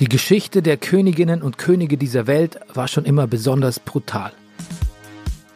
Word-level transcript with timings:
Die 0.00 0.08
Geschichte 0.08 0.62
der 0.62 0.78
Königinnen 0.78 1.42
und 1.42 1.58
Könige 1.58 1.98
dieser 1.98 2.26
Welt 2.26 2.58
war 2.72 2.88
schon 2.88 3.04
immer 3.04 3.26
besonders 3.26 3.78
brutal. 3.78 4.32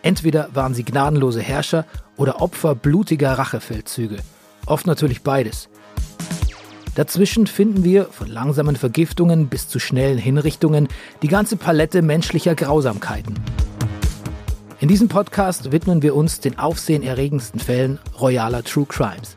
Entweder 0.03 0.51
waren 0.53 0.75
sie 0.75 0.85
gnadenlose 0.85 1.41
Herrscher 1.41 1.87
oder 2.19 2.43
Opfer 2.43 2.75
blutiger 2.75 3.33
Rachefeldzüge. 3.39 4.19
Oft 4.67 4.87
natürlich 4.87 5.23
beides. 5.23 5.71
Dazwischen 6.95 7.47
finden 7.47 7.85
wir, 7.85 8.05
von 8.05 8.29
langsamen 8.29 8.77
Vergiftungen 8.77 9.49
bis 9.49 9.67
zu 9.67 9.79
schnellen 9.79 10.19
Hinrichtungen, 10.19 10.89
die 11.23 11.29
ganze 11.29 11.57
Palette 11.57 12.03
menschlicher 12.03 12.55
Grausamkeiten. 12.55 13.41
In 14.79 14.89
diesem 14.89 15.09
Podcast 15.09 15.73
widmen 15.73 16.03
wir 16.03 16.15
uns 16.15 16.41
den 16.41 16.59
aufsehenerregendsten 16.59 17.61
Fällen 17.61 17.99
royaler 18.21 18.63
True 18.63 18.85
Crimes. 18.87 19.37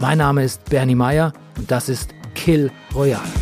Mein 0.00 0.16
Name 0.16 0.44
ist 0.44 0.64
Bernie 0.70 0.94
Meyer 0.94 1.34
und 1.58 1.70
das 1.70 1.90
ist 1.90 2.14
Kill 2.34 2.70
Royale. 2.94 3.41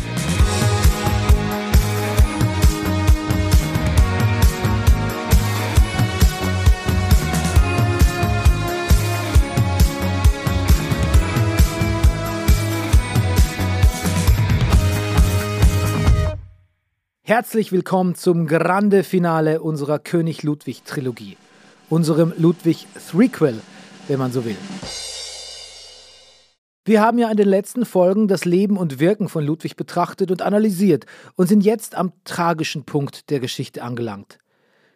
Herzlich 17.31 17.71
willkommen 17.71 18.15
zum 18.15 18.45
Grande 18.45 19.05
Finale 19.05 19.61
unserer 19.61 19.99
König 19.99 20.43
Ludwig 20.43 20.83
Trilogie, 20.83 21.37
unserem 21.89 22.33
Ludwig 22.37 22.87
Threequel, 23.09 23.61
wenn 24.09 24.19
man 24.19 24.33
so 24.33 24.43
will. 24.43 24.57
Wir 26.83 26.99
haben 27.01 27.17
ja 27.19 27.31
in 27.31 27.37
den 27.37 27.47
letzten 27.47 27.85
Folgen 27.85 28.27
das 28.27 28.43
Leben 28.43 28.75
und 28.75 28.99
Wirken 28.99 29.29
von 29.29 29.45
Ludwig 29.45 29.77
betrachtet 29.77 30.29
und 30.29 30.41
analysiert 30.41 31.05
und 31.37 31.47
sind 31.47 31.63
jetzt 31.63 31.95
am 31.95 32.11
tragischen 32.25 32.83
Punkt 32.83 33.29
der 33.29 33.39
Geschichte 33.39 33.81
angelangt. 33.81 34.37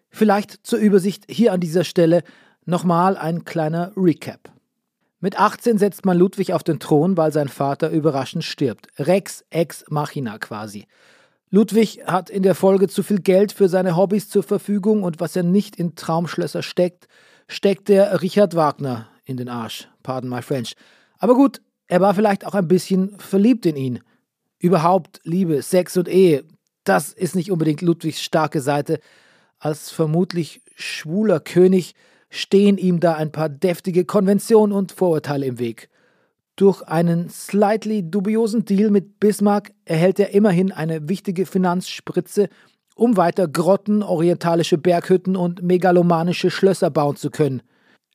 Vielleicht 0.10 0.68
zur 0.68 0.80
Übersicht 0.80 1.24
hier 1.30 1.54
an 1.54 1.62
dieser 1.62 1.86
Stelle 1.86 2.22
nochmal 2.66 3.16
ein 3.16 3.46
kleiner 3.46 3.94
Recap. 3.96 4.52
Mit 5.22 5.40
18 5.40 5.78
setzt 5.78 6.06
man 6.06 6.18
Ludwig 6.18 6.52
auf 6.52 6.64
den 6.64 6.82
Thron, 6.82 7.16
weil 7.16 7.32
sein 7.32 7.48
Vater 7.48 7.92
überraschend 7.92 8.44
stirbt. 8.44 8.90
Rex 9.00 9.46
ex 9.52 9.86
machina 9.88 10.38
quasi. 10.38 10.86
Ludwig 11.50 12.02
hat 12.06 12.30
in 12.30 12.44
der 12.44 12.56
Folge 12.56 12.88
zu 12.88 13.04
viel 13.04 13.20
Geld 13.20 13.52
für 13.52 13.70
seine 13.70 13.96
Hobbys 13.96 14.30
zur 14.30 14.44
Verfügung 14.44 15.04
und 15.04 15.20
was 15.20 15.36
er 15.36 15.44
nicht 15.44 15.76
in 15.76 15.96
Traumschlösser 15.96 16.64
steckt, 16.64 17.08
steckt 17.48 17.88
der 17.88 18.22
Richard 18.22 18.56
Wagner 18.56 19.08
in 19.26 19.38
den 19.38 19.50
Arsch. 19.50 19.88
Pardon 20.04 20.30
my 20.30 20.42
French. 20.42 20.76
Aber 21.18 21.36
gut, 21.36 21.62
er 21.88 22.02
war 22.02 22.14
vielleicht 22.16 22.46
auch 22.46 22.56
ein 22.56 22.68
bisschen 22.68 23.18
verliebt 23.20 23.66
in 23.66 23.76
ihn. 23.76 24.00
Überhaupt 24.58 25.22
Liebe, 25.24 25.62
Sex 25.62 25.98
und 25.98 26.08
Ehe, 26.08 26.44
das 26.84 27.14
ist 27.14 27.36
nicht 27.36 27.52
unbedingt 27.52 27.82
Ludwigs 27.82 28.22
starke 28.22 28.62
Seite. 28.62 29.00
Als 29.60 29.92
vermutlich 29.92 30.62
schwuler 30.76 31.40
König 31.40 31.94
stehen 32.30 32.78
ihm 32.78 33.00
da 33.00 33.16
ein 33.16 33.32
paar 33.32 33.50
deftige 33.50 34.06
Konventionen 34.06 34.76
und 34.76 34.92
Vorurteile 34.92 35.46
im 35.46 35.60
Weg. 35.60 35.90
Durch 36.56 36.82
einen 36.84 37.30
slightly 37.30 38.10
dubiosen 38.10 38.64
Deal 38.64 38.90
mit 38.90 39.20
Bismarck 39.20 39.74
erhält 39.84 40.20
er 40.20 40.34
immerhin 40.34 40.72
eine 40.72 41.10
wichtige 41.10 41.46
Finanzspritze, 41.46 42.48
um 42.96 43.18
weiter 43.18 43.50
Grotten, 43.50 44.02
orientalische 44.04 44.78
Berghütten 44.78 45.36
und 45.36 45.62
megalomanische 45.62 46.50
Schlösser 46.50 46.90
bauen 46.90 47.18
zu 47.18 47.30
können. 47.30 47.62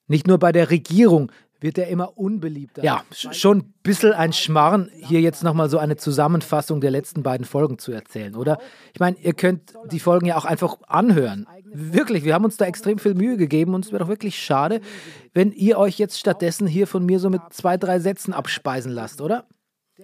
Nicht 0.07 0.27
nur 0.27 0.39
bei 0.39 0.53
der 0.53 0.71
Regierung 0.71 1.31
wird 1.61 1.77
er 1.77 1.89
immer 1.89 2.17
unbeliebter. 2.17 2.83
Ja, 2.83 3.05
schon 3.11 3.59
ein 3.59 3.75
bisschen 3.83 4.13
ein 4.13 4.33
Schmarrn, 4.33 4.91
hier 4.95 5.21
jetzt 5.21 5.45
nochmal 5.45 5.69
so 5.69 5.77
eine 5.77 5.97
Zusammenfassung 5.97 6.81
der 6.81 6.91
letzten 6.91 7.23
beiden 7.23 7.45
Folgen 7.45 7.79
zu 7.79 7.93
erzählen, 7.93 8.35
oder? 8.35 8.59
Ich 8.95 9.01
meine, 9.01 9.19
ihr 9.19 9.35
könnt 9.35 9.75
die 9.91 10.01
Folgen 10.01 10.25
ja 10.25 10.39
auch 10.39 10.47
einfach 10.47 10.79
anhören. 10.87 11.47
Wirklich, 11.73 12.25
wir 12.25 12.35
haben 12.35 12.45
uns 12.45 12.57
da 12.57 12.65
extrem 12.65 12.99
viel 12.99 13.15
Mühe 13.15 13.37
gegeben 13.37 13.75
und 13.75 13.85
es 13.85 13.93
wäre 13.93 14.03
doch 14.03 14.09
wirklich 14.09 14.43
schade, 14.43 14.81
wenn 15.33 15.53
ihr 15.53 15.79
euch 15.79 15.99
jetzt 15.99 16.19
stattdessen 16.19 16.67
hier 16.67 16.87
von 16.87 17.07
mir 17.07 17.21
so 17.21 17.31
mit 17.31 17.43
zwei, 17.51 17.77
drei 17.77 18.01
Sätzen 18.01 18.33
abspeisen 18.33 18.93
lasst, 18.93 19.21
oder? 19.21 19.47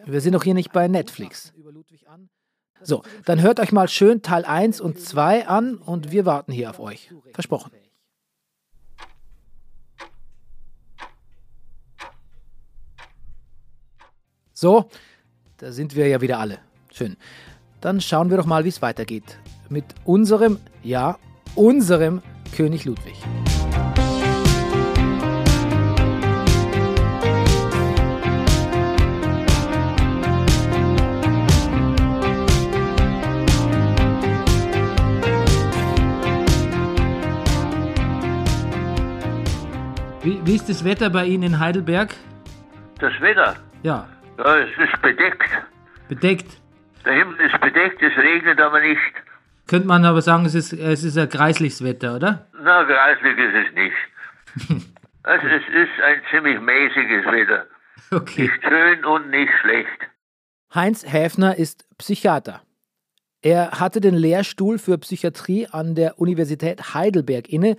Wir 0.04 0.20
sind 0.20 0.34
doch 0.34 0.44
hier 0.44 0.54
nicht 0.54 0.72
bei 0.72 0.86
Netflix. 0.86 1.52
So, 2.82 3.02
dann 3.24 3.40
hört 3.42 3.58
euch 3.58 3.72
mal 3.72 3.88
schön 3.88 4.22
Teil 4.22 4.44
1 4.44 4.80
und 4.80 5.00
2 5.00 5.48
an 5.48 5.76
und 5.76 6.12
wir 6.12 6.24
warten 6.24 6.52
hier 6.52 6.70
auf 6.70 6.78
euch. 6.78 7.12
Versprochen. 7.32 7.72
So, 14.52 14.88
da 15.56 15.72
sind 15.72 15.96
wir 15.96 16.06
ja 16.06 16.20
wieder 16.20 16.38
alle. 16.38 16.58
Schön. 16.92 17.16
Dann 17.80 18.00
schauen 18.00 18.30
wir 18.30 18.36
doch 18.36 18.46
mal, 18.46 18.64
wie 18.64 18.68
es 18.68 18.80
weitergeht. 18.80 19.38
Mit 19.68 19.84
unserem, 20.04 20.58
ja, 20.82 21.18
unserem 21.56 22.22
König 22.54 22.84
Ludwig. 22.84 23.14
Wie, 40.22 40.44
wie, 40.44 40.56
ist 40.56 40.68
das 40.68 40.84
Wetter 40.84 41.08
bei 41.08 41.24
Ihnen 41.24 41.44
in 41.44 41.58
Heidelberg? 41.60 42.12
Das 42.98 43.12
Wetter? 43.20 43.54
Ja. 43.84 44.08
Ja, 44.38 44.58
es 44.58 44.70
ist 44.76 45.00
bedeckt. 45.00 45.48
Bedeckt? 46.08 46.60
Der 47.04 47.12
Himmel 47.12 47.36
ist 47.46 47.60
bedeckt, 47.60 48.02
es 48.02 48.16
regnet 48.16 48.60
aber 48.60 48.80
nicht. 48.80 49.00
Könnte 49.66 49.88
man 49.88 50.04
aber 50.04 50.22
sagen, 50.22 50.44
es 50.44 50.54
ist, 50.54 50.72
es 50.72 51.02
ist 51.02 51.18
ein 51.18 51.28
kreisliches 51.28 51.82
Wetter, 51.82 52.16
oder? 52.16 52.46
Na, 52.62 52.84
kreislig 52.84 53.38
ist 53.38 53.54
es 53.54 53.74
nicht. 53.74 53.96
es, 55.24 55.42
es 55.42 55.74
ist 55.74 56.02
ein 56.04 56.20
ziemlich 56.30 56.60
mäßiges 56.60 57.26
Wetter. 57.26 57.66
Okay. 58.12 58.42
Nicht 58.42 58.62
schön 58.62 59.04
und 59.04 59.30
nicht 59.30 59.52
schlecht. 59.60 60.10
Heinz 60.74 61.04
Häfner 61.04 61.56
ist 61.56 61.88
Psychiater. 61.98 62.62
Er 63.42 63.72
hatte 63.80 64.00
den 64.00 64.14
Lehrstuhl 64.14 64.78
für 64.78 64.98
Psychiatrie 64.98 65.66
an 65.66 65.94
der 65.94 66.18
Universität 66.18 66.94
Heidelberg 66.94 67.48
inne 67.48 67.76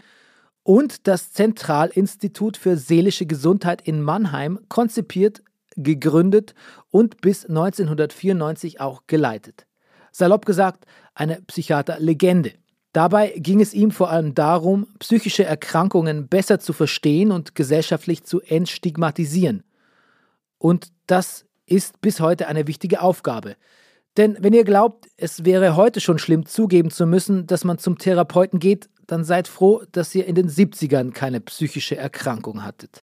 und 0.64 1.08
das 1.08 1.32
Zentralinstitut 1.32 2.58
für 2.58 2.76
seelische 2.76 3.26
Gesundheit 3.26 3.82
in 3.82 4.02
Mannheim 4.02 4.60
konzipiert, 4.68 5.42
gegründet 5.76 6.54
und 6.90 7.22
bis 7.22 7.46
1994 7.46 8.82
auch 8.82 9.04
geleitet. 9.08 9.68
Salopp 10.18 10.48
gesagt, 10.48 10.86
eine 11.14 11.42
Psychiaterlegende. 11.44 12.54
Dabei 12.92 13.36
ging 13.38 13.62
es 13.62 13.76
ihm 13.76 13.92
vor 13.92 14.10
allem 14.10 14.34
darum, 14.34 14.88
psychische 14.98 15.46
Erkrankungen 15.46 16.28
besser 16.28 16.60
zu 16.60 16.74
verstehen 16.74 17.32
und 17.32 17.54
gesellschaftlich 17.54 18.24
zu 18.24 18.42
entstigmatisieren. 18.42 19.64
Und 20.58 20.88
das 21.06 21.46
ist 21.68 22.02
bis 22.02 22.20
heute 22.20 22.48
eine 22.48 22.66
wichtige 22.66 23.02
Aufgabe. 23.02 23.58
Denn 24.18 24.38
wenn 24.40 24.54
ihr 24.54 24.64
glaubt, 24.64 25.08
es 25.18 25.46
wäre 25.46 25.76
heute 25.76 26.02
schon 26.02 26.18
schlimm 26.18 26.48
zugeben 26.48 26.90
zu 26.90 27.06
müssen, 27.06 27.46
dass 27.46 27.64
man 27.64 27.78
zum 27.78 28.00
Therapeuten 28.00 28.58
geht, 28.58 28.90
dann 29.06 29.24
seid 29.24 29.48
froh, 29.48 29.84
dass 29.92 30.16
ihr 30.16 30.26
in 30.26 30.34
den 30.34 30.50
70ern 30.50 31.12
keine 31.12 31.42
psychische 31.42 31.96
Erkrankung 31.96 32.64
hattet. 32.64 33.04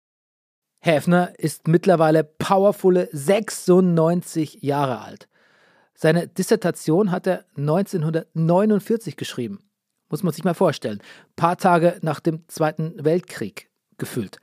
Häfner 0.81 1.39
ist 1.39 1.69
mittlerweile 1.69 2.25
powervolle 2.25 3.11
96 3.13 4.63
Jahre 4.63 5.01
alt. 5.01 5.29
Seine 5.95 6.29
Dissertation 6.29 7.11
hat 7.11 7.27
er 7.27 7.45
1949 7.57 9.17
geschrieben. 9.17 9.61
Muss 10.11 10.23
man 10.23 10.33
sich 10.33 10.45
mal 10.45 10.55
vorstellen. 10.55 11.01
Paar 11.37 11.57
Tage 11.57 11.99
nach 12.03 12.21
dem 12.21 12.47
Zweiten 12.49 12.95
Weltkrieg 13.03 13.69
gefüllt. 13.99 14.39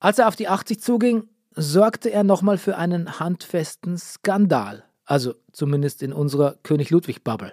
Als 0.00 0.18
er 0.18 0.28
auf 0.28 0.36
die 0.36 0.48
80 0.48 0.80
zuging, 0.80 1.28
sorgte 1.50 2.10
er 2.10 2.24
nochmal 2.24 2.58
für 2.58 2.76
einen 2.76 3.18
handfesten 3.18 3.98
Skandal. 3.98 4.84
Also 5.04 5.34
zumindest 5.52 6.02
in 6.02 6.12
unserer 6.12 6.54
König 6.62 6.90
Ludwig-Bubble. 6.90 7.52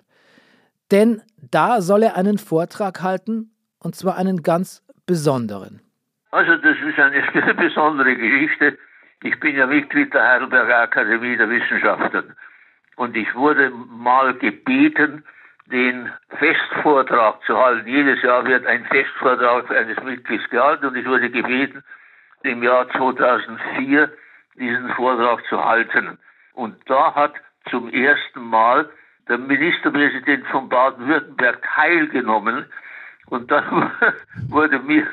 Denn 0.91 1.21
da 1.37 1.81
soll 1.81 2.03
er 2.03 2.15
einen 2.15 2.37
Vortrag 2.37 3.01
halten, 3.01 3.51
und 3.79 3.95
zwar 3.95 4.17
einen 4.17 4.43
ganz 4.43 4.83
besonderen. 5.05 5.81
Also 6.31 6.55
das 6.57 6.77
ist 6.87 6.99
eine 6.99 7.53
besondere 7.55 8.15
Geschichte. 8.15 8.77
Ich 9.23 9.39
bin 9.39 9.55
ja 9.55 9.65
Mitglied 9.65 10.13
der 10.13 10.27
Heidelberger 10.27 10.81
Akademie 10.81 11.37
der 11.37 11.49
Wissenschaften. 11.49 12.35
Und 12.95 13.15
ich 13.17 13.33
wurde 13.35 13.71
mal 13.71 14.33
gebeten, 14.35 15.23
den 15.67 16.11
Festvortrag 16.37 17.41
zu 17.45 17.57
halten. 17.57 17.87
Jedes 17.87 18.21
Jahr 18.21 18.45
wird 18.45 18.65
ein 18.65 18.85
Festvortrag 18.85 19.69
eines 19.71 20.01
Mitglieds 20.03 20.47
gehalten 20.49 20.85
und 20.85 20.95
ich 20.95 21.05
wurde 21.05 21.29
gebeten, 21.29 21.83
im 22.43 22.61
Jahr 22.61 22.87
2004 22.89 24.11
diesen 24.55 24.89
Vortrag 24.93 25.43
zu 25.47 25.63
halten. 25.63 26.19
Und 26.53 26.77
da 26.85 27.13
hat 27.15 27.33
zum 27.69 27.89
ersten 27.89 28.41
Mal 28.41 28.89
der 29.27 29.39
Ministerpräsident 29.39 30.45
von 30.47 30.69
Baden-Württemberg 30.69 31.61
teilgenommen. 31.75 32.65
Und 33.27 33.49
dann 33.49 33.91
wurde 34.49 34.79
mir 34.79 35.07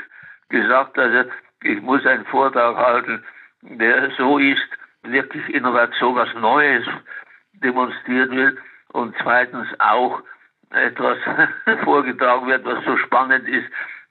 gesagt, 0.50 0.98
also 0.98 1.30
ich 1.62 1.80
muss 1.80 2.04
einen 2.04 2.26
Vortrag 2.26 2.76
halten, 2.76 3.24
der 3.62 4.10
so 4.18 4.38
ist, 4.38 4.68
wirklich 5.04 5.48
Innovation, 5.48 6.14
was 6.14 6.32
Neues 6.34 6.84
demonstriert 7.62 8.30
wird 8.30 8.58
und 8.92 9.14
zweitens 9.22 9.68
auch 9.78 10.22
etwas 10.70 11.18
vorgetragen 11.84 12.46
wird, 12.46 12.64
was 12.64 12.84
so 12.84 12.96
spannend 12.96 13.48
ist, 13.48 13.68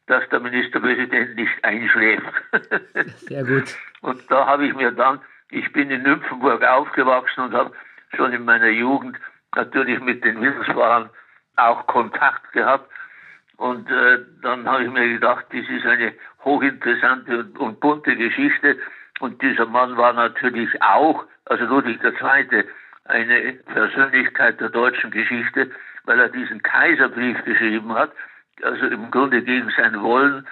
dass 0.07 0.27
der 0.29 0.39
Ministerpräsident 0.39 1.35
nicht 1.35 1.63
einschläft. 1.63 2.33
Sehr 3.27 3.43
gut. 3.43 3.75
Und 4.01 4.29
da 4.29 4.45
habe 4.45 4.65
ich 4.65 4.73
mir 4.73 4.91
dann, 4.91 5.19
ich 5.49 5.71
bin 5.71 5.89
in 5.89 6.03
Nymphenburg 6.03 6.63
aufgewachsen 6.63 7.41
und 7.45 7.53
habe 7.53 7.71
schon 8.15 8.33
in 8.33 8.45
meiner 8.45 8.69
Jugend 8.69 9.17
natürlich 9.55 9.99
mit 9.99 10.23
den 10.23 10.41
Wissensfahrern 10.41 11.09
auch 11.55 11.85
Kontakt 11.87 12.51
gehabt. 12.53 12.89
Und 13.57 13.89
äh, 13.91 14.19
dann 14.41 14.67
habe 14.67 14.83
ich 14.85 14.89
mir 14.91 15.07
gedacht, 15.07 15.45
das 15.51 15.69
ist 15.69 15.85
eine 15.85 16.13
hochinteressante 16.43 17.39
und, 17.39 17.59
und 17.59 17.79
bunte 17.79 18.15
Geschichte. 18.15 18.77
Und 19.19 19.41
dieser 19.41 19.67
Mann 19.67 19.97
war 19.97 20.13
natürlich 20.13 20.81
auch, 20.81 21.25
also 21.45 21.65
Ludwig 21.65 22.03
II., 22.03 22.65
eine 23.11 23.53
Persönlichkeit 23.73 24.59
der 24.59 24.69
deutschen 24.69 25.11
Geschichte, 25.11 25.69
weil 26.05 26.19
er 26.19 26.29
diesen 26.29 26.63
Kaiserbrief 26.63 27.43
geschrieben 27.43 27.93
hat, 27.93 28.11
also 28.63 28.87
im 28.87 29.11
Grunde 29.11 29.43
gegen 29.43 29.69
sein 29.77 30.01
Wollen, 30.01 30.47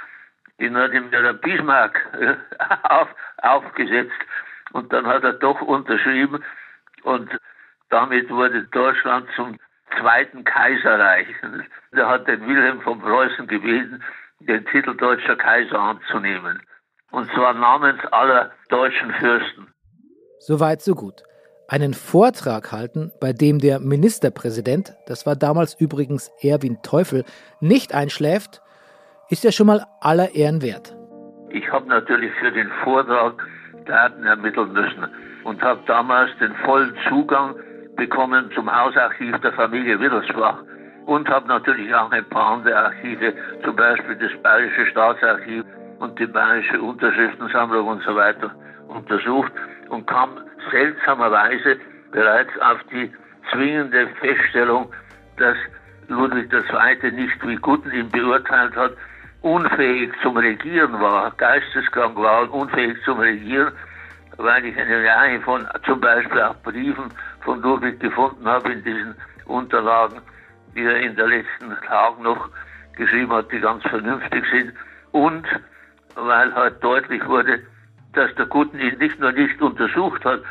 den 0.59 0.75
hat 0.75 0.93
ihm 0.93 1.09
der 1.09 1.33
Bismarck 1.33 2.07
äh, 2.19 2.35
auf, 2.83 3.07
aufgesetzt. 3.41 4.11
Und 4.71 4.93
dann 4.93 5.07
hat 5.07 5.23
er 5.23 5.33
doch 5.33 5.61
unterschrieben 5.61 6.43
und 7.03 7.29
damit 7.89 8.29
wurde 8.29 8.63
Deutschland 8.65 9.27
zum 9.35 9.57
Zweiten 9.99 10.43
Kaiserreich. 10.43 11.27
Er 11.91 12.07
hat 12.07 12.27
den 12.27 12.47
Wilhelm 12.47 12.81
von 12.81 12.99
Preußen 12.99 13.47
gebeten, 13.47 14.03
den 14.39 14.63
Titel 14.67 14.95
Deutscher 14.95 15.35
Kaiser 15.35 15.79
anzunehmen. 15.79 16.61
Und 17.09 17.31
zwar 17.33 17.55
namens 17.55 17.99
aller 18.11 18.51
deutschen 18.69 19.11
Fürsten. 19.13 19.73
Soweit, 20.39 20.81
so 20.81 20.93
gut. 20.93 21.23
Einen 21.71 21.93
Vortrag 21.93 22.71
halten, 22.71 23.11
bei 23.21 23.31
dem 23.31 23.59
der 23.59 23.79
Ministerpräsident, 23.79 24.95
das 25.05 25.27
war 25.27 25.35
damals 25.35 25.79
übrigens 25.79 26.31
Erwin 26.41 26.79
Teufel, 26.81 27.25
nicht 27.59 27.93
einschläft, 27.93 28.63
ist 29.29 29.43
ja 29.43 29.51
schon 29.51 29.67
mal 29.67 29.85
aller 30.01 30.33
Ehren 30.33 30.63
wert. 30.63 30.95
Ich 31.51 31.71
habe 31.71 31.87
natürlich 31.87 32.31
für 32.39 32.51
den 32.51 32.71
Vortrag 32.83 33.45
Daten 33.85 34.25
ermitteln 34.25 34.73
müssen 34.73 35.05
und 35.43 35.61
habe 35.61 35.79
damals 35.85 36.31
den 36.39 36.55
vollen 36.65 36.95
Zugang 37.07 37.53
bekommen 37.95 38.49
zum 38.55 38.75
Hausarchiv 38.75 39.37
der 39.41 39.53
Familie 39.53 39.99
Wittelsbach 39.99 40.63
und 41.05 41.29
habe 41.29 41.47
natürlich 41.47 41.93
auch 41.93 42.09
ein 42.09 42.27
paar 42.29 42.53
andere 42.53 42.77
Archive, 42.77 43.31
zum 43.63 43.75
Beispiel 43.75 44.15
das 44.15 44.31
Bayerische 44.41 44.87
Staatsarchiv 44.87 45.63
und 45.99 46.17
die 46.17 46.25
Bayerische 46.25 46.81
Unterschriftensammlung 46.81 47.87
und 47.87 48.01
so 48.01 48.15
weiter 48.15 48.55
untersucht 48.87 49.51
und 49.89 50.07
kam 50.07 50.48
seltsamerweise 50.71 51.77
bereits 52.11 52.57
auf 52.59 52.79
die 52.91 53.11
zwingende 53.51 54.07
Feststellung, 54.19 54.91
dass 55.37 55.57
Ludwig 56.07 56.51
II. 56.51 57.11
nicht, 57.11 57.47
wie 57.47 57.55
Gutten 57.55 57.91
ihn 57.91 58.09
beurteilt 58.09 58.75
hat, 58.75 58.93
unfähig 59.41 60.11
zum 60.21 60.37
Regieren 60.37 60.99
war, 60.99 61.31
geisteskrank 61.37 62.17
war 62.17 62.41
und 62.43 62.49
unfähig 62.49 62.97
zum 63.05 63.19
Regieren, 63.19 63.73
weil 64.37 64.65
ich 64.65 64.77
eine 64.77 65.03
Reihe 65.03 65.39
von 65.41 65.67
zum 65.85 65.99
Beispiel 65.99 66.41
auch 66.41 66.55
Briefen 66.63 67.13
von 67.41 67.61
Ludwig 67.61 67.99
gefunden 67.99 68.45
habe 68.45 68.73
in 68.73 68.83
diesen 68.83 69.15
Unterlagen, 69.45 70.21
die 70.75 70.83
er 70.83 70.99
in 70.99 71.15
den 71.15 71.29
letzten 71.29 71.75
Tagen 71.87 72.23
noch 72.23 72.49
geschrieben 72.95 73.31
hat, 73.31 73.51
die 73.51 73.59
ganz 73.59 73.83
vernünftig 73.83 74.43
sind. 74.51 74.73
Und 75.11 75.45
weil 76.15 76.53
halt 76.53 76.83
deutlich 76.83 77.25
wurde, 77.25 77.61
dass 78.13 78.33
der 78.35 78.45
Guten 78.45 78.79
ihn 78.79 78.97
nicht 78.97 79.19
nur 79.19 79.31
nicht 79.31 79.61
untersucht 79.61 80.23
hat, 80.25 80.41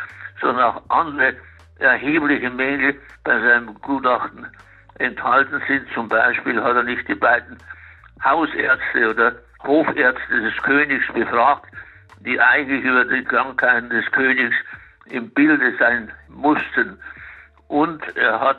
sondern 0.40 0.64
auch 0.64 0.82
andere 0.88 1.34
erhebliche 1.78 2.50
Mängel 2.50 2.96
bei 3.24 3.40
seinem 3.40 3.74
Gutachten 3.80 4.46
enthalten 4.98 5.60
sind. 5.66 5.86
Zum 5.94 6.08
Beispiel 6.08 6.62
hat 6.62 6.76
er 6.76 6.82
nicht 6.82 7.06
die 7.08 7.14
beiden 7.14 7.56
Hausärzte 8.24 9.10
oder 9.10 9.36
Hofärzte 9.64 10.40
des 10.40 10.56
Königs 10.62 11.06
befragt, 11.12 11.66
die 12.20 12.40
eigentlich 12.40 12.84
über 12.84 13.04
die 13.04 13.24
Krankheiten 13.24 13.90
des 13.90 14.10
Königs 14.12 14.54
im 15.06 15.30
Bilde 15.30 15.74
sein 15.78 16.10
mussten. 16.28 16.98
Und 17.68 18.02
er 18.16 18.40
hat 18.40 18.58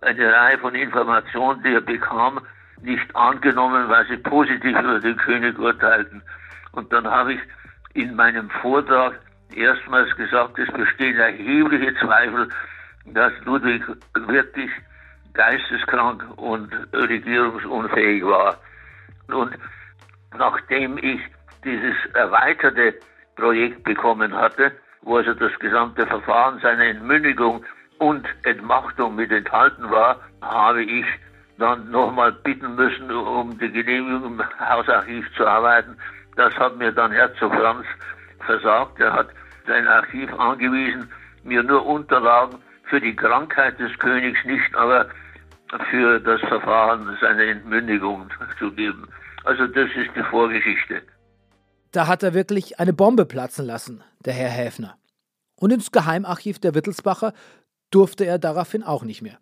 eine 0.00 0.32
Reihe 0.32 0.58
von 0.58 0.74
Informationen, 0.74 1.62
die 1.62 1.74
er 1.74 1.80
bekam, 1.80 2.40
nicht 2.82 3.14
angenommen, 3.14 3.88
weil 3.88 4.06
sie 4.06 4.16
positiv 4.16 4.78
über 4.78 5.00
den 5.00 5.16
König 5.18 5.58
urteilten. 5.58 6.22
Und 6.72 6.92
dann 6.92 7.06
habe 7.06 7.34
ich 7.34 7.40
in 7.94 8.14
meinem 8.14 8.50
Vortrag 8.62 9.18
erstmals 9.54 10.14
gesagt, 10.16 10.58
es 10.58 10.70
bestehen 10.72 11.18
erhebliche 11.18 11.94
Zweifel, 11.96 12.48
dass 13.06 13.32
Ludwig 13.44 13.82
wirklich 14.14 14.70
geisteskrank 15.32 16.24
und 16.36 16.72
regierungsunfähig 16.92 18.24
war. 18.24 18.56
Und 19.28 19.56
nachdem 20.36 20.98
ich 20.98 21.20
dieses 21.64 21.96
erweiterte 22.14 22.94
Projekt 23.36 23.84
bekommen 23.84 24.34
hatte, 24.34 24.72
wo 25.02 25.16
also 25.16 25.34
das 25.34 25.56
gesamte 25.58 26.06
Verfahren 26.06 26.60
seiner 26.60 26.84
Entmündigung 26.84 27.64
und 27.98 28.26
Entmachtung 28.44 29.16
mit 29.16 29.30
enthalten 29.30 29.90
war, 29.90 30.20
habe 30.42 30.82
ich 30.82 31.06
dann 31.58 31.90
nochmal 31.90 32.32
bitten 32.32 32.74
müssen, 32.74 33.10
um 33.10 33.58
die 33.58 33.70
Genehmigung 33.70 34.38
im 34.38 34.42
Hausarchiv 34.58 35.26
zu 35.36 35.46
arbeiten. 35.46 35.96
Das 36.40 36.54
hat 36.54 36.78
mir 36.78 36.90
dann 36.90 37.12
Herzog 37.12 37.52
Franz 37.54 37.84
versagt. 38.46 38.98
Er 38.98 39.12
hat 39.12 39.28
sein 39.66 39.86
Archiv 39.86 40.32
angewiesen, 40.32 41.06
mir 41.44 41.62
nur 41.62 41.84
Unterlagen 41.84 42.56
für 42.88 42.98
die 42.98 43.14
Krankheit 43.14 43.78
des 43.78 43.92
Königs, 43.98 44.38
nicht 44.46 44.74
aber 44.74 45.10
für 45.90 46.18
das 46.18 46.40
Verfahren 46.40 47.14
seiner 47.20 47.42
Entmündigung 47.42 48.30
zu 48.58 48.72
geben. 48.72 49.06
Also 49.44 49.66
das 49.66 49.90
ist 49.94 50.16
die 50.16 50.22
Vorgeschichte. 50.30 51.02
Da 51.92 52.06
hat 52.06 52.22
er 52.22 52.32
wirklich 52.32 52.80
eine 52.80 52.94
Bombe 52.94 53.26
platzen 53.26 53.66
lassen, 53.66 54.02
der 54.24 54.32
Herr 54.32 54.48
Häfner. 54.48 54.96
Und 55.56 55.74
ins 55.74 55.92
Geheimarchiv 55.92 56.58
der 56.58 56.74
Wittelsbacher 56.74 57.34
durfte 57.90 58.24
er 58.24 58.38
daraufhin 58.38 58.82
auch 58.82 59.02
nicht 59.02 59.20
mehr. 59.20 59.38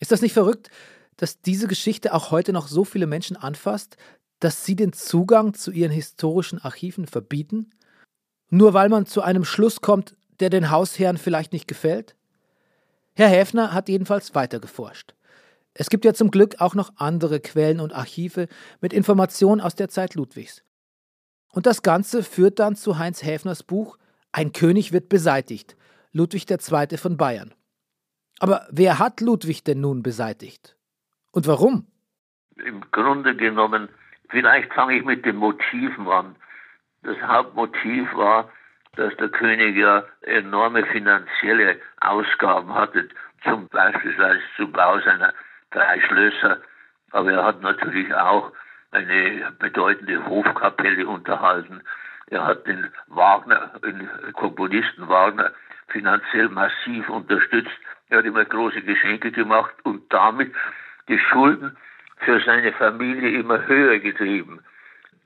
Ist 0.00 0.12
das 0.12 0.20
nicht 0.20 0.34
verrückt, 0.34 0.68
dass 1.16 1.40
diese 1.40 1.66
Geschichte 1.66 2.12
auch 2.12 2.30
heute 2.30 2.52
noch 2.52 2.66
so 2.66 2.84
viele 2.84 3.06
Menschen 3.06 3.38
anfasst, 3.38 3.96
dass 4.40 4.64
sie 4.64 4.74
den 4.74 4.92
Zugang 4.92 5.54
zu 5.54 5.70
ihren 5.70 5.92
historischen 5.92 6.58
Archiven 6.58 7.06
verbieten? 7.06 7.70
Nur 8.50 8.74
weil 8.74 8.88
man 8.88 9.06
zu 9.06 9.22
einem 9.22 9.44
Schluss 9.44 9.80
kommt, 9.80 10.16
der 10.40 10.50
den 10.50 10.70
Hausherren 10.70 11.18
vielleicht 11.18 11.52
nicht 11.52 11.68
gefällt? 11.68 12.16
Herr 13.14 13.28
Häfner 13.28 13.72
hat 13.72 13.88
jedenfalls 13.88 14.34
weiter 14.34 14.60
geforscht. 14.60 15.14
Es 15.74 15.90
gibt 15.90 16.04
ja 16.04 16.14
zum 16.14 16.30
Glück 16.30 16.60
auch 16.60 16.74
noch 16.74 16.92
andere 16.96 17.40
Quellen 17.40 17.80
und 17.80 17.92
Archive 17.92 18.48
mit 18.80 18.92
Informationen 18.92 19.60
aus 19.60 19.76
der 19.76 19.88
Zeit 19.88 20.14
Ludwigs. 20.14 20.64
Und 21.52 21.66
das 21.66 21.82
Ganze 21.82 22.22
führt 22.22 22.58
dann 22.58 22.76
zu 22.76 22.98
Heinz 22.98 23.22
Häfners 23.22 23.62
Buch 23.62 23.98
Ein 24.32 24.52
König 24.52 24.92
wird 24.92 25.08
beseitigt, 25.08 25.76
Ludwig 26.12 26.50
II. 26.50 26.96
von 26.96 27.16
Bayern. 27.16 27.54
Aber 28.38 28.66
wer 28.70 28.98
hat 28.98 29.20
Ludwig 29.20 29.64
denn 29.64 29.80
nun 29.80 30.02
beseitigt? 30.02 30.76
Und 31.30 31.46
warum? 31.46 31.86
Im 32.56 32.82
Grunde 32.90 33.36
genommen, 33.36 33.88
vielleicht 34.30 34.72
fange 34.72 34.96
ich 34.96 35.04
mit 35.04 35.24
den 35.24 35.36
Motiven 35.36 36.08
an. 36.08 36.36
Das 37.02 37.20
Hauptmotiv 37.22 38.12
war, 38.14 38.50
dass 38.96 39.16
der 39.16 39.28
König 39.28 39.76
ja 39.76 40.04
enorme 40.22 40.84
finanzielle 40.86 41.80
Ausgaben 42.00 42.74
hatte, 42.74 43.08
zum 43.44 43.68
Beispiel 43.68 44.14
zum 44.56 44.72
Bau 44.72 44.98
seiner 45.00 45.32
drei 45.70 46.00
Schlösser. 46.00 46.58
Aber 47.12 47.32
er 47.32 47.44
hat 47.44 47.60
natürlich 47.62 48.12
auch 48.14 48.52
eine 48.92 49.52
bedeutende 49.58 50.26
Hofkapelle 50.26 51.06
unterhalten. 51.06 51.82
Er 52.26 52.46
hat 52.46 52.66
den 52.66 52.90
Wagner, 53.08 53.72
den 53.84 54.08
Komponisten 54.34 55.08
Wagner, 55.08 55.52
finanziell 55.88 56.48
massiv 56.48 57.08
unterstützt. 57.08 57.70
Er 58.08 58.18
hat 58.18 58.24
immer 58.24 58.44
große 58.44 58.82
Geschenke 58.82 59.30
gemacht 59.30 59.74
und 59.84 60.12
damit 60.12 60.54
die 61.08 61.18
Schulden 61.18 61.76
für 62.20 62.40
seine 62.40 62.72
Familie 62.72 63.38
immer 63.40 63.66
höher 63.66 63.98
getrieben. 63.98 64.60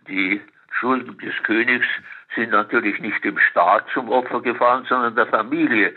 Die 0.08 0.40
Schulden 0.70 1.16
des 1.18 1.34
Königs 1.42 1.86
sind 2.34 2.50
natürlich 2.50 2.98
nicht 3.00 3.22
dem 3.24 3.38
Staat 3.38 3.86
zum 3.92 4.10
Opfer 4.10 4.40
gefallen, 4.40 4.84
sondern 4.88 5.14
der 5.14 5.26
Familie. 5.26 5.94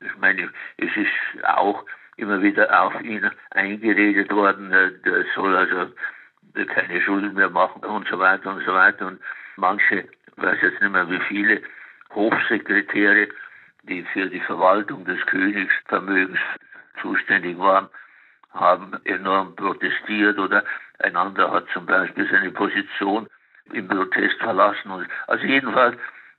Ich 0.00 0.16
meine, 0.18 0.50
es 0.76 0.96
ist 0.96 1.44
auch 1.44 1.84
immer 2.16 2.42
wieder 2.42 2.82
auf 2.82 3.00
ihn 3.02 3.30
eingeredet 3.50 4.30
worden, 4.30 4.72
er 4.72 4.92
soll 5.34 5.56
also 5.56 5.92
keine 6.64 7.00
Schulden 7.02 7.34
mehr 7.34 7.50
machen 7.50 7.84
und 7.84 8.08
so 8.08 8.18
weiter 8.18 8.54
und 8.54 8.64
so 8.64 8.72
weiter. 8.72 9.06
Und 9.06 9.20
manche, 9.56 10.08
weiß 10.36 10.58
jetzt 10.62 10.80
nicht 10.80 10.92
mehr 10.92 11.10
wie 11.10 11.20
viele, 11.20 11.62
Hofsekretäre, 12.14 13.28
die 13.82 14.02
für 14.12 14.26
die 14.26 14.40
Verwaltung 14.40 15.04
des 15.04 15.24
Königsvermögens 15.26 16.40
zuständig 17.02 17.58
waren, 17.58 17.88
haben 18.58 18.92
enorm 19.04 19.54
protestiert 19.56 20.38
oder 20.38 20.64
ein 20.98 21.16
anderer 21.16 21.52
hat 21.52 21.66
zum 21.72 21.86
Beispiel 21.86 22.28
seine 22.30 22.50
Position 22.50 23.28
im 23.72 23.88
Protest 23.88 24.38
verlassen. 24.38 25.06
Also 25.26 25.44
jedenfalls 25.44 25.96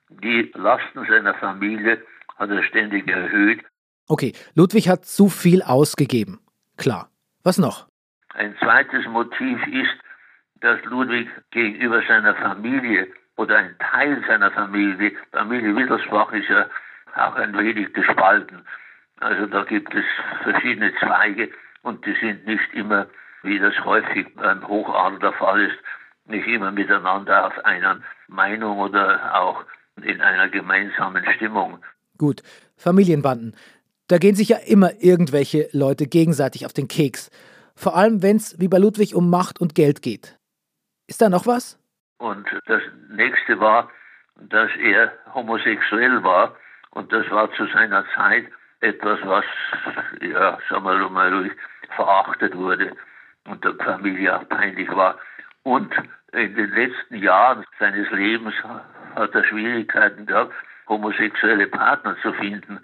die 0.09 0.51
Lasten 0.55 1.05
seiner 1.05 1.33
Familie 1.36 2.01
hat 2.38 2.50
er 2.50 2.63
ständig 2.63 3.07
erhöht 3.07 3.63
Okay, 4.09 4.33
Ludwig 4.55 4.88
hat 4.88 5.05
zu 5.05 5.27
viel 5.27 5.62
ausgegeben. 5.62 6.39
Klar. 6.77 7.09
Was 7.43 7.57
noch? 7.57 7.88
Ein 8.33 8.55
zweites 8.59 9.05
Motiv 9.07 9.59
ist, 9.67 9.97
dass 10.62 10.81
Ludwig 10.86 11.27
gegenüber 11.51 12.01
seiner 12.07 12.33
Familie 12.36 13.07
oder 13.36 13.57
ein 13.57 13.75
Teil 13.79 14.24
seiner 14.25 14.51
Familie, 14.51 15.12
Familie 15.31 15.75
Wittelsbach 15.75 16.31
ist 16.31 16.47
ja 16.47 16.67
auch 17.15 17.36
ein 17.36 17.57
wenig 17.57 17.93
gespalten. 17.93 18.65
Also 19.19 19.45
da 19.45 19.63
gibt 19.63 19.93
es 19.93 20.05
verschiedene 20.43 20.93
Zweige 20.95 21.50
und 21.84 22.05
die 22.05 22.15
sind 22.22 22.46
nicht 22.46 22.74
immer, 22.74 23.07
wie 23.43 23.60
das 23.60 23.74
häufig 23.86 24.34
beim 24.36 24.67
Hochadel 24.67 25.19
der 25.19 25.34
Fall 25.34 25.62
ist, 25.62 25.77
nicht 26.25 26.48
immer 26.48 26.72
miteinander 26.72 27.48
auf 27.48 27.65
einer 27.65 28.01
Meinung 28.27 28.79
oder 28.79 29.36
auch 29.36 29.63
in 30.01 30.22
einer 30.22 30.50
gemeinsamen 30.50 31.25
Stimmung. 31.36 31.79
Gut, 32.17 32.41
Familienbanden. 32.75 33.55
Da 34.07 34.17
gehen 34.17 34.36
sich 34.36 34.50
ja 34.50 34.57
immer 34.57 34.91
irgendwelche 35.01 35.69
Leute 35.72 36.07
gegenseitig 36.07 36.65
auf 36.65 36.74
den 36.74 36.88
Keks. 36.88 37.29
Vor 37.75 37.96
allem, 37.96 38.24
wenn 38.24 38.38
es 38.38 38.60
wie 38.60 38.67
bei 38.67 38.77
Ludwig 38.77 39.15
um 39.15 39.29
Macht 39.29 39.60
und 39.60 39.75
Geld 39.75 40.01
geht. 40.01 40.38
Ist 41.07 41.22
da 41.22 41.29
noch 41.29 41.46
was? 41.46 41.79
Und 42.17 42.48
das 42.65 42.81
nächste 43.10 43.60
war, 43.60 43.89
dass 44.36 44.69
er 44.81 45.12
homosexuell 45.34 46.24
war. 46.24 46.55
Und 46.91 47.12
das 47.13 47.29
war 47.29 47.51
zu 47.53 47.65
seiner 47.67 48.05
Zeit 48.15 48.46
etwas, 48.81 49.19
was, 49.24 49.46
ja, 50.22 50.57
sagen 50.69 50.84
wir 50.84 51.10
mal 51.10 51.34
ruhig, 51.34 51.51
verachtet 51.96 52.55
wurde 52.55 52.96
und 53.46 53.63
der 53.63 53.75
Familie 53.75 54.38
auch 54.38 54.48
peinlich 54.50 54.89
war. 54.89 55.17
Und 55.63 55.93
in 56.34 56.55
den 56.55 56.72
letzten 56.72 57.15
Jahren 57.15 57.65
seines 57.79 58.10
Lebens 58.12 58.53
hat 59.15 59.34
er 59.34 59.43
Schwierigkeiten 59.46 60.25
gehabt, 60.25 60.53
homosexuelle 60.88 61.67
Partner 61.67 62.15
zu 62.22 62.34
finden. 62.34 62.79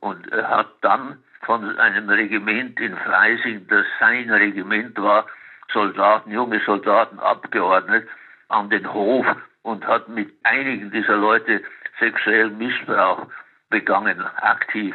Und 0.00 0.30
er 0.32 0.48
hat 0.48 0.68
dann 0.82 1.22
von 1.42 1.78
einem 1.78 2.08
Regiment 2.08 2.78
in 2.80 2.96
Freising, 2.96 3.66
das 3.68 3.86
sein 3.98 4.30
Regiment 4.30 4.96
war, 4.98 5.26
Soldaten, 5.72 6.30
junge 6.30 6.60
Soldaten 6.60 7.18
abgeordnet 7.18 8.08
an 8.48 8.70
den 8.70 8.92
Hof 8.92 9.26
und 9.62 9.86
hat 9.86 10.08
mit 10.08 10.32
einigen 10.44 10.90
dieser 10.90 11.16
Leute 11.16 11.62
sexuellen 11.98 12.56
Missbrauch 12.58 13.26
begangen, 13.68 14.22
aktiv. 14.36 14.94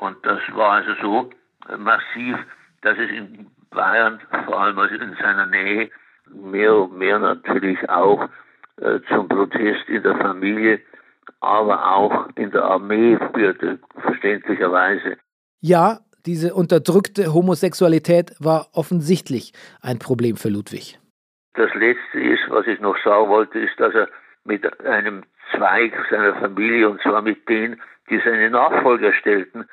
Und 0.00 0.16
das 0.24 0.40
war 0.52 0.72
also 0.72 0.92
so 1.00 1.30
massiv, 1.78 2.36
dass 2.82 2.98
es 2.98 3.10
in 3.10 3.46
Bayern, 3.70 4.20
vor 4.44 4.60
allem 4.60 4.78
also 4.78 4.94
in 4.94 5.16
seiner 5.20 5.46
Nähe, 5.46 5.90
mehr 6.30 6.74
und 6.74 6.98
mehr 6.98 7.18
natürlich 7.18 7.88
auch 7.88 8.28
äh, 8.80 9.00
zum 9.08 9.28
Protest 9.28 9.88
in 9.88 10.02
der 10.02 10.16
Familie, 10.16 10.80
aber 11.40 11.94
auch 11.94 12.28
in 12.36 12.50
der 12.50 12.64
Armee 12.64 13.18
führte, 13.34 13.78
verständlicherweise. 14.00 15.16
Ja, 15.60 16.00
diese 16.26 16.54
unterdrückte 16.54 17.32
Homosexualität 17.32 18.34
war 18.40 18.68
offensichtlich 18.72 19.52
ein 19.80 19.98
Problem 19.98 20.36
für 20.36 20.48
Ludwig. 20.48 20.98
Das 21.54 21.72
Letzte 21.74 22.20
ist, 22.20 22.42
was 22.48 22.66
ich 22.66 22.80
noch 22.80 22.96
sagen 23.02 23.28
wollte, 23.28 23.58
ist, 23.60 23.78
dass 23.78 23.94
er 23.94 24.08
mit 24.44 24.64
einem 24.84 25.24
Zweig 25.52 25.94
seiner 26.10 26.34
Familie, 26.34 26.90
und 26.90 27.00
zwar 27.02 27.22
mit 27.22 27.48
denen, 27.48 27.80
die 28.10 28.20
seine 28.24 28.50
Nachfolger 28.50 29.12
stellten, 29.14 29.64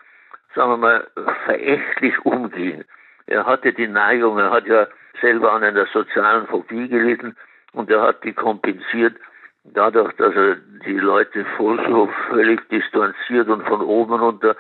sagen 0.56 0.72
wir 0.72 0.78
mal, 0.78 1.08
verächtlich 1.46 2.18
umging. 2.26 2.84
Er 3.28 3.46
hatte 3.46 3.74
die 3.74 3.88
Neigung, 3.88 4.38
er 4.38 4.52
hat 4.52 4.68
ja 4.68 4.88
selber 5.22 5.54
an 5.54 5.64
einer 5.64 5.86
sozialen 5.88 6.48
Phobie 6.48 6.88
gelitten 6.88 7.36
und 7.74 7.90
er 7.90 8.02
hat 8.02 8.24
die 8.24 8.34
kompensiert 8.34 9.16
dadurch, 9.64 10.14
dass 10.18 10.36
er 10.36 10.56
die 10.86 10.98
Leute 10.98 11.46
voll 11.58 11.80
so 11.90 12.10
völlig 12.30 12.68
distanziert 12.70 13.48
und 13.48 13.66
von 13.68 13.82
oben 13.82 14.14
runter 14.14 14.56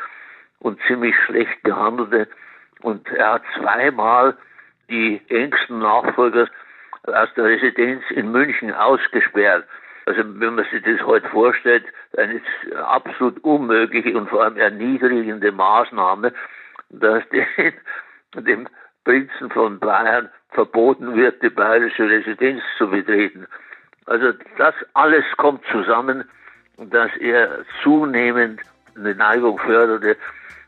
und 0.59 0.79
ziemlich 0.87 1.15
schlecht 1.25 1.61
behandelte. 1.63 2.27
Und 2.81 3.07
er 3.11 3.33
hat 3.33 3.43
zweimal 3.57 4.37
die 4.89 5.21
engsten 5.29 5.79
Nachfolger 5.79 6.47
aus 7.03 7.29
der 7.35 7.45
Residenz 7.45 8.03
in 8.11 8.31
München 8.31 8.73
ausgesperrt. 8.73 9.65
Also 10.05 10.21
wenn 10.25 10.55
man 10.55 10.65
sich 10.71 10.83
das 10.83 11.05
heute 11.05 11.27
vorstellt, 11.29 11.85
eine 12.17 12.41
absolut 12.85 13.41
unmögliche 13.43 14.17
und 14.17 14.29
vor 14.29 14.43
allem 14.43 14.57
erniedrigende 14.57 15.51
Maßnahme, 15.51 16.33
dass 16.89 17.23
den, 17.31 17.73
dem 18.35 18.67
Prinzen 19.03 19.49
von 19.49 19.79
Bayern 19.79 20.29
verboten 20.49 21.15
wird, 21.15 21.41
die 21.41 21.49
bayerische 21.49 22.09
Residenz 22.09 22.61
zu 22.77 22.89
betreten. 22.89 23.47
Also 24.05 24.33
das 24.57 24.75
alles 24.93 25.23
kommt 25.37 25.63
zusammen, 25.71 26.25
dass 26.77 27.15
er 27.17 27.65
zunehmend 27.81 28.61
eine 28.95 29.15
Neigung 29.15 29.57
förderte, 29.59 30.17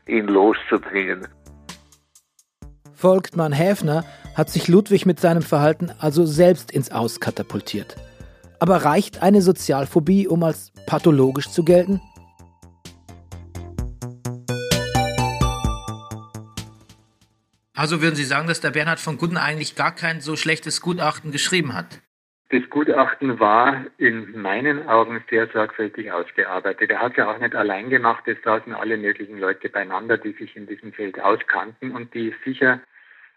ihn 0.06 0.26
loszubringen. 0.28 1.28
Volkmann 2.94 3.52
Häfner 3.52 4.04
hat 4.36 4.48
sich 4.48 4.68
Ludwig 4.68 5.04
mit 5.04 5.20
seinem 5.20 5.42
Verhalten 5.42 5.92
also 6.00 6.24
selbst 6.24 6.72
ins 6.72 6.90
Aus 6.90 7.20
katapultiert. 7.20 7.96
Aber 8.66 8.84
reicht 8.84 9.22
eine 9.22 9.42
Sozialphobie, 9.42 10.26
um 10.26 10.42
als 10.42 10.72
pathologisch 10.88 11.50
zu 11.50 11.64
gelten? 11.64 12.00
Also 17.76 18.02
würden 18.02 18.16
Sie 18.16 18.24
sagen, 18.24 18.48
dass 18.48 18.60
der 18.60 18.72
Bernhard 18.72 18.98
von 18.98 19.18
Gudden 19.18 19.36
eigentlich 19.36 19.76
gar 19.76 19.94
kein 19.94 20.20
so 20.20 20.34
schlechtes 20.34 20.80
Gutachten 20.80 21.30
geschrieben 21.30 21.74
hat? 21.74 22.02
Das 22.50 22.68
Gutachten 22.68 23.38
war 23.38 23.84
in 23.98 24.36
meinen 24.36 24.88
Augen 24.88 25.22
sehr 25.30 25.46
sorgfältig 25.46 26.10
ausgearbeitet. 26.10 26.90
Er 26.90 27.02
hat 27.02 27.12
es 27.12 27.18
ja 27.18 27.30
auch 27.30 27.38
nicht 27.38 27.54
allein 27.54 27.88
gemacht. 27.88 28.26
Es 28.26 28.42
saßen 28.42 28.74
alle 28.74 28.96
möglichen 28.96 29.38
Leute 29.38 29.68
beieinander, 29.68 30.18
die 30.18 30.32
sich 30.32 30.56
in 30.56 30.66
diesem 30.66 30.92
Feld 30.92 31.20
auskannten 31.20 31.92
und 31.92 32.12
die 32.14 32.34
sicher 32.44 32.80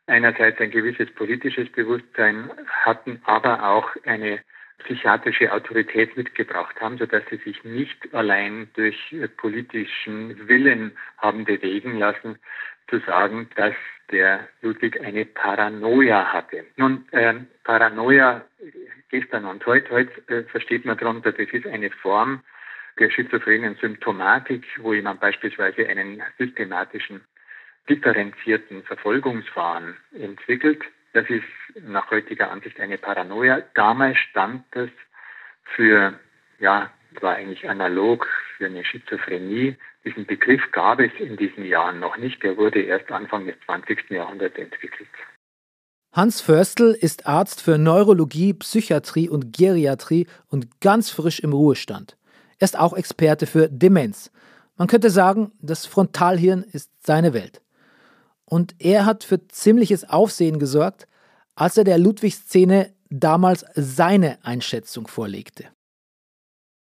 einerseits 0.08 0.60
ein 0.60 0.72
gewisses 0.72 1.14
politisches 1.14 1.72
Bewusstsein 1.72 2.50
hatten, 2.84 3.22
aber 3.26 3.70
auch 3.70 3.92
eine 4.06 4.40
psychiatrische 4.80 5.52
Autorität 5.52 6.18
mitgebracht 6.18 6.76
haben, 6.82 6.98
sodass 6.98 7.24
sie 7.30 7.38
sich 7.38 7.64
nicht 7.64 8.14
allein 8.14 8.70
durch 8.76 9.16
politischen 9.38 10.48
Willen 10.48 10.98
haben 11.18 11.46
bewegen 11.46 11.98
lassen, 11.98 12.38
zu 12.90 13.00
sagen, 13.00 13.50
dass 13.56 13.76
der 14.12 14.48
Ludwig 14.62 15.00
eine 15.02 15.26
Paranoia 15.26 16.34
hatte. 16.34 16.66
Nun, 16.78 17.06
äh, 17.12 17.36
Paranoia 17.64 18.44
gestern 19.10 19.46
und 19.46 19.66
heute, 19.66 19.92
heute 19.92 20.12
äh, 20.28 20.44
versteht 20.44 20.86
man 20.86 20.98
darunter, 20.98 21.32
das 21.32 21.50
ist 21.50 21.68
eine 21.68 21.90
Form 21.92 22.42
der 23.00 23.10
schizophrenen 23.10 23.76
Symptomatik, 23.76 24.66
wo 24.80 24.94
jemand 24.94 25.20
beispielsweise 25.20 25.88
einen 25.88 26.22
systematischen, 26.38 27.22
differenzierten 27.90 28.84
Verfolgungswahn 28.84 29.96
entwickelt. 30.14 30.84
Das 31.14 31.30
ist 31.30 31.44
nach 31.82 32.12
heutiger 32.12 32.52
Ansicht 32.52 32.80
eine 32.80 32.98
Paranoia. 32.98 33.62
Damals 33.74 34.18
stand 34.18 34.64
das 34.72 34.90
für, 35.76 36.20
ja, 36.60 36.92
war 37.22 37.36
eigentlich 37.36 37.68
analog 37.68 38.28
für 38.58 38.68
eine 38.68 38.84
Schizophrenie. 38.86 39.76
Diesen 40.06 40.26
Begriff 40.26 40.62
gab 40.72 41.00
es 41.00 41.12
in 41.20 41.38
diesen 41.38 41.66
Jahren 41.66 42.00
noch 42.00 42.18
nicht. 42.18 42.44
Der 42.44 42.58
wurde 42.58 42.82
erst 42.82 43.12
Anfang 43.12 43.48
des 43.48 43.56
20. 43.66 44.10
Jahrhunderts 44.12 44.58
entwickelt. 44.58 45.10
Hans 46.12 46.42
Förstl 46.42 46.98
ist 47.00 47.28
Arzt 47.28 47.62
für 47.62 47.78
Neurologie, 47.78 48.54
Psychiatrie 48.54 49.30
und 49.30 49.56
Geriatrie 49.56 50.28
und 50.48 50.82
ganz 50.82 51.12
frisch 51.12 51.40
im 51.40 51.54
Ruhestand. 51.54 52.18
Er 52.58 52.66
ist 52.66 52.80
auch 52.80 52.94
Experte 52.94 53.46
für 53.46 53.70
Demenz. 53.70 54.32
Man 54.76 54.88
könnte 54.88 55.10
sagen, 55.10 55.52
das 55.62 55.86
Frontalhirn 55.86 56.64
ist 56.64 56.92
seine 57.06 57.34
Welt. 57.34 57.62
Und 58.50 58.76
er 58.80 59.06
hat 59.06 59.24
für 59.24 59.48
ziemliches 59.48 60.10
Aufsehen 60.10 60.58
gesorgt, 60.58 61.08
als 61.56 61.78
er 61.78 61.84
der 61.84 62.00
Ludwig-Szene 62.00 62.92
damals 63.12 63.64
seine 63.76 64.40
Einschätzung 64.44 65.08
vorlegte. 65.08 65.66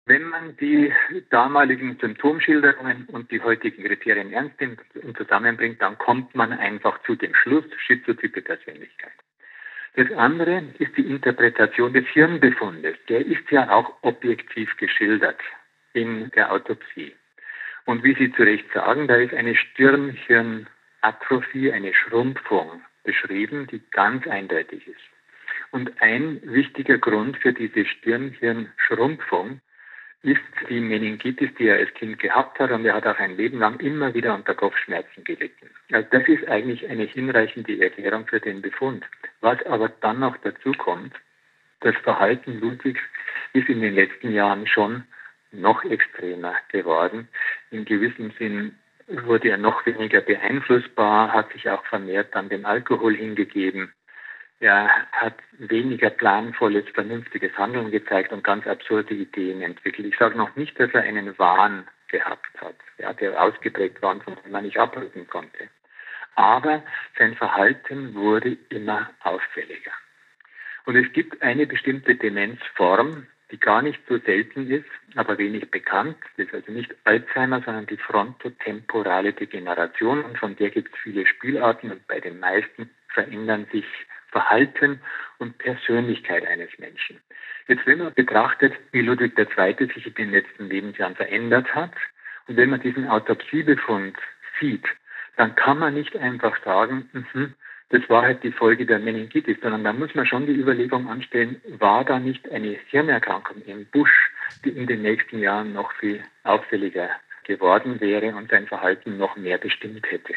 Wenn 0.08 0.24
man 0.24 0.58
die 0.58 0.92
damaligen 1.30 1.96
Symptomschilderungen 2.02 3.06
und 3.06 3.30
die 3.30 3.42
heutigen 3.42 3.84
Kriterien 3.84 4.34
ernst 4.34 4.60
nimmt 4.60 4.80
und 5.04 5.16
zusammenbringt, 5.16 5.80
dann 5.80 6.00
kommt 6.00 6.34
man 6.34 6.52
einfach 6.54 7.00
zu 7.04 7.16
dem 7.16 7.36
Schluss 7.36 7.66
schizotype 7.86 8.42
Persönlichkeit. 8.42 9.14
Das 9.96 10.12
andere 10.14 10.64
ist 10.80 10.98
die 10.98 11.06
Interpretation 11.06 11.94
des 11.94 12.08
Hirnbefundes. 12.08 12.96
Der 13.10 13.24
ist 13.24 13.52
ja 13.52 13.70
auch 13.70 13.94
objektiv 14.02 14.76
geschildert 14.78 15.40
in 15.94 16.32
der 16.32 16.52
Autopsie. 16.52 17.14
Und 17.86 18.04
wie 18.04 18.16
Sie 18.16 18.32
zu 18.32 18.42
Recht 18.42 18.66
sagen, 18.74 19.08
da 19.08 19.16
ist 19.16 19.34
eine 19.36 19.56
Stirnhirnatrophie, 21.00 21.72
eine 21.72 21.94
Schrumpfung 21.94 22.82
beschrieben, 23.03 23.68
die 23.68 23.82
ganz 23.91 24.27
eindeutig 24.27 24.88
ist. 24.88 25.00
Und 25.72 26.01
ein 26.01 26.41
wichtiger 26.44 26.98
Grund 26.98 27.38
für 27.38 27.53
diese 27.53 27.86
Stirnhirnschrumpfung 27.86 29.62
ist 30.22 30.41
die 30.70 30.82
Meningitis, 30.82 31.50
die 31.58 31.68
er 31.68 31.77
als 31.77 31.94
Kind 31.94 32.20
gehabt 32.20 32.60
hat 32.60 32.72
und 32.72 32.86
er 32.86 32.96
hat 32.96 33.08
auch 33.08 33.20
ein 33.20 33.38
Leben 33.38 33.60
lang 33.60 33.79
immer 33.79 34.13
wieder 34.13 34.36
unter 34.36 34.53
Kopfschmerzen 34.53 35.24
gelitten. 35.24 35.70
Also 35.91 36.08
das 36.12 36.27
ist 36.27 36.48
eigentlich 36.50 36.89
eine 36.89 37.03
hinreichende 37.03 37.82
Erklärung 37.82 38.27
für 38.27 38.41
den 38.41 38.62
Befund. 38.62 39.06
Was 39.39 39.65
aber 39.65 39.89
dann 40.01 40.20
noch 40.20 40.36
dazu 40.38 40.74
kommt, 40.74 41.13
das 41.79 41.96
Verhalten 42.03 42.60
Ludwigs 42.60 43.00
ist 43.53 43.70
in 43.70 43.79
den 43.79 43.96
letzten 43.96 44.34
Jahren 44.34 44.68
schon 44.68 45.06
noch 45.51 45.86
extremer 45.86 46.56
geworden. 46.70 47.29
In 47.72 47.86
gewissem 47.86 48.32
Sinn 48.38 48.75
wurde 49.10 49.50
er 49.50 49.58
noch 49.58 49.86
weniger 49.86 50.22
beeinflussbar, 50.22 51.34
hat 51.34 51.51
sich 51.51 51.70
auch 51.70 51.84
vermehrt 51.86 52.36
dann 52.36 52.50
dem 52.50 52.66
Alkohol 52.66 53.16
hingegeben. 53.16 53.92
Er 54.60 54.89
hat 55.12 55.36
weniger 55.58 56.10
planvolles, 56.10 56.86
vernünftiges 56.94 57.58
Handeln 57.58 57.92
gezeigt 57.92 58.34
und 58.34 58.44
ganz 58.44 58.68
absurde 58.68 59.13
Ideen 59.13 59.62
entwickelt. 59.62 60.08
Ich 60.08 60.18
sage 60.18 60.38
noch 60.38 60.56
nicht, 60.56 60.80
dass 60.80 60.92
er 60.94 61.04
einen 61.04 61.38
Wahn 61.39 61.88
gehabt 62.10 62.50
hat, 62.60 62.75
ja, 62.98 63.13
der 63.13 63.42
ausgeprägt 63.42 64.01
war 64.01 64.12
und 64.12 64.24
von 64.24 64.36
dem 64.44 64.51
man 64.51 64.66
nicht 64.66 64.78
abrücken 64.78 65.28
konnte. 65.28 65.70
Aber 66.36 66.84
sein 67.18 67.36
Verhalten 67.36 68.16
wurde 68.16 68.58
immer 68.70 69.10
auffälliger. 69.22 69.92
Und 70.86 70.96
es 70.96 71.12
gibt 71.13 71.42
eine 71.42 71.66
bestimmte 71.66 72.16
Demenzform, 72.16 73.28
die 73.51 73.60
gar 73.60 73.82
nicht 73.82 74.00
so 74.08 74.18
selten 74.20 74.70
ist, 74.70 74.89
aber 75.15 75.38
wenig 75.38 75.70
bekannt. 75.72 76.18
Das 76.38 76.48
ist 76.48 76.53
also 76.53 76.72
nicht 76.72 76.94
Alzheimer, 77.03 77.62
sondern 77.65 77.88
die 77.88 77.98
frontotemporale 77.98 79.34
Degeneration. 79.34 80.24
Und 80.24 80.38
von 80.38 80.56
der 80.56 80.70
gibt 80.70 80.94
es 80.94 81.00
viele 81.01 81.25
Spielarten 81.25 81.91
und 81.91 82.08
bei 82.08 82.20
den 82.20 82.39
meisten 82.39 82.89
verändern 83.10 83.65
sich 83.72 83.86
Verhalten 84.32 85.01
und 85.39 85.58
Persönlichkeit 85.58 86.46
eines 86.46 86.70
Menschen. 86.77 87.20
Jetzt, 87.68 87.86
wenn 87.88 88.00
man 88.00 88.13
betrachtet, 88.13 88.74
wie 88.91 89.01
Ludwig 89.01 89.38
II. 89.38 89.88
sich 89.94 90.06
in 90.06 90.13
den 90.13 90.32
letzten 90.32 90.70
Lebensjahren 90.70 91.15
verändert 91.15 91.74
hat 91.74 91.94
und 92.48 92.58
wenn 92.58 92.70
man 92.70 92.82
diesen 92.82 93.08
Autopsiebefund 93.08 94.18
sieht, 94.60 94.86
dann 95.38 95.56
kann 95.56 95.79
man 95.79 95.94
nicht 95.94 96.15
einfach 96.18 96.62
sagen, 96.63 97.10
mh, 97.13 97.50
das 97.89 98.08
war 98.08 98.22
halt 98.22 98.43
die 98.43 98.51
Folge 98.51 98.86
der 98.86 99.00
Meningitis, 99.00 99.58
sondern 99.62 99.84
da 99.84 99.93
muss 99.93 100.13
man 100.13 100.25
schon 100.25 100.46
die 100.46 100.53
Überlegung 100.53 101.10
anstellen, 101.10 101.60
war 101.79 102.05
da 102.05 102.19
nicht 102.19 102.50
eine 102.51 102.77
Hirnerkrankung 102.88 103.62
im 103.63 103.88
Busch, 103.88 104.31
die 104.63 104.69
in 104.69 104.86
den 104.86 105.01
nächsten 105.01 105.39
Jahren 105.39 105.74
noch 105.74 105.91
viel 105.93 106.24
auffälliger 106.43 107.10
geworden 107.46 108.00
wäre 108.00 108.36
und 108.36 108.51
sein 108.51 108.67
Verhalten 108.67 109.17
noch 109.17 109.36
mehr 109.36 109.58
bestimmt 109.58 110.05
hätte. 110.12 110.34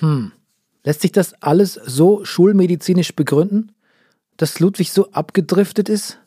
Hm. 0.00 0.32
Lässt 0.84 1.02
sich 1.02 1.12
das 1.12 1.40
alles 1.42 1.74
so 1.74 2.24
schulmedizinisch 2.24 3.14
begründen, 3.14 3.72
dass 4.36 4.58
Ludwig 4.58 4.92
so 4.92 5.12
abgedriftet 5.12 5.88
ist? 5.88 6.20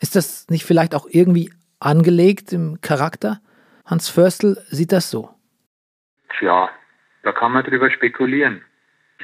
Ist 0.00 0.14
das 0.14 0.48
nicht 0.48 0.64
vielleicht 0.64 0.94
auch 0.94 1.06
irgendwie 1.08 1.52
angelegt 1.80 2.52
im 2.52 2.80
Charakter? 2.80 3.40
Hans 3.84 4.08
Förstl 4.08 4.58
sieht 4.70 4.92
das 4.92 5.10
so. 5.10 5.30
Tja, 6.38 6.70
da 7.22 7.32
kann 7.32 7.52
man 7.52 7.64
drüber 7.64 7.90
spekulieren. 7.90 8.62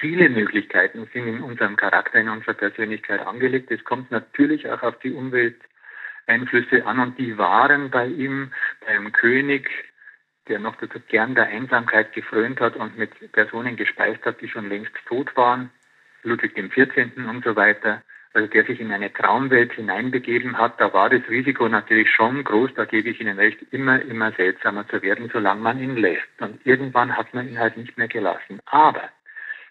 Viele 0.00 0.28
Möglichkeiten 0.28 1.08
sind 1.12 1.26
in 1.26 1.42
unserem 1.42 1.76
Charakter, 1.76 2.18
in 2.18 2.28
unserer 2.28 2.54
Persönlichkeit 2.54 3.20
angelegt. 3.26 3.70
Es 3.70 3.84
kommt 3.84 4.10
natürlich 4.10 4.68
auch 4.70 4.82
auf 4.82 4.98
die 5.00 5.12
Umwelteinflüsse 5.12 6.86
an 6.86 7.00
und 7.00 7.18
die 7.18 7.36
waren 7.38 7.90
bei 7.90 8.06
ihm, 8.06 8.52
beim 8.86 9.12
König, 9.12 9.68
der 10.48 10.58
noch 10.58 10.76
dazu 10.76 11.00
gern 11.08 11.34
der 11.34 11.46
Einsamkeit 11.46 12.12
gefrönt 12.12 12.60
hat 12.60 12.76
und 12.76 12.96
mit 12.96 13.10
Personen 13.32 13.76
gespeist 13.76 14.24
hat, 14.24 14.40
die 14.40 14.48
schon 14.48 14.68
längst 14.68 14.92
tot 15.06 15.36
waren, 15.36 15.70
Ludwig 16.22 16.54
XIV. 16.54 17.16
und 17.16 17.44
so 17.44 17.56
weiter, 17.56 18.02
also 18.34 18.46
der 18.46 18.64
sich 18.64 18.80
in 18.80 18.92
eine 18.92 19.12
Traumwelt 19.12 19.72
hineinbegeben 19.72 20.58
hat, 20.58 20.80
da 20.80 20.92
war 20.92 21.10
das 21.10 21.28
Risiko 21.28 21.68
natürlich 21.68 22.10
schon 22.10 22.44
groß, 22.44 22.74
da 22.74 22.84
gebe 22.84 23.08
ich 23.08 23.20
Ihnen 23.20 23.38
recht, 23.38 23.58
immer, 23.72 24.00
immer 24.02 24.32
seltsamer 24.32 24.86
zu 24.88 25.02
werden, 25.02 25.30
solange 25.32 25.60
man 25.60 25.80
ihn 25.80 25.96
lässt. 25.96 26.28
Und 26.40 26.64
irgendwann 26.64 27.16
hat 27.16 27.32
man 27.34 27.48
ihn 27.48 27.58
halt 27.58 27.76
nicht 27.76 27.96
mehr 27.96 28.08
gelassen. 28.08 28.60
Aber 28.66 29.10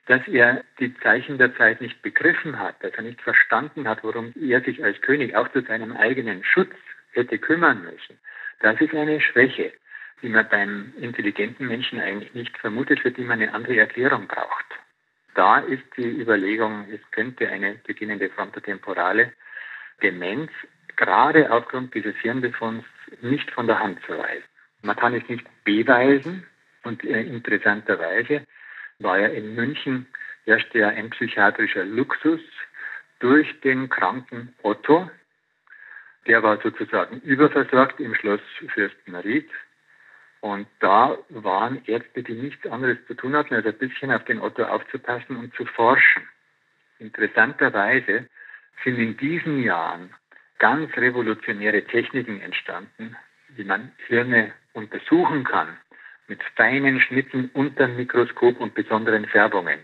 dass 0.08 0.26
er 0.28 0.64
die 0.80 0.98
Zeichen 1.00 1.38
der 1.38 1.56
Zeit 1.56 1.82
nicht 1.82 2.02
begriffen 2.02 2.60
hat, 2.60 2.82
dass 2.84 2.94
er 2.94 3.04
nicht 3.04 3.22
verstanden 3.22 3.88
hat, 3.88 4.04
worum 4.04 4.34
er 4.40 4.62
sich 4.62 4.84
als 4.84 5.00
König 5.02 5.36
auch 5.36 5.50
zu 5.52 5.62
seinem 5.62 5.96
eigenen 5.96 6.44
Schutz 6.44 6.74
hätte 7.12 7.38
kümmern 7.38 7.84
müssen. 7.84 8.18
Das 8.62 8.80
ist 8.80 8.94
eine 8.94 9.20
Schwäche, 9.22 9.74
die 10.22 10.30
man 10.30 10.48
beim 10.50 10.94
intelligenten 11.00 11.68
Menschen 11.68 12.00
eigentlich 12.00 12.34
nicht 12.34 12.58
vermutet, 12.58 13.02
für 13.02 13.12
die 13.12 13.24
man 13.24 13.42
eine 13.42 13.54
andere 13.54 13.78
Erklärung 13.78 14.28
braucht. 14.28 14.66
Da 15.36 15.60
ist 15.60 15.84
die 15.98 16.22
Überlegung, 16.22 16.88
es 16.92 17.02
könnte 17.12 17.48
eine 17.50 17.76
beginnende 17.86 18.30
frontotemporale 18.30 19.34
Demenz 20.02 20.52
gerade 20.96 21.52
aufgrund 21.52 21.94
dieses 21.94 22.16
Hirnbefunds 22.18 22.86
nicht 23.22 23.52
von 23.52 23.68
der 23.68 23.80
Hand 23.80 24.00
zu 24.08 24.18
weisen. 24.18 24.44
Man 24.82 24.96
kann 24.96 25.14
es 25.14 25.28
nicht 25.30 25.46
beweisen 25.64 26.46
und 26.84 27.04
äh, 27.04 27.22
interessanterweise 27.22 28.44
war 29.00 29.20
ja 29.20 29.28
in 29.28 29.56
München 29.56 30.08
herrschte 30.46 30.80
ja 30.80 30.90
ein 30.90 31.10
psychiatrischer 31.10 31.84
Luxus 31.84 32.42
durch 33.20 33.60
den 33.62 33.90
kranken 33.90 34.54
Otto. 34.64 35.10
Der 36.26 36.44
war 36.44 36.60
sozusagen 36.62 37.20
überversorgt 37.22 38.00
im 38.00 38.16
Schloss 38.16 38.42
Fürstenried. 38.74 39.50
Und 40.40 40.68
da 40.80 41.18
waren 41.30 41.84
Ärzte, 41.86 42.24
die 42.24 42.34
nichts 42.34 42.66
anderes 42.68 42.98
zu 43.08 43.16
tun 43.16 43.36
hatten, 43.36 43.56
als 43.56 43.66
ein 43.66 43.78
bisschen 43.78 44.12
auf 44.12 44.24
den 44.26 44.40
Otto 44.40 44.64
aufzupassen 44.64 45.36
und 45.36 45.54
zu 45.56 45.66
forschen. 45.66 46.28
Interessanterweise 47.00 48.28
sind 48.84 48.98
in 48.98 49.18
diesen 49.18 49.64
Jahren 49.64 50.14
ganz 50.60 50.96
revolutionäre 50.96 51.84
Techniken 51.84 52.40
entstanden, 52.42 53.16
wie 53.50 53.64
man 53.64 53.92
Hirne 54.08 54.54
untersuchen 54.74 55.44
kann 55.44 55.78
mit 56.28 56.42
feinen 56.56 57.00
Schnitten 57.00 57.50
unter 57.54 57.88
dem 57.88 57.98
Mikroskop 57.98 58.60
und 58.60 58.74
besonderen 58.74 59.26
Färbungen. 59.26 59.80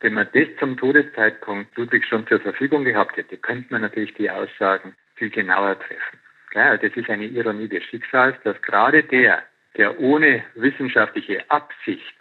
Wenn 0.00 0.14
man 0.14 0.28
das 0.32 0.48
zum 0.58 0.76
Todeszeitpunkt 0.76 1.76
Ludwig 1.76 2.06
schon 2.06 2.26
zur 2.26 2.40
Verfügung 2.40 2.84
gehabt 2.84 3.16
hätte, 3.16 3.36
könnte 3.36 3.66
man 3.70 3.82
natürlich 3.82 4.14
die 4.14 4.30
Aussagen 4.30 4.94
viel 5.16 5.30
genauer 5.30 5.78
treffen. 5.78 6.18
Klar, 6.50 6.78
das 6.78 6.92
ist 6.96 7.10
eine 7.10 7.26
Ironie 7.26 7.68
des 7.68 7.84
Schicksals, 7.84 8.36
dass 8.42 8.60
gerade 8.62 9.02
der, 9.04 9.42
der 9.76 10.00
ohne 10.00 10.42
wissenschaftliche 10.54 11.48
Absicht 11.50 12.16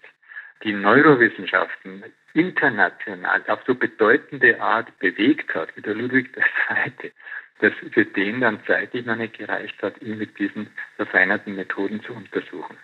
die 0.64 0.74
Neurowissenschaften 0.74 2.04
international 2.34 3.44
auf 3.48 3.62
so 3.66 3.76
bedeutende 3.76 4.60
Art 4.62 4.98
bewegt 5.00 5.56
hat, 5.56 5.76
wie 5.76 5.82
der 5.82 5.96
Ludwig 5.96 6.30
II., 6.36 7.12
dass 7.60 7.74
für 7.92 8.06
den 8.06 8.42
dann 8.42 8.64
zeitlich 8.66 9.06
noch 9.06 9.16
nicht 9.16 9.38
gereicht 9.38 9.82
hat, 9.82 10.02
ihn 10.02 10.18
mit 10.18 10.38
diesen 10.38 10.70
verfeinerten 10.96 11.56
Methoden 11.56 12.02
zu 12.04 12.14
untersuchen. 12.14 12.78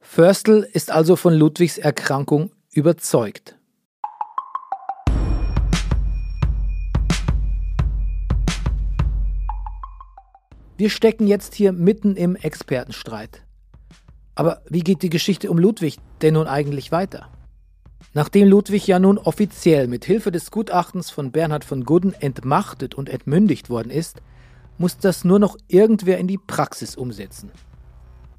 Förstl 0.00 0.66
ist 0.72 0.90
also 0.90 1.16
von 1.16 1.34
Ludwigs 1.34 1.78
Erkrankung 1.78 2.50
überzeugt. 2.72 3.56
Wir 10.76 10.90
stecken 10.90 11.26
jetzt 11.26 11.54
hier 11.54 11.72
mitten 11.72 12.16
im 12.16 12.36
Expertenstreit. 12.36 13.42
Aber 14.34 14.62
wie 14.68 14.80
geht 14.80 15.02
die 15.02 15.10
Geschichte 15.10 15.50
um 15.50 15.58
Ludwig 15.58 15.98
denn 16.22 16.34
nun 16.34 16.46
eigentlich 16.46 16.92
weiter? 16.92 17.28
Nachdem 18.14 18.48
Ludwig 18.48 18.86
ja 18.86 18.98
nun 18.98 19.18
offiziell 19.18 19.88
mit 19.88 20.04
Hilfe 20.04 20.30
des 20.30 20.50
Gutachtens 20.50 21.10
von 21.10 21.32
Bernhard 21.32 21.64
von 21.64 21.84
Gudden 21.84 22.14
entmachtet 22.14 22.94
und 22.94 23.08
entmündigt 23.08 23.70
worden 23.70 23.90
ist, 23.90 24.22
muss 24.78 24.98
das 24.98 25.24
nur 25.24 25.40
noch 25.40 25.56
irgendwer 25.66 26.18
in 26.18 26.28
die 26.28 26.38
Praxis 26.38 26.96
umsetzen. 26.96 27.50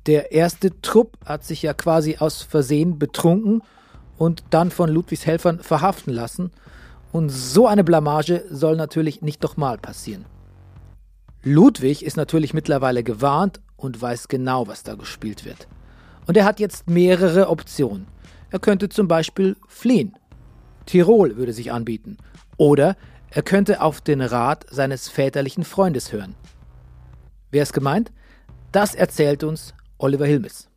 Der 0.10 0.32
erste 0.32 0.82
Trupp 0.82 1.20
hat 1.24 1.44
sich 1.44 1.62
ja 1.62 1.76
quasi 1.76 2.18
aus 2.18 2.42
Versehen 2.42 2.98
betrunken 2.98 3.62
und 4.18 4.44
dann 4.50 4.72
von 4.72 4.90
Ludwigs 4.90 5.28
Helfern 5.28 5.60
verhaften 5.60 6.12
lassen. 6.12 6.50
Und 7.12 7.30
so 7.30 7.68
eine 7.68 7.84
Blamage 7.84 8.44
soll 8.50 8.76
natürlich 8.76 9.22
nicht 9.22 9.44
nochmal 9.44 9.78
passieren. 9.78 10.26
Ludwig 11.44 12.04
ist 12.04 12.18
natürlich 12.18 12.56
mittlerweile 12.56 13.04
gewarnt 13.04 13.62
und 13.78 14.02
weiß 14.02 14.30
genau, 14.30 14.68
was 14.68 14.82
da 14.82 14.96
gespielt 14.96 15.46
wird. 15.46 15.68
Und 16.26 16.36
er 16.38 16.46
hat 16.46 16.60
jetzt 16.60 16.90
mehrere 16.90 17.48
Optionen. 17.48 18.08
Er 18.50 18.58
könnte 18.58 18.90
zum 18.90 19.08
Beispiel 19.08 19.58
fliehen. 19.68 20.16
Tirol 20.88 21.38
würde 21.38 21.54
sich 21.54 21.72
anbieten. 21.72 22.18
Oder 22.58 22.96
er 23.30 23.44
könnte 23.44 23.80
auf 23.80 24.02
den 24.02 24.22
Rat 24.22 24.66
seines 24.72 25.08
väterlichen 25.08 25.66
Freundes 25.66 26.12
hören. 26.12 26.34
Wer 27.52 27.62
ist 27.62 27.74
gemeint? 27.74 28.12
Das 28.72 28.96
erzählt 28.96 29.44
uns 29.44 29.76
Oliver 30.00 30.26
Hilmes. 30.26 30.70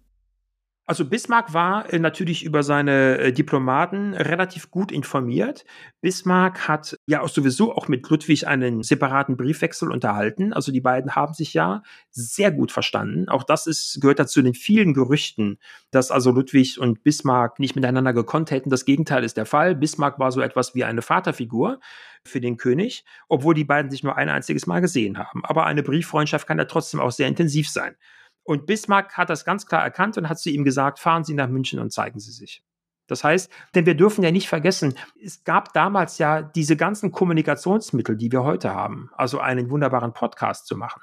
Also 0.84 1.04
Bismarck 1.04 1.54
war 1.54 1.92
äh, 1.92 2.00
natürlich 2.00 2.44
über 2.44 2.64
seine 2.64 3.18
äh, 3.18 3.32
Diplomaten 3.32 4.14
relativ 4.14 4.72
gut 4.72 4.90
informiert. 4.90 5.64
Bismarck 6.00 6.66
hat 6.66 6.98
ja 7.06 7.22
auch 7.22 7.28
sowieso 7.28 7.72
auch 7.72 7.86
mit 7.86 8.08
Ludwig 8.10 8.48
einen 8.48 8.82
separaten 8.82 9.36
Briefwechsel 9.36 9.92
unterhalten. 9.92 10.52
Also 10.52 10.72
die 10.72 10.80
beiden 10.80 11.14
haben 11.14 11.34
sich 11.34 11.54
ja 11.54 11.84
sehr 12.10 12.50
gut 12.50 12.72
verstanden. 12.72 13.28
Auch 13.28 13.44
das 13.44 13.68
ist, 13.68 14.00
gehört 14.00 14.18
dazu 14.18 14.42
den 14.42 14.54
vielen 14.54 14.92
Gerüchten, 14.92 15.60
dass 15.92 16.10
also 16.10 16.32
Ludwig 16.32 16.80
und 16.80 17.04
Bismarck 17.04 17.60
nicht 17.60 17.76
miteinander 17.76 18.12
gekonnt 18.12 18.50
hätten. 18.50 18.68
Das 18.68 18.84
Gegenteil 18.84 19.22
ist 19.22 19.36
der 19.36 19.46
Fall. 19.46 19.76
Bismarck 19.76 20.18
war 20.18 20.32
so 20.32 20.40
etwas 20.40 20.74
wie 20.74 20.82
eine 20.82 21.00
Vaterfigur 21.00 21.78
für 22.24 22.40
den 22.40 22.56
König, 22.56 23.04
obwohl 23.28 23.54
die 23.54 23.64
beiden 23.64 23.90
sich 23.90 24.02
nur 24.02 24.16
ein 24.16 24.28
einziges 24.28 24.66
Mal 24.66 24.80
gesehen 24.80 25.16
haben. 25.16 25.44
Aber 25.44 25.64
eine 25.64 25.84
Brieffreundschaft 25.84 26.48
kann 26.48 26.58
ja 26.58 26.64
trotzdem 26.64 26.98
auch 26.98 27.12
sehr 27.12 27.28
intensiv 27.28 27.68
sein. 27.68 27.94
Und 28.44 28.66
Bismarck 28.66 29.16
hat 29.16 29.30
das 29.30 29.44
ganz 29.44 29.66
klar 29.66 29.82
erkannt 29.82 30.18
und 30.18 30.28
hat 30.28 30.38
zu 30.38 30.50
ihm 30.50 30.64
gesagt, 30.64 30.98
fahren 30.98 31.24
Sie 31.24 31.34
nach 31.34 31.48
München 31.48 31.78
und 31.78 31.92
zeigen 31.92 32.18
Sie 32.18 32.32
sich. 32.32 32.62
Das 33.06 33.24
heißt, 33.24 33.50
denn 33.74 33.86
wir 33.86 33.94
dürfen 33.94 34.24
ja 34.24 34.30
nicht 34.30 34.48
vergessen, 34.48 34.94
es 35.22 35.44
gab 35.44 35.72
damals 35.74 36.18
ja 36.18 36.42
diese 36.42 36.76
ganzen 36.76 37.12
Kommunikationsmittel, 37.12 38.16
die 38.16 38.32
wir 38.32 38.42
heute 38.42 38.74
haben. 38.74 39.10
Also 39.16 39.38
einen 39.38 39.70
wunderbaren 39.70 40.12
Podcast 40.12 40.66
zu 40.66 40.76
machen. 40.76 41.02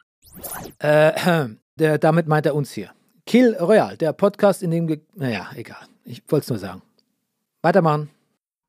Äh, 0.79 1.49
der, 1.75 1.97
damit 1.97 2.27
meint 2.27 2.45
er 2.45 2.55
uns 2.55 2.71
hier. 2.71 2.91
Kill 3.25 3.55
Royal, 3.55 3.95
der 3.95 4.13
Podcast, 4.13 4.63
in 4.63 4.71
dem. 4.71 5.01
Naja, 5.13 5.49
egal. 5.55 5.85
Ich 6.03 6.23
wollte 6.29 6.45
es 6.45 6.49
nur 6.49 6.59
sagen. 6.59 6.81
Weitermachen 7.61 8.09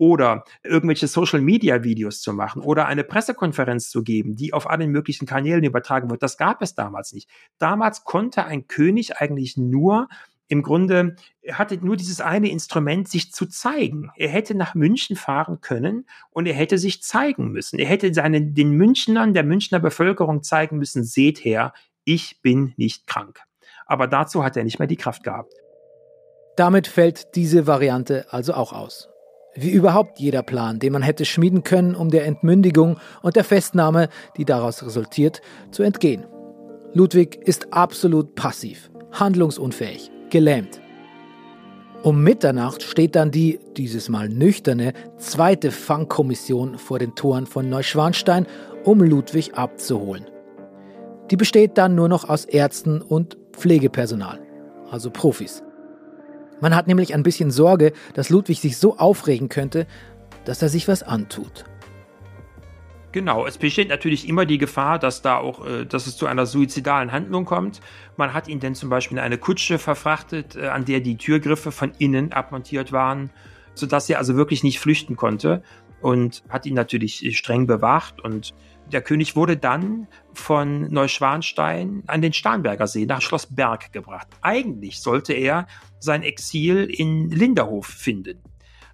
oder 0.00 0.44
irgendwelche 0.62 1.06
Social-Media-Videos 1.06 2.22
zu 2.22 2.32
machen 2.32 2.62
oder 2.62 2.86
eine 2.86 3.04
Pressekonferenz 3.04 3.90
zu 3.90 4.02
geben, 4.02 4.34
die 4.34 4.54
auf 4.54 4.68
allen 4.68 4.90
möglichen 4.90 5.26
Kanälen 5.26 5.62
übertragen 5.62 6.08
wird. 6.08 6.22
Das 6.22 6.38
gab 6.38 6.62
es 6.62 6.74
damals 6.74 7.12
nicht. 7.12 7.28
Damals 7.58 8.04
konnte 8.04 8.46
ein 8.46 8.66
König 8.66 9.18
eigentlich 9.18 9.58
nur 9.58 10.08
im 10.48 10.62
Grunde, 10.62 11.16
er 11.42 11.58
hatte 11.58 11.76
nur 11.84 11.96
dieses 11.96 12.22
eine 12.22 12.50
Instrument, 12.50 13.08
sich 13.08 13.30
zu 13.30 13.44
zeigen. 13.46 14.10
Er 14.16 14.30
hätte 14.30 14.54
nach 14.54 14.74
München 14.74 15.16
fahren 15.16 15.60
können 15.60 16.06
und 16.30 16.46
er 16.46 16.54
hätte 16.54 16.78
sich 16.78 17.02
zeigen 17.02 17.52
müssen. 17.52 17.78
Er 17.78 17.86
hätte 17.86 18.12
seinen, 18.14 18.54
den 18.54 18.70
Münchnern, 18.70 19.34
der 19.34 19.44
Münchner 19.44 19.80
Bevölkerung 19.80 20.42
zeigen 20.42 20.78
müssen, 20.78 21.04
seht 21.04 21.44
her, 21.44 21.74
ich 22.04 22.40
bin 22.40 22.72
nicht 22.78 23.06
krank. 23.06 23.40
Aber 23.84 24.06
dazu 24.06 24.42
hat 24.42 24.56
er 24.56 24.64
nicht 24.64 24.78
mehr 24.78 24.88
die 24.88 24.96
Kraft 24.96 25.24
gehabt. 25.24 25.52
Damit 26.56 26.86
fällt 26.86 27.36
diese 27.36 27.66
Variante 27.66 28.26
also 28.32 28.54
auch 28.54 28.72
aus. 28.72 29.09
Wie 29.54 29.70
überhaupt 29.70 30.20
jeder 30.20 30.42
Plan, 30.42 30.78
den 30.78 30.92
man 30.92 31.02
hätte 31.02 31.24
schmieden 31.24 31.64
können, 31.64 31.94
um 31.94 32.10
der 32.10 32.24
Entmündigung 32.26 32.98
und 33.22 33.34
der 33.36 33.44
Festnahme, 33.44 34.08
die 34.36 34.44
daraus 34.44 34.84
resultiert, 34.84 35.40
zu 35.72 35.82
entgehen. 35.82 36.24
Ludwig 36.92 37.36
ist 37.44 37.72
absolut 37.72 38.34
passiv, 38.34 38.90
handlungsunfähig, 39.12 40.10
gelähmt. 40.30 40.80
Um 42.02 42.22
Mitternacht 42.22 42.82
steht 42.82 43.14
dann 43.14 43.30
die, 43.30 43.58
dieses 43.76 44.08
Mal 44.08 44.28
nüchterne, 44.28 44.94
zweite 45.18 45.70
Fangkommission 45.70 46.78
vor 46.78 46.98
den 46.98 47.14
Toren 47.14 47.46
von 47.46 47.68
Neuschwanstein, 47.68 48.46
um 48.84 49.02
Ludwig 49.02 49.54
abzuholen. 49.54 50.26
Die 51.30 51.36
besteht 51.36 51.76
dann 51.76 51.94
nur 51.94 52.08
noch 52.08 52.28
aus 52.28 52.44
Ärzten 52.44 53.02
und 53.02 53.36
Pflegepersonal, 53.52 54.40
also 54.90 55.10
Profis. 55.10 55.62
Man 56.60 56.74
hat 56.74 56.86
nämlich 56.86 57.14
ein 57.14 57.22
bisschen 57.22 57.50
Sorge, 57.50 57.92
dass 58.14 58.30
Ludwig 58.30 58.60
sich 58.60 58.78
so 58.78 58.98
aufregen 58.98 59.48
könnte, 59.48 59.86
dass 60.44 60.62
er 60.62 60.68
sich 60.68 60.88
was 60.88 61.02
antut. 61.02 61.64
Genau, 63.12 63.44
es 63.44 63.58
besteht 63.58 63.88
natürlich 63.88 64.28
immer 64.28 64.46
die 64.46 64.58
Gefahr, 64.58 65.00
dass 65.00 65.20
da 65.20 65.36
auch, 65.36 65.66
äh, 65.66 65.84
dass 65.84 66.06
es 66.06 66.16
zu 66.16 66.26
einer 66.26 66.46
suizidalen 66.46 67.10
Handlung 67.10 67.44
kommt. 67.44 67.80
Man 68.16 68.34
hat 68.34 68.46
ihn 68.46 68.60
denn 68.60 68.76
zum 68.76 68.88
Beispiel 68.88 69.18
in 69.18 69.24
eine 69.24 69.36
Kutsche 69.36 69.78
verfrachtet, 69.78 70.54
äh, 70.54 70.68
an 70.68 70.84
der 70.84 71.00
die 71.00 71.16
Türgriffe 71.16 71.72
von 71.72 71.92
innen 71.98 72.32
abmontiert 72.32 72.92
waren, 72.92 73.30
sodass 73.74 74.08
er 74.08 74.18
also 74.18 74.36
wirklich 74.36 74.62
nicht 74.62 74.78
flüchten 74.78 75.16
konnte 75.16 75.62
und 76.00 76.42
hat 76.48 76.66
ihn 76.66 76.74
natürlich 76.74 77.36
streng 77.36 77.66
bewacht 77.66 78.20
und 78.20 78.54
der 78.92 79.02
König 79.02 79.36
wurde 79.36 79.56
dann 79.56 80.08
von 80.32 80.92
Neuschwanstein 80.92 82.02
an 82.06 82.22
den 82.22 82.32
Starnberger 82.32 82.86
See 82.86 83.06
nach 83.06 83.22
Schloss 83.22 83.46
Berg 83.46 83.92
gebracht. 83.92 84.26
Eigentlich 84.42 85.00
sollte 85.00 85.32
er 85.32 85.66
sein 86.00 86.22
Exil 86.22 86.84
in 86.84 87.30
Linderhof 87.30 87.86
finden. 87.86 88.42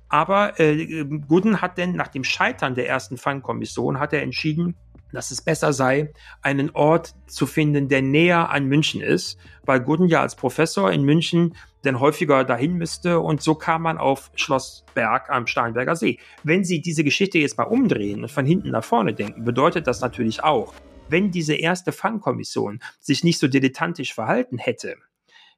Aber 0.09 0.61
äh, 0.61 1.05
Gudden 1.05 1.61
hat 1.61 1.79
denn 1.79 1.92
nach 1.92 2.09
dem 2.09 2.25
Scheitern 2.25 2.75
der 2.75 2.88
ersten 2.88 3.16
Fangkommission 3.16 3.99
hat 3.99 4.12
er 4.12 4.23
entschieden, 4.23 4.77
dass 5.12 5.31
es 5.31 5.40
besser 5.40 5.73
sei, 5.73 6.12
einen 6.42 6.71
Ort 6.71 7.14
zu 7.27 7.47
finden, 7.47 7.88
der 7.88 8.03
näher 8.03 8.51
an 8.51 8.66
München 8.66 9.01
ist, 9.01 9.38
weil 9.64 9.81
Gudden 9.81 10.09
ja 10.09 10.21
als 10.21 10.37
Professor 10.37 10.92
in 10.92 11.03
München 11.03 11.57
denn 11.87 12.01
häufiger 12.01 12.44
dahin 12.44 12.75
müsste 12.75 13.20
und 13.20 13.40
so 13.40 13.55
kam 13.55 13.83
man 13.83 13.99
auf 13.99 14.31
Schloss 14.35 14.85
Berg 14.94 15.31
am 15.31 15.46
Starnberger 15.46 15.96
See. 15.96 16.18
Wenn 16.42 16.64
Sie 16.64 16.83
diese 16.83 17.05
Geschichte 17.05 17.38
jetzt 17.38 17.57
mal 17.57 17.64
umdrehen 17.64 18.22
und 18.22 18.31
von 18.31 18.44
hinten 18.44 18.70
nach 18.70 18.85
vorne 18.85 19.14
denken, 19.14 19.44
bedeutet 19.44 19.87
das 19.87 20.01
natürlich 20.01 20.44
auch, 20.44 20.75
wenn 21.09 21.31
diese 21.31 21.55
erste 21.55 21.92
Fangkommission 21.92 22.81
sich 23.01 23.25
nicht 23.25 23.38
so 23.38 23.49
dilettantisch 23.49 24.12
verhalten 24.12 24.59
hätte, 24.59 24.96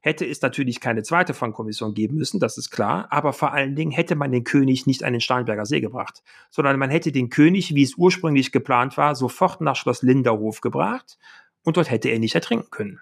hätte 0.01 0.25
es 0.25 0.41
natürlich 0.41 0.79
keine 0.79 1.03
zweite 1.03 1.33
Fangkommission 1.33 1.93
geben 1.93 2.17
müssen, 2.17 2.39
das 2.39 2.57
ist 2.57 2.69
klar, 2.69 3.07
aber 3.09 3.33
vor 3.33 3.51
allen 3.51 3.75
Dingen 3.75 3.91
hätte 3.91 4.15
man 4.15 4.31
den 4.31 4.43
König 4.43 4.85
nicht 4.87 5.03
an 5.03 5.13
den 5.13 5.21
Starnberger 5.21 5.65
See 5.65 5.81
gebracht, 5.81 6.23
sondern 6.49 6.79
man 6.79 6.89
hätte 6.89 7.11
den 7.11 7.29
König, 7.29 7.75
wie 7.75 7.83
es 7.83 7.95
ursprünglich 7.95 8.51
geplant 8.51 8.97
war, 8.97 9.15
sofort 9.15 9.61
nach 9.61 9.75
Schloss 9.75 10.01
Linderhof 10.01 10.61
gebracht 10.61 11.17
und 11.63 11.75
dort 11.75 11.91
hätte 11.91 12.09
er 12.09 12.19
nicht 12.19 12.35
ertrinken 12.35 12.69
können. 12.71 13.01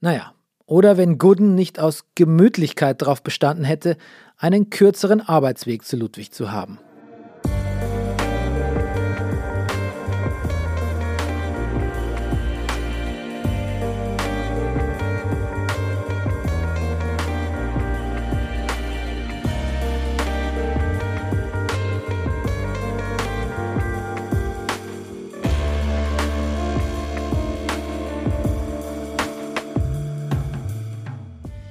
Naja, 0.00 0.35
oder 0.66 0.96
wenn 0.96 1.18
Gooden 1.18 1.54
nicht 1.54 1.78
aus 1.80 2.04
Gemütlichkeit 2.14 3.02
darauf 3.02 3.22
bestanden 3.22 3.64
hätte, 3.64 3.96
einen 4.36 4.70
kürzeren 4.70 5.20
Arbeitsweg 5.20 5.84
zu 5.84 5.96
Ludwig 5.96 6.32
zu 6.32 6.52
haben. 6.52 6.78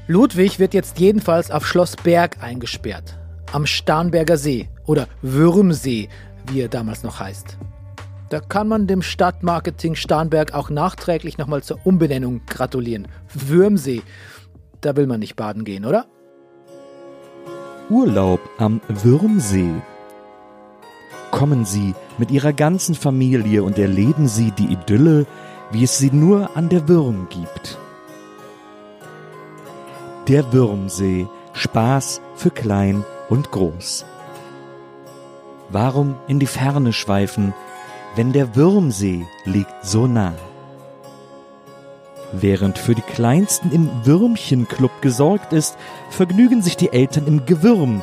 Ludwig 0.08 0.60
wird 0.60 0.76
jetzt 0.76 1.00
jedenfalls 1.00 1.50
auf 1.50 1.66
Schloss 1.66 1.96
Berg 1.96 2.38
eingesperrt, 2.40 3.18
am 3.52 3.66
Starnberger 3.66 4.38
See 4.38 4.70
oder 4.86 5.08
Würmsee, 5.24 6.10
wie 6.48 6.62
er 6.62 6.68
damals 6.68 7.02
noch 7.02 7.20
heißt. 7.20 7.58
Da 8.30 8.40
kann 8.40 8.68
man 8.68 8.86
dem 8.86 9.02
Stadtmarketing 9.02 9.96
Starnberg 9.96 10.54
auch 10.54 10.70
nachträglich 10.70 11.40
nochmal 11.40 11.64
zur 11.64 11.80
Umbenennung 11.84 12.42
gratulieren. 12.46 13.08
Würmsee, 13.34 14.04
da 14.82 14.96
will 14.96 15.08
man 15.08 15.22
nicht 15.22 15.36
baden 15.36 15.64
gehen, 15.64 15.86
oder? 15.86 16.06
Urlaub 17.90 18.42
am 18.60 18.82
Würmsee. 18.88 19.82
Kommen 21.32 21.66
Sie 21.66 21.96
mit 22.20 22.30
Ihrer 22.30 22.54
ganzen 22.54 22.94
Familie 22.94 23.64
und 23.64 23.80
erleben 23.80 24.28
Sie 24.28 24.52
die 24.52 24.72
Idylle, 24.72 25.26
wie 25.72 25.84
es 25.84 25.98
sie 25.98 26.12
nur 26.12 26.56
an 26.56 26.70
der 26.70 26.88
Würm 26.88 27.28
gibt. 27.30 27.80
Der 30.28 30.52
Würmsee. 30.52 31.28
Spaß 31.54 32.20
für 32.36 32.50
klein 32.50 33.06
und 33.30 33.52
groß. 33.52 34.06
Warum 35.70 36.16
in 36.28 36.40
die 36.40 36.48
Ferne 36.48 36.94
schweifen, 36.94 37.54
wenn 38.16 38.34
der 38.34 38.56
Würmsee 38.56 39.24
liegt 39.46 39.86
so 39.86 40.08
nah? 40.08 40.34
Während 42.34 42.80
für 42.80 42.96
die 42.96 43.04
Kleinsten 43.04 43.72
im 43.72 43.90
Würmchenclub 44.04 45.02
gesorgt 45.02 45.54
ist, 45.54 45.78
vergnügen 46.10 46.64
sich 46.64 46.76
die 46.76 46.92
Eltern 46.92 47.28
im 47.28 47.46
Gewürm, 47.46 48.02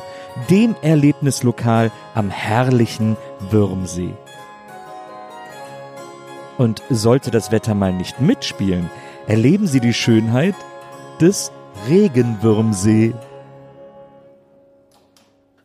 dem 0.49 0.75
Erlebnislokal 0.81 1.91
am 2.15 2.29
herrlichen 2.29 3.17
Würmsee. 3.51 4.13
Und 6.57 6.81
sollte 6.89 7.31
das 7.31 7.51
Wetter 7.51 7.75
mal 7.75 7.91
nicht 7.91 8.21
mitspielen, 8.21 8.89
erleben 9.27 9.67
Sie 9.67 9.81
die 9.81 9.93
Schönheit 9.93 10.55
des 11.19 11.51
Regenwürmsee. 11.87 13.13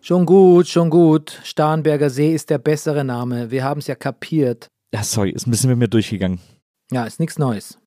Schon 0.00 0.26
gut, 0.26 0.68
schon 0.68 0.90
gut. 0.90 1.40
Starnberger 1.44 2.10
See 2.10 2.34
ist 2.34 2.50
der 2.50 2.58
bessere 2.58 3.04
Name. 3.04 3.50
Wir 3.50 3.62
haben 3.62 3.80
es 3.80 3.86
ja 3.86 3.94
kapiert. 3.94 4.68
Ja, 4.92 5.04
sorry, 5.04 5.30
ist 5.30 5.46
ein 5.46 5.50
bisschen 5.50 5.70
mit 5.70 5.78
mir 5.78 5.88
durchgegangen. 5.88 6.40
Ja, 6.90 7.04
ist 7.04 7.20
nichts 7.20 7.38
Neues. 7.38 7.78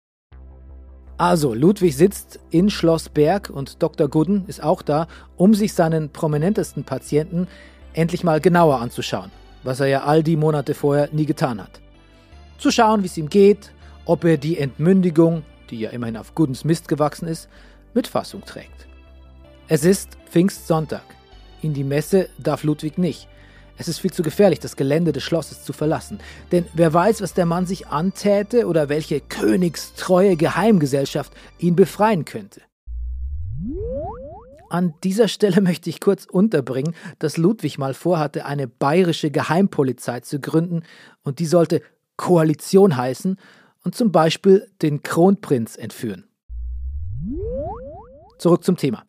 Also, 1.18 1.54
Ludwig 1.54 1.96
sitzt 1.96 2.40
in 2.50 2.70
Schloss 2.70 3.10
Berg 3.10 3.50
und 3.50 3.82
Dr. 3.84 4.08
Gooden 4.08 4.46
ist 4.48 4.64
auch 4.64 4.82
da, 4.82 5.08
um 5.36 5.54
sich 5.54 5.74
seinen 5.74 6.10
prominentesten 6.10 6.84
Patienten 6.84 7.48
endlich 7.94 8.24
mal 8.24 8.40
genauer 8.40 8.80
anzuschauen, 8.80 9.32
was 9.64 9.80
er 9.80 9.88
ja 9.88 10.04
all 10.04 10.24
die 10.24 10.38
Monate 10.38 10.74
vorher 10.74 11.10
nie 11.12 11.26
getan 11.26 11.62
hat. 11.62 11.82
Zu 12.58 12.72
schauen, 12.72 13.04
wie 13.04 13.08
es 13.08 13.18
ihm 13.18 13.30
geht, 13.30 13.72
ob 14.06 14.24
er 14.24 14.38
die 14.38 14.58
Entmündigung, 14.58 15.44
die 15.70 15.80
ja 15.80 15.90
immerhin 15.90 16.18
auf 16.18 16.36
Goodens 16.36 16.64
Mist 16.64 16.88
gewachsen 16.88 17.28
ist, 17.28 17.50
mit 17.94 18.08
Fassung 18.08 18.44
trägt. 18.46 18.88
Es 19.68 19.86
ist 19.86 20.18
Pfingstsonntag. 20.30 21.04
In 21.62 21.74
die 21.74 21.84
Messe 21.84 22.30
darf 22.38 22.64
Ludwig 22.64 22.98
nicht. 22.98 23.28
Es 23.78 23.88
ist 23.88 24.00
viel 24.00 24.12
zu 24.12 24.22
gefährlich, 24.22 24.60
das 24.60 24.76
Gelände 24.76 25.12
des 25.12 25.24
Schlosses 25.24 25.64
zu 25.64 25.74
verlassen. 25.74 26.20
Denn 26.52 26.66
wer 26.74 26.94
weiß, 26.94 27.22
was 27.22 27.34
der 27.34 27.46
Mann 27.46 27.66
sich 27.66 27.88
antäte 27.88 28.68
oder 28.68 28.90
welche 28.90 29.22
königstreue 29.22 30.36
Geheimgesellschaft 30.36 31.34
ihn 31.58 31.76
befreien 31.76 32.26
könnte. 32.26 32.62
An 34.70 34.94
dieser 35.04 35.28
Stelle 35.28 35.62
möchte 35.62 35.90
ich 35.90 36.00
kurz 36.00 36.26
unterbringen, 36.26 36.96
dass 37.20 37.38
Ludwig 37.38 37.78
mal 37.78 37.94
vorhatte, 37.94 38.46
eine 38.46 38.68
bayerische 38.68 39.32
Geheimpolizei 39.32 40.20
zu 40.22 40.40
gründen 40.40 40.84
und 41.24 41.40
die 41.40 41.46
sollte 41.46 41.82
Koalition 42.18 42.98
heißen 42.98 43.38
und 43.84 43.96
zum 43.96 44.12
Beispiel 44.12 44.70
den 44.82 45.02
Kronprinz 45.02 45.76
entführen. 45.76 46.31
Zurück 48.42 48.64
zum 48.64 48.76
Thema. 48.76 49.04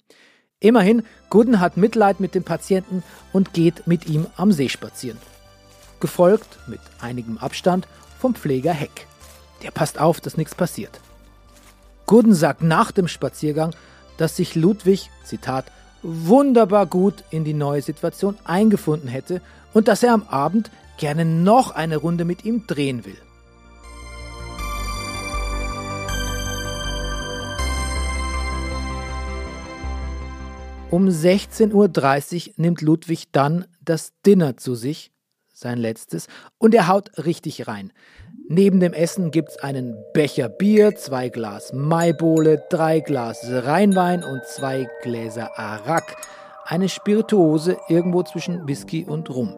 Immerhin, 0.61 1.05
Gooden 1.31 1.59
hat 1.59 1.79
Mitleid 1.79 2.21
mit 2.21 2.35
dem 2.35 2.45
Patienten 2.45 3.03
und 3.33 3.55
geht 3.55 3.87
mit 3.87 4.07
ihm 4.07 4.27
am 4.37 4.53
See 4.53 4.69
spazieren. 4.69 5.17
Gefolgt, 6.01 6.59
mit 6.67 6.81
einigem 7.01 7.39
Abstand, 7.39 7.89
vom 8.21 8.35
Pfleger 8.35 8.75
Heck. 8.75 9.07
Der 9.63 9.71
passt 9.71 9.99
auf, 9.99 10.21
dass 10.21 10.37
nichts 10.37 10.55
passiert. 10.55 11.01
Gooden 12.05 12.35
sagt 12.35 12.63
nach 12.63 12.93
dem 12.93 13.09
Spaziergang, 13.09 13.75
dass 14.19 14.37
sich 14.37 14.55
Ludwig, 14.55 15.09
Zitat, 15.25 15.65
wunderbar 16.03 16.85
gut 16.85 17.25
in 17.31 17.45
die 17.45 17.55
neue 17.55 17.81
Situation 17.81 18.37
eingefunden 18.45 19.09
hätte 19.09 19.41
und 19.73 19.89
dass 19.89 20.03
er 20.03 20.13
am 20.13 20.25
Abend 20.25 20.71
gerne 20.99 21.25
noch 21.25 21.71
eine 21.71 21.97
Runde 21.97 22.27
mit 22.27 22.45
ihm 22.45 22.67
drehen 22.67 23.07
will. 23.07 23.17
Um 30.93 31.09
16.30 31.09 32.49
Uhr 32.49 32.55
nimmt 32.59 32.83
Ludwig 32.83 33.33
dann 33.33 33.65
das 33.83 34.13
Dinner 34.27 34.59
zu 34.59 34.75
sich, 34.75 35.11
sein 35.51 35.79
letztes, 35.79 36.27
und 36.59 36.75
er 36.75 36.87
haut 36.87 37.25
richtig 37.25 37.67
rein. 37.67 37.95
Neben 38.47 38.79
dem 38.79 38.93
Essen 38.93 39.31
gibt's 39.31 39.57
einen 39.57 39.97
Becher 40.13 40.51
Bier, 40.51 40.95
zwei 40.95 41.31
Glas 41.31 41.73
Maibohle, 41.73 42.63
drei 42.69 43.01
Glas 43.01 43.43
Rheinwein 43.49 44.23
und 44.23 44.45
zwei 44.45 44.87
Gläser 45.03 45.59
Arak. 45.59 46.15
Eine 46.67 46.91
Spirituose 46.91 47.79
irgendwo 47.89 48.23
zwischen 48.23 48.69
Whisky 48.69 49.07
und 49.07 49.31
Rum. 49.31 49.55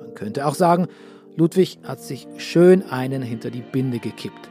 Man 0.00 0.12
könnte 0.14 0.46
auch 0.46 0.54
sagen, 0.54 0.88
Ludwig 1.34 1.78
hat 1.82 2.02
sich 2.02 2.28
schön 2.36 2.82
einen 2.82 3.22
hinter 3.22 3.50
die 3.50 3.62
Binde 3.62 4.00
gekippt. 4.00 4.50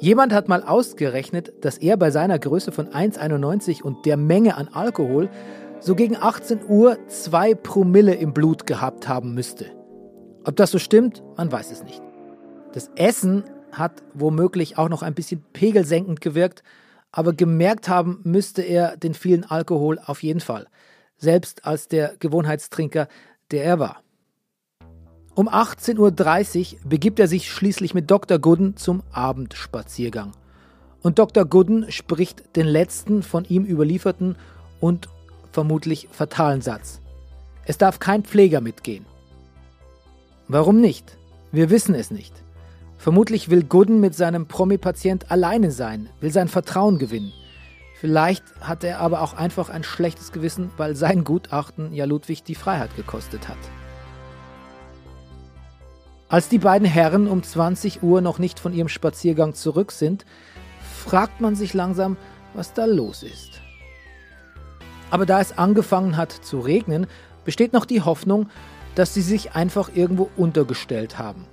Jemand 0.00 0.32
hat 0.32 0.48
mal 0.48 0.62
ausgerechnet, 0.62 1.52
dass 1.60 1.78
er 1.78 1.96
bei 1.96 2.10
seiner 2.10 2.38
Größe 2.38 2.72
von 2.72 2.88
1,91 2.88 3.82
und 3.82 4.04
der 4.06 4.16
Menge 4.16 4.56
an 4.56 4.68
Alkohol 4.68 5.30
so 5.80 5.94
gegen 5.94 6.16
18 6.16 6.60
Uhr 6.68 6.98
zwei 7.08 7.54
Promille 7.54 8.14
im 8.14 8.32
Blut 8.32 8.66
gehabt 8.66 9.08
haben 9.08 9.34
müsste. 9.34 9.66
Ob 10.44 10.56
das 10.56 10.70
so 10.70 10.78
stimmt, 10.78 11.22
man 11.36 11.50
weiß 11.50 11.70
es 11.70 11.84
nicht. 11.84 12.02
Das 12.72 12.90
Essen 12.96 13.44
hat 13.72 14.02
womöglich 14.14 14.78
auch 14.78 14.88
noch 14.88 15.02
ein 15.02 15.14
bisschen 15.14 15.44
pegelsenkend 15.52 16.20
gewirkt, 16.20 16.62
aber 17.12 17.32
gemerkt 17.32 17.88
haben 17.88 18.20
müsste 18.24 18.62
er 18.62 18.96
den 18.96 19.14
vielen 19.14 19.44
Alkohol 19.44 20.00
auf 20.04 20.22
jeden 20.22 20.40
Fall, 20.40 20.66
selbst 21.16 21.64
als 21.64 21.88
der 21.88 22.16
Gewohnheitstrinker, 22.18 23.08
der 23.50 23.64
er 23.64 23.78
war. 23.78 24.03
Um 25.36 25.48
18.30 25.48 26.74
Uhr 26.74 26.78
begibt 26.84 27.18
er 27.18 27.26
sich 27.26 27.50
schließlich 27.50 27.92
mit 27.92 28.08
Dr. 28.08 28.38
Gooden 28.38 28.76
zum 28.76 29.02
Abendspaziergang. 29.10 30.32
Und 31.02 31.18
Dr. 31.18 31.44
Gooden 31.44 31.90
spricht 31.90 32.56
den 32.56 32.66
letzten 32.66 33.24
von 33.24 33.44
ihm 33.44 33.64
überlieferten 33.64 34.36
und 34.80 35.08
vermutlich 35.50 36.08
fatalen 36.12 36.62
Satz. 36.62 37.00
Es 37.66 37.78
darf 37.78 37.98
kein 37.98 38.22
Pfleger 38.22 38.60
mitgehen. 38.60 39.06
Warum 40.46 40.80
nicht? 40.80 41.18
Wir 41.50 41.68
wissen 41.68 41.96
es 41.96 42.12
nicht. 42.12 42.32
Vermutlich 42.96 43.50
will 43.50 43.64
Gooden 43.64 44.00
mit 44.00 44.14
seinem 44.14 44.46
Promi-Patient 44.46 45.32
alleine 45.32 45.72
sein, 45.72 46.08
will 46.20 46.30
sein 46.30 46.48
Vertrauen 46.48 46.98
gewinnen. 46.98 47.32
Vielleicht 48.00 48.44
hat 48.60 48.84
er 48.84 49.00
aber 49.00 49.20
auch 49.20 49.34
einfach 49.34 49.68
ein 49.68 49.82
schlechtes 49.82 50.30
Gewissen, 50.30 50.70
weil 50.76 50.94
sein 50.94 51.24
Gutachten 51.24 51.92
ja 51.92 52.04
Ludwig 52.04 52.44
die 52.44 52.54
Freiheit 52.54 52.94
gekostet 52.96 53.48
hat. 53.48 53.58
Als 56.34 56.48
die 56.48 56.58
beiden 56.58 56.88
Herren 56.88 57.28
um 57.28 57.44
20 57.44 58.02
Uhr 58.02 58.20
noch 58.20 58.40
nicht 58.40 58.58
von 58.58 58.72
ihrem 58.74 58.88
Spaziergang 58.88 59.54
zurück 59.54 59.92
sind, 59.92 60.26
fragt 61.04 61.40
man 61.40 61.54
sich 61.54 61.74
langsam, 61.74 62.16
was 62.54 62.72
da 62.72 62.86
los 62.86 63.22
ist. 63.22 63.60
Aber 65.12 65.26
da 65.26 65.40
es 65.40 65.56
angefangen 65.56 66.16
hat 66.16 66.32
zu 66.32 66.58
regnen, 66.58 67.06
besteht 67.44 67.72
noch 67.72 67.84
die 67.84 68.00
Hoffnung, 68.00 68.48
dass 68.96 69.14
sie 69.14 69.22
sich 69.22 69.52
einfach 69.52 69.92
irgendwo 69.94 70.28
untergestellt 70.36 71.20
haben. 71.20 71.46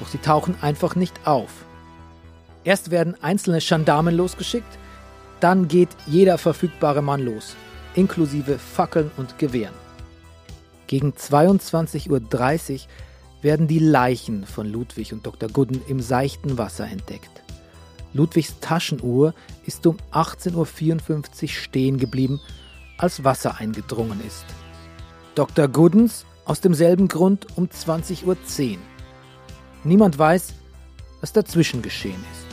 Doch 0.00 0.08
sie 0.08 0.16
tauchen 0.16 0.56
einfach 0.62 0.96
nicht 0.96 1.26
auf. 1.26 1.50
Erst 2.64 2.90
werden 2.90 3.22
einzelne 3.22 3.58
Gendarmen 3.58 4.16
losgeschickt, 4.16 4.78
dann 5.40 5.68
geht 5.68 5.90
jeder 6.06 6.38
verfügbare 6.38 7.02
Mann 7.02 7.20
los, 7.20 7.54
inklusive 7.96 8.58
Fackeln 8.58 9.10
und 9.18 9.38
Gewehren. 9.38 9.74
Gegen 10.86 11.10
22.30 11.10 12.08
Uhr 12.08 12.88
werden 13.42 13.66
die 13.66 13.80
Leichen 13.80 14.46
von 14.46 14.66
Ludwig 14.66 15.12
und 15.12 15.26
Dr. 15.26 15.48
Gooden 15.48 15.82
im 15.88 16.00
seichten 16.00 16.58
Wasser 16.58 16.88
entdeckt. 16.88 17.42
Ludwigs 18.14 18.58
Taschenuhr 18.60 19.34
ist 19.66 19.86
um 19.86 19.96
18.54 20.12 21.42
Uhr 21.42 21.48
stehen 21.48 21.98
geblieben, 21.98 22.40
als 22.98 23.24
Wasser 23.24 23.58
eingedrungen 23.58 24.20
ist. 24.26 24.44
Dr. 25.34 25.68
Goodens 25.68 26.24
aus 26.44 26.60
demselben 26.60 27.08
Grund 27.08 27.46
um 27.56 27.66
20.10 27.66 28.26
Uhr. 28.26 28.36
Niemand 29.84 30.18
weiß, 30.18 30.54
was 31.20 31.32
dazwischen 31.32 31.82
geschehen 31.82 32.22
ist. 32.32 32.51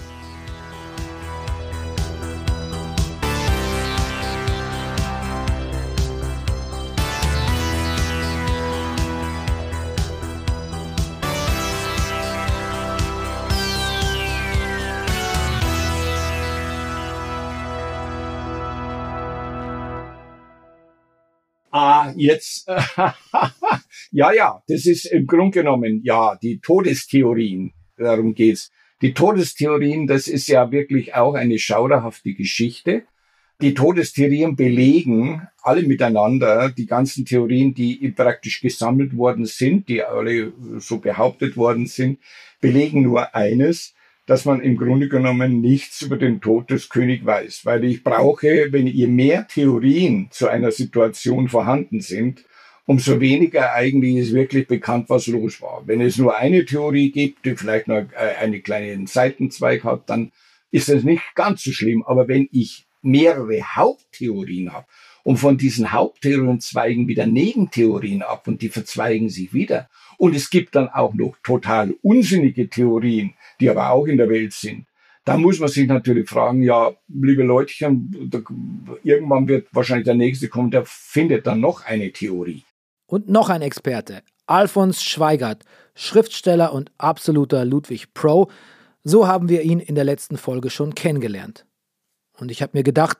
Jetzt, 22.19 22.67
ja, 24.11 24.31
ja, 24.31 24.63
das 24.67 24.85
ist 24.85 25.05
im 25.05 25.25
Grunde 25.25 25.59
genommen, 25.59 26.01
ja, 26.03 26.35
die 26.41 26.59
Todestheorien, 26.59 27.73
darum 27.97 28.33
geht's. 28.33 28.71
Die 29.01 29.13
Todestheorien, 29.13 30.07
das 30.07 30.27
ist 30.27 30.47
ja 30.47 30.71
wirklich 30.71 31.15
auch 31.15 31.33
eine 31.33 31.57
schauderhafte 31.57 32.33
Geschichte. 32.33 33.03
Die 33.61 33.73
Todestheorien 33.73 34.55
belegen 34.55 35.47
alle 35.61 35.83
miteinander, 35.83 36.69
die 36.69 36.85
ganzen 36.85 37.25
Theorien, 37.25 37.73
die 37.73 38.09
praktisch 38.15 38.61
gesammelt 38.61 39.15
worden 39.15 39.45
sind, 39.45 39.87
die 39.89 40.03
alle 40.03 40.53
so 40.77 40.99
behauptet 40.99 41.57
worden 41.57 41.85
sind, 41.85 42.19
belegen 42.61 43.03
nur 43.03 43.35
eines, 43.35 43.93
dass 44.29 44.45
man 44.45 44.61
im 44.61 44.77
Grunde 44.77 45.09
genommen 45.09 45.59
nichts 45.59 46.03
über 46.03 46.15
den 46.15 46.39
Tod 46.39 46.69
des 46.69 46.89
Königs 46.89 47.25
weiß. 47.25 47.65
Weil 47.65 47.83
ich 47.83 48.03
brauche, 48.03 48.67
wenn 48.69 48.85
je 48.85 49.07
mehr 49.07 49.47
Theorien 49.47 50.27
zu 50.29 50.47
einer 50.47 50.69
Situation 50.71 51.47
vorhanden 51.47 51.99
sind, 51.99 52.45
umso 52.85 53.19
weniger 53.19 53.73
eigentlich 53.73 54.17
ist 54.17 54.33
wirklich 54.35 54.67
bekannt, 54.67 55.09
was 55.09 55.25
los 55.25 55.63
war. 55.63 55.81
Wenn 55.87 55.99
es 55.99 56.19
nur 56.19 56.37
eine 56.37 56.63
Theorie 56.63 57.09
gibt, 57.09 57.43
die 57.43 57.55
vielleicht 57.55 57.87
noch 57.87 58.05
äh, 58.11 58.35
einen 58.39 58.61
kleinen 58.61 59.07
Seitenzweig 59.07 59.83
hat, 59.83 60.07
dann 60.11 60.31
ist 60.69 60.89
es 60.89 61.03
nicht 61.03 61.23
ganz 61.33 61.63
so 61.63 61.71
schlimm. 61.71 62.03
Aber 62.05 62.27
wenn 62.27 62.47
ich 62.51 62.85
mehrere 63.01 63.63
Haupttheorien 63.63 64.71
habe 64.71 64.85
und 65.23 65.37
von 65.37 65.57
diesen 65.57 65.91
Haupttheorien 65.91 66.59
zweigen 66.59 67.07
wieder 67.07 67.25
Nebentheorien 67.25 68.21
ab 68.21 68.47
und 68.47 68.61
die 68.61 68.69
verzweigen 68.69 69.29
sich 69.29 69.55
wieder 69.55 69.89
und 70.19 70.35
es 70.35 70.51
gibt 70.51 70.75
dann 70.75 70.87
auch 70.87 71.15
noch 71.15 71.35
total 71.43 71.95
unsinnige 72.03 72.69
Theorien, 72.69 73.33
die 73.59 73.69
aber 73.69 73.91
auch 73.91 74.05
in 74.05 74.17
der 74.17 74.29
Welt 74.29 74.53
sind. 74.53 74.85
Da 75.25 75.37
muss 75.37 75.59
man 75.59 75.69
sich 75.69 75.87
natürlich 75.87 76.27
fragen, 76.27 76.63
ja, 76.63 76.91
liebe 77.07 77.43
Leutchen, 77.43 78.31
irgendwann 79.03 79.47
wird 79.47 79.67
wahrscheinlich 79.71 80.05
der 80.05 80.15
Nächste 80.15 80.47
kommen, 80.47 80.71
der 80.71 80.85
findet 80.85 81.45
dann 81.45 81.59
noch 81.59 81.85
eine 81.85 82.11
Theorie. 82.11 82.63
Und 83.05 83.29
noch 83.29 83.49
ein 83.49 83.61
Experte, 83.61 84.23
Alfons 84.47 85.03
Schweigert, 85.03 85.65
Schriftsteller 85.93 86.73
und 86.73 86.91
absoluter 86.97 87.65
Ludwig 87.65 88.13
Pro. 88.13 88.49
So 89.03 89.27
haben 89.27 89.49
wir 89.49 89.61
ihn 89.63 89.79
in 89.79 89.95
der 89.95 90.03
letzten 90.03 90.37
Folge 90.37 90.69
schon 90.69 90.95
kennengelernt. 90.95 91.65
Und 92.39 92.51
ich 92.51 92.61
habe 92.61 92.77
mir 92.77 92.83
gedacht, 92.83 93.17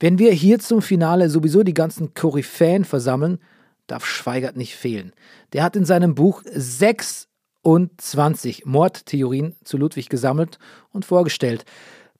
wenn 0.00 0.18
wir 0.18 0.32
hier 0.32 0.58
zum 0.58 0.82
Finale 0.82 1.30
sowieso 1.30 1.62
die 1.62 1.74
ganzen 1.74 2.14
Koryphäen 2.14 2.84
versammeln, 2.84 3.38
darf 3.86 4.04
Schweigert 4.04 4.56
nicht 4.56 4.76
fehlen. 4.76 5.12
Der 5.52 5.62
hat 5.62 5.76
in 5.76 5.84
seinem 5.84 6.14
Buch 6.14 6.42
sechs 6.44 7.27
und 7.68 8.00
20 8.00 8.64
Mordtheorien 8.64 9.54
zu 9.62 9.76
Ludwig 9.76 10.08
gesammelt 10.08 10.58
und 10.90 11.04
vorgestellt. 11.04 11.66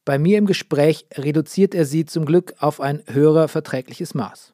Bei 0.05 0.19
mir 0.19 0.37
im 0.37 0.45
Gespräch 0.45 1.07
reduziert 1.15 1.75
er 1.75 1.87
sie 1.87 2.05
zum 2.05 2.27
Glück 2.27 2.53
auf 2.59 2.83
ein 2.83 3.03
höherer 3.07 3.49
verträgliches 3.49 4.15
Maß. 4.15 4.53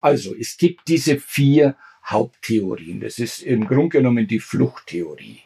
Also, 0.00 0.34
es 0.34 0.56
gibt 0.56 0.88
diese 0.88 1.18
vier 1.18 1.76
Haupttheorien. 2.06 3.00
Das 3.00 3.18
ist 3.18 3.42
im 3.42 3.66
Grunde 3.66 3.98
genommen 3.98 4.26
die 4.26 4.40
Fluchttheorie. 4.40 5.40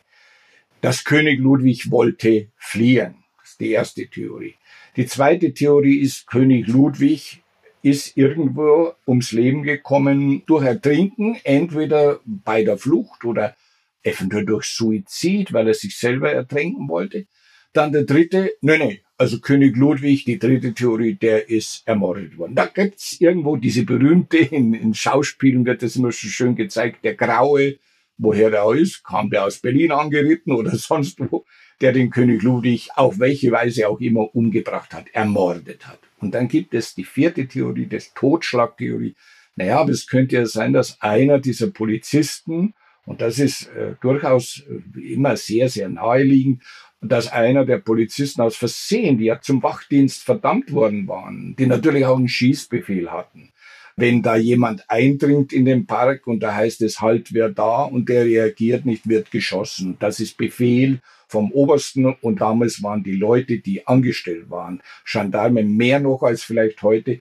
Das 0.81 1.03
König 1.03 1.41
Ludwig 1.41 1.91
wollte 1.91 2.53
fliehen. 2.57 3.17
Das 3.41 3.51
ist 3.51 3.61
die 3.61 3.73
erste 3.73 4.07
Theorie. 4.07 4.55
Die 4.95 5.07
zweite 5.07 5.55
Theorie 5.55 5.99
ist, 5.99 6.29
König 6.29 6.69
Ludwig 6.69 7.43
ist 7.83 8.17
irgendwo 8.17 8.93
ums 9.09 9.33
Leben 9.33 9.65
gekommen 9.65 10.45
durch 10.47 10.65
Ertrinken, 10.65 11.37
entweder 11.43 12.21
bei 12.25 12.63
der 12.63 12.79
Flucht 12.79 13.25
oder 13.25 13.57
eventuell 14.03 14.45
durch 14.45 14.67
Suizid, 14.67 15.53
weil 15.53 15.69
er 15.69 15.75
sich 15.75 15.97
selber 15.97 16.33
ertränken 16.33 16.89
wollte. 16.89 17.27
Dann 17.73 17.93
der 17.93 18.05
dritte, 18.05 18.53
nee, 18.61 18.79
nee, 18.79 19.03
also 19.19 19.41
König 19.41 19.77
Ludwig, 19.77 20.25
die 20.25 20.39
dritte 20.39 20.73
Theorie, 20.73 21.15
der 21.15 21.49
ist 21.49 21.83
ermordet 21.87 22.39
worden. 22.39 22.55
Da 22.55 22.67
gibt's 22.67 23.21
irgendwo 23.21 23.57
diese 23.57 23.85
berühmte, 23.85 24.39
in, 24.39 24.75
in 24.75 24.95
Schauspielen 24.95 25.67
wird 25.67 25.83
das 25.83 25.97
immer 25.97 26.13
so 26.13 26.29
schön 26.29 26.55
gezeigt, 26.55 27.05
der 27.05 27.15
Graue, 27.15 27.79
woher 28.17 28.53
er 28.53 28.75
ist, 28.75 29.05
kam 29.05 29.31
der 29.31 29.45
aus 29.45 29.59
Berlin 29.59 29.93
angeritten 29.93 30.53
oder 30.53 30.71
sonst 30.77 31.19
wo. 31.21 31.45
der 31.81 31.93
den 31.93 32.11
König 32.11 32.43
Ludwig 32.43 32.91
auf 32.97 33.19
welche 33.19 33.53
Weise 33.53 33.89
auch 33.89 34.01
immer 34.01 34.35
umgebracht 34.35 34.95
hat, 34.95 35.07
ermordet 35.13 35.87
hat. 35.87 36.01
Und 36.21 36.35
dann 36.35 36.49
gibt 36.49 36.75
es 36.75 36.95
die 36.95 37.05
vierte 37.05 37.47
Theorie, 37.47 37.87
das 37.87 38.13
Totschlagtheorie. 38.15 39.15
Naja, 39.57 39.81
aber 39.81 39.91
es 39.91 40.07
könnte 40.07 40.37
ja 40.37 40.47
sein, 40.47 40.73
dass 40.73 41.01
einer 41.01 41.39
dieser 41.39 41.71
Polizisten, 41.71 42.75
und 43.09 43.23
das 43.23 43.39
ist 43.39 43.69
äh, 43.69 43.95
durchaus 44.03 44.63
äh, 44.69 45.13
immer 45.15 45.35
sehr, 45.37 45.71
sehr 45.71 45.89
naheliegend, 45.89 46.63
dass 47.01 47.33
einer 47.33 47.65
der 47.65 47.79
Polizisten 47.79 48.43
aus 48.43 48.57
Versehen, 48.57 49.17
die 49.17 49.25
ja 49.25 49.41
zum 49.41 49.63
Wachdienst 49.63 50.23
verdammt 50.23 50.73
worden 50.73 51.09
waren, 51.09 51.57
die 51.59 51.67
natürlich 51.67 52.05
auch 52.05 52.19
einen 52.19 52.29
Schießbefehl 52.29 53.11
hatten, 53.11 53.51
wenn 53.97 54.21
da 54.21 54.37
jemand 54.37 54.85
eindringt 54.91 55.55
in 55.55 55.65
den 55.65 55.87
Park 55.87 56.27
und 56.27 56.41
da 56.41 56.55
heißt 56.55 56.83
es 56.83 57.01
halt 57.01 57.33
wer 57.33 57.49
da 57.49 57.85
und 57.85 58.11
der 58.11 58.27
reagiert 58.27 58.85
nicht, 58.85 59.09
wird 59.09 59.31
geschossen. 59.31 59.97
Das 60.01 60.21
ist 60.21 60.37
Befehl 60.37 61.01
vom 61.29 61.51
Obersten 61.53 62.05
und 62.07 62.43
damals 62.43 62.83
waren 62.83 63.03
die 63.03 63.17
Leute, 63.17 63.59
die 63.59 63.87
angestellt 63.87 64.51
waren, 64.51 64.83
Gendarme 65.11 65.65
mehr 65.65 65.99
noch 65.99 66.23
als 66.23 66.43
vielleicht 66.43 66.83
heute. 66.83 67.21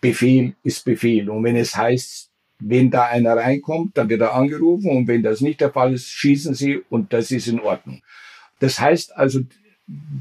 Befehl 0.00 0.56
ist 0.64 0.84
Befehl. 0.84 1.30
Und 1.30 1.44
wenn 1.44 1.56
es 1.56 1.76
heißt, 1.76 2.27
wenn 2.60 2.90
da 2.90 3.04
einer 3.04 3.36
reinkommt, 3.36 3.96
dann 3.96 4.08
wird 4.08 4.20
er 4.20 4.34
angerufen 4.34 4.90
und 4.90 5.08
wenn 5.08 5.22
das 5.22 5.40
nicht 5.40 5.60
der 5.60 5.72
Fall 5.72 5.92
ist, 5.94 6.10
schießen 6.10 6.54
sie 6.54 6.80
und 6.88 7.12
das 7.12 7.30
ist 7.30 7.46
in 7.46 7.60
Ordnung. 7.60 8.02
Das 8.58 8.80
heißt 8.80 9.16
also, 9.16 9.40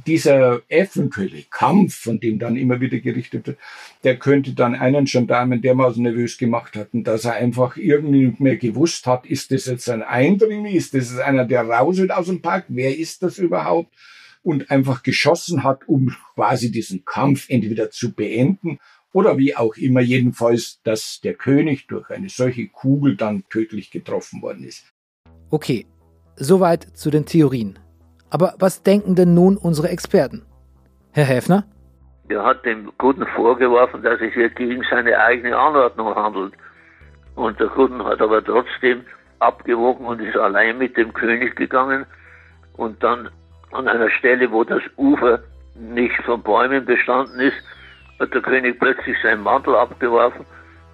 dieser 0.05 0.61
eventuelle 0.69 1.43
Kampf, 1.49 1.95
von 1.95 2.21
dem 2.21 2.39
dann 2.39 2.55
immer 2.55 2.79
wieder 2.79 2.99
gerichtet 2.99 3.47
wird, 3.47 3.57
der 4.05 4.17
könnte 4.17 4.53
dann 4.53 4.75
einen 4.75 5.05
Gendarmen 5.05 5.61
dermaßen 5.61 6.01
nervös 6.01 6.37
gemacht 6.37 6.77
hatten, 6.77 7.03
dass 7.03 7.25
er 7.25 7.33
einfach 7.33 7.75
irgendwie 7.75 8.27
nicht 8.27 8.39
mehr 8.39 8.55
gewusst 8.55 9.05
hat, 9.07 9.25
ist 9.25 9.51
das 9.51 9.65
jetzt 9.65 9.89
ein 9.89 10.03
Eindringling, 10.03 10.73
ist 10.73 10.93
das 10.93 11.17
einer, 11.17 11.43
der 11.43 11.63
raus 11.67 11.97
will 11.97 12.11
aus 12.11 12.27
dem 12.27 12.41
Park, 12.41 12.65
wer 12.69 12.97
ist 12.97 13.23
das 13.23 13.37
überhaupt? 13.39 13.93
Und 14.41 14.71
einfach 14.71 15.03
geschossen 15.03 15.65
hat, 15.65 15.89
um 15.89 16.15
quasi 16.35 16.71
diesen 16.71 17.03
Kampf 17.03 17.49
entweder 17.49 17.91
zu 17.91 18.13
beenden 18.13 18.79
oder 19.13 19.37
wie 19.37 19.55
auch 19.55 19.75
immer, 19.77 20.01
jedenfalls, 20.01 20.81
dass 20.83 21.19
der 21.21 21.33
König 21.33 21.87
durch 21.87 22.09
eine 22.09 22.29
solche 22.29 22.67
Kugel 22.67 23.15
dann 23.15 23.43
tödlich 23.49 23.91
getroffen 23.91 24.41
worden 24.41 24.63
ist. 24.63 24.85
Okay, 25.49 25.85
soweit 26.35 26.83
zu 26.83 27.09
den 27.09 27.25
Theorien. 27.25 27.79
Aber 28.29 28.55
was 28.59 28.83
denken 28.83 29.15
denn 29.15 29.33
nun 29.33 29.57
unsere 29.57 29.89
Experten? 29.89 30.45
Herr 31.11 31.25
Häfner? 31.25 31.65
Er 32.29 32.43
hat 32.43 32.65
dem 32.65 32.91
Guten 32.97 33.25
vorgeworfen, 33.35 34.03
dass 34.03 34.19
es 34.19 34.33
hier 34.33 34.49
gegen 34.49 34.83
seine 34.89 35.17
eigene 35.17 35.57
Anordnung 35.57 36.13
handelt. 36.13 36.53
Und 37.35 37.59
der 37.59 37.67
Guten 37.67 38.03
hat 38.03 38.21
aber 38.21 38.43
trotzdem 38.43 39.03
abgewogen 39.39 40.05
und 40.05 40.19
ist 40.19 40.35
allein 40.35 40.77
mit 40.77 40.97
dem 40.97 41.13
König 41.13 41.55
gegangen. 41.55 42.05
Und 42.75 43.01
dann 43.01 43.29
an 43.71 43.87
einer 43.87 44.09
Stelle, 44.09 44.51
wo 44.51 44.63
das 44.63 44.81
Ufer 44.97 45.39
nicht 45.75 46.15
von 46.25 46.41
Bäumen 46.41 46.83
bestanden 46.85 47.39
ist, 47.39 47.57
hat 48.19 48.33
der 48.33 48.41
König 48.41 48.79
plötzlich 48.79 49.17
seinen 49.21 49.43
Mantel 49.43 49.75
abgeworfen. 49.75 50.45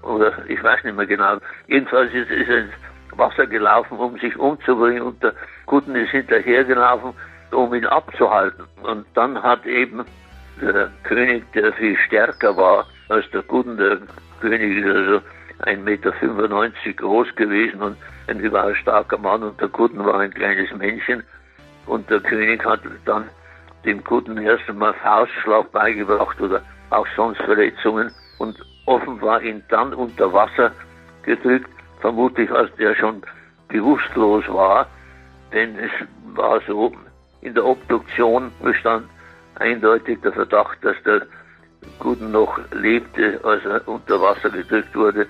Oder 0.01 0.33
ich 0.47 0.61
weiß 0.61 0.83
nicht 0.83 0.95
mehr 0.95 1.05
genau. 1.05 1.37
Jedenfalls 1.67 2.13
ist, 2.13 2.29
ist 2.29 2.49
er 2.49 2.59
ins 2.59 2.73
Wasser 3.15 3.47
gelaufen, 3.47 3.97
um 3.97 4.17
sich 4.19 4.37
umzubringen. 4.37 5.01
Und 5.03 5.23
der 5.23 5.33
Guten 5.65 5.95
ist 5.95 6.11
hinterhergelaufen, 6.11 7.13
um 7.51 7.73
ihn 7.73 7.85
abzuhalten. 7.85 8.65
Und 8.81 9.05
dann 9.13 9.41
hat 9.41 9.65
eben 9.65 10.03
der 10.61 10.91
König, 11.03 11.51
der 11.53 11.73
viel 11.73 11.97
stärker 11.97 12.55
war 12.57 12.85
als 13.09 13.29
der 13.31 13.41
Guten, 13.43 13.77
der 13.77 13.99
König 14.41 14.77
ist 14.77 14.85
also 14.85 15.21
1,95 15.65 15.77
Meter 15.77 16.11
groß 16.97 17.35
gewesen 17.35 17.81
und 17.81 17.97
ein 18.27 18.39
überaus 18.39 18.75
starker 18.77 19.17
Mann 19.17 19.43
und 19.43 19.59
der 19.59 19.67
Guten 19.69 20.03
war 20.05 20.19
ein 20.19 20.33
kleines 20.33 20.71
Männchen. 20.75 21.23
Und 21.85 22.09
der 22.09 22.19
König 22.21 22.63
hat 22.65 22.81
dann 23.05 23.29
dem 23.85 24.03
Guten 24.03 24.37
erst 24.37 24.67
einmal 24.69 24.93
Faustschlag 24.95 25.71
beigebracht 25.71 26.39
oder 26.39 26.61
auch 26.93 27.07
sonst 27.15 27.41
Verletzungen 27.41 28.11
und 28.39 28.57
offenbar 28.85 29.41
ihn 29.41 29.63
dann 29.69 29.93
unter 29.93 30.31
Wasser 30.31 30.71
gedrückt, 31.23 31.69
vermutlich 32.01 32.51
als 32.51 32.73
der 32.75 32.95
schon 32.95 33.23
bewusstlos 33.69 34.43
war, 34.49 34.87
denn 35.51 35.77
es 35.77 35.91
war 36.35 36.59
so, 36.67 36.93
in 37.41 37.53
der 37.53 37.65
Obduktion 37.65 38.51
bestand 38.61 39.07
eindeutig 39.55 40.19
der 40.21 40.33
Verdacht, 40.33 40.77
dass 40.81 40.95
der 41.05 41.21
Guten 41.99 42.31
noch 42.31 42.57
lebte, 42.71 43.39
als 43.43 43.63
er 43.65 43.85
unter 43.87 44.21
Wasser 44.21 44.49
gedrückt 44.49 44.95
wurde. 44.95 45.27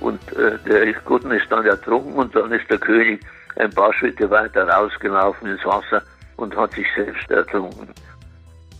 Und 0.00 0.20
äh, 0.36 0.58
der 0.66 0.92
Guten 1.04 1.30
ist 1.30 1.50
dann 1.50 1.64
ertrunken 1.64 2.14
und 2.14 2.34
dann 2.36 2.52
ist 2.52 2.68
der 2.70 2.78
König 2.78 3.20
ein 3.56 3.70
paar 3.70 3.92
Schritte 3.94 4.30
weiter 4.30 4.68
rausgelaufen 4.68 5.48
ins 5.48 5.64
Wasser 5.64 6.02
und 6.36 6.54
hat 6.54 6.72
sich 6.74 6.86
selbst 6.94 7.30
ertrunken. 7.30 7.88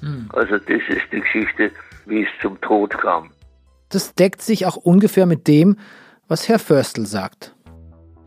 Hm. 0.00 0.28
Also 0.34 0.58
das 0.58 0.82
ist 0.88 1.10
die 1.10 1.20
Geschichte, 1.20 1.70
wie 2.06 2.22
es 2.22 2.28
zum 2.40 2.60
Tod 2.60 2.96
kam. 2.96 3.30
Das 3.90 4.14
deckt 4.14 4.42
sich 4.42 4.66
auch 4.66 4.76
ungefähr 4.76 5.26
mit 5.26 5.46
dem, 5.46 5.76
was 6.28 6.48
Herr 6.48 6.58
Förstl 6.58 7.06
sagt. 7.06 7.54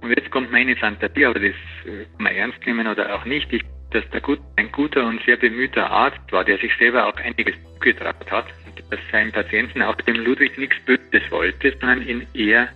Und 0.02 0.12
jetzt 0.12 0.32
kommt 0.32 0.52
meine 0.52 0.76
Fantasie, 0.76 1.26
aber 1.26 1.40
das 1.40 1.56
äh, 1.86 2.06
kann 2.06 2.24
man 2.24 2.34
ernst 2.34 2.66
nehmen 2.66 2.88
oder 2.88 3.14
auch 3.14 3.26
nicht. 3.26 3.52
Ich, 3.52 3.64
dass 3.92 4.10
der 4.12 4.22
gut, 4.22 4.40
ein 4.56 4.72
guter 4.72 5.06
und 5.06 5.22
sehr 5.24 5.36
bemühter 5.36 5.90
Arzt 5.90 6.32
war, 6.32 6.46
der 6.46 6.58
sich 6.58 6.72
selber 6.78 7.08
auch 7.08 7.16
einiges 7.18 7.56
zugetraut 7.74 8.32
hat, 8.32 8.46
und 8.66 8.82
dass 8.92 9.00
seinen 9.12 9.32
Patienten 9.32 9.82
auch 9.82 9.96
dem 9.96 10.16
Ludwig 10.16 10.58
nichts 10.58 10.78
Böses 10.86 11.30
wollte, 11.32 11.76
sondern 11.80 12.08
ihn 12.08 12.26
eher 12.34 12.70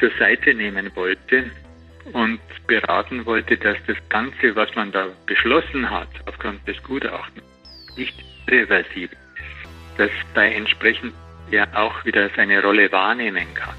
zur 0.00 0.10
Seite 0.18 0.54
nehmen 0.54 0.90
wollte 0.94 1.50
und 2.12 2.40
beraten 2.66 3.26
wollte, 3.26 3.56
dass 3.58 3.76
das 3.86 3.96
Ganze, 4.08 4.56
was 4.56 4.74
man 4.74 4.92
da 4.92 5.08
beschlossen 5.26 5.90
hat, 5.90 6.08
aufgrund 6.26 6.66
des 6.66 6.82
Gutachtens, 6.82 7.44
nicht 7.96 8.14
reversibel 8.48 9.16
dass 9.96 10.10
bei 10.34 10.52
entsprechend 10.52 11.14
er 11.50 11.68
auch 11.76 12.04
wieder 12.04 12.30
seine 12.36 12.62
Rolle 12.62 12.90
wahrnehmen 12.90 13.46
kann. 13.54 13.74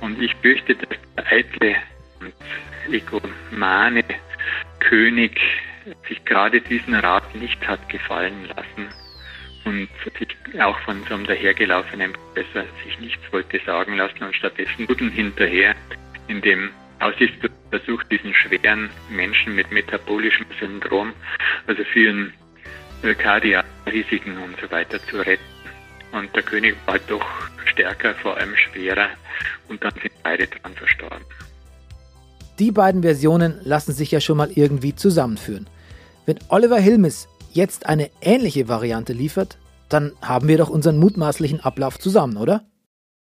Und 0.00 0.20
ich 0.22 0.34
fürchte, 0.36 0.74
dass 0.74 0.98
der 1.16 1.26
eitle 1.32 1.76
und 2.20 2.34
egomane 2.90 4.04
König 4.78 5.40
sich 6.08 6.24
gerade 6.24 6.60
diesen 6.60 6.94
Rat 6.94 7.34
nicht 7.34 7.66
hat 7.66 7.88
gefallen 7.88 8.48
lassen 8.48 8.88
und 9.64 9.88
sich 10.18 10.60
auch 10.60 10.78
von 10.80 11.02
so 11.08 11.14
einem 11.14 11.26
dahergelaufenen 11.26 12.12
Professor 12.12 12.64
sich 12.84 12.98
nichts 12.98 13.22
wollte 13.32 13.60
sagen 13.64 13.96
lassen 13.96 14.22
und 14.22 14.34
stattdessen 14.34 14.86
Guten 14.86 15.10
hinterher, 15.10 15.74
in 16.28 16.40
dem 16.40 16.70
Aussichtsversuch 17.00 18.02
diesen 18.04 18.34
schweren 18.34 18.90
Menschen 19.10 19.54
mit 19.54 19.70
metabolischem 19.70 20.46
Syndrom, 20.58 21.12
also 21.66 21.82
vielen 21.92 22.32
Kardiakrisiken 23.02 24.36
und 24.38 24.56
so 24.60 24.70
weiter 24.70 24.98
zu 25.06 25.16
retten. 25.16 25.44
Und 26.12 26.34
der 26.34 26.42
König 26.42 26.76
war 26.86 26.94
halt 26.94 27.02
doch 27.08 27.24
stärker, 27.66 28.14
vor 28.14 28.36
allem 28.36 28.54
schwerer. 28.56 29.08
Und 29.68 29.82
dann 29.82 29.92
sind 30.02 30.12
beide 30.22 30.46
dran 30.46 30.74
verstorben. 30.74 31.24
Die 32.58 32.72
beiden 32.72 33.02
Versionen 33.02 33.60
lassen 33.62 33.92
sich 33.92 34.10
ja 34.10 34.20
schon 34.20 34.36
mal 34.36 34.50
irgendwie 34.54 34.94
zusammenführen. 34.94 35.68
Wenn 36.26 36.38
Oliver 36.48 36.78
Hilmes 36.78 37.28
jetzt 37.52 37.86
eine 37.86 38.10
ähnliche 38.20 38.68
Variante 38.68 39.12
liefert, 39.12 39.58
dann 39.88 40.12
haben 40.20 40.46
wir 40.46 40.58
doch 40.58 40.68
unseren 40.68 40.98
mutmaßlichen 40.98 41.60
Ablauf 41.60 41.98
zusammen, 41.98 42.36
oder? 42.36 42.64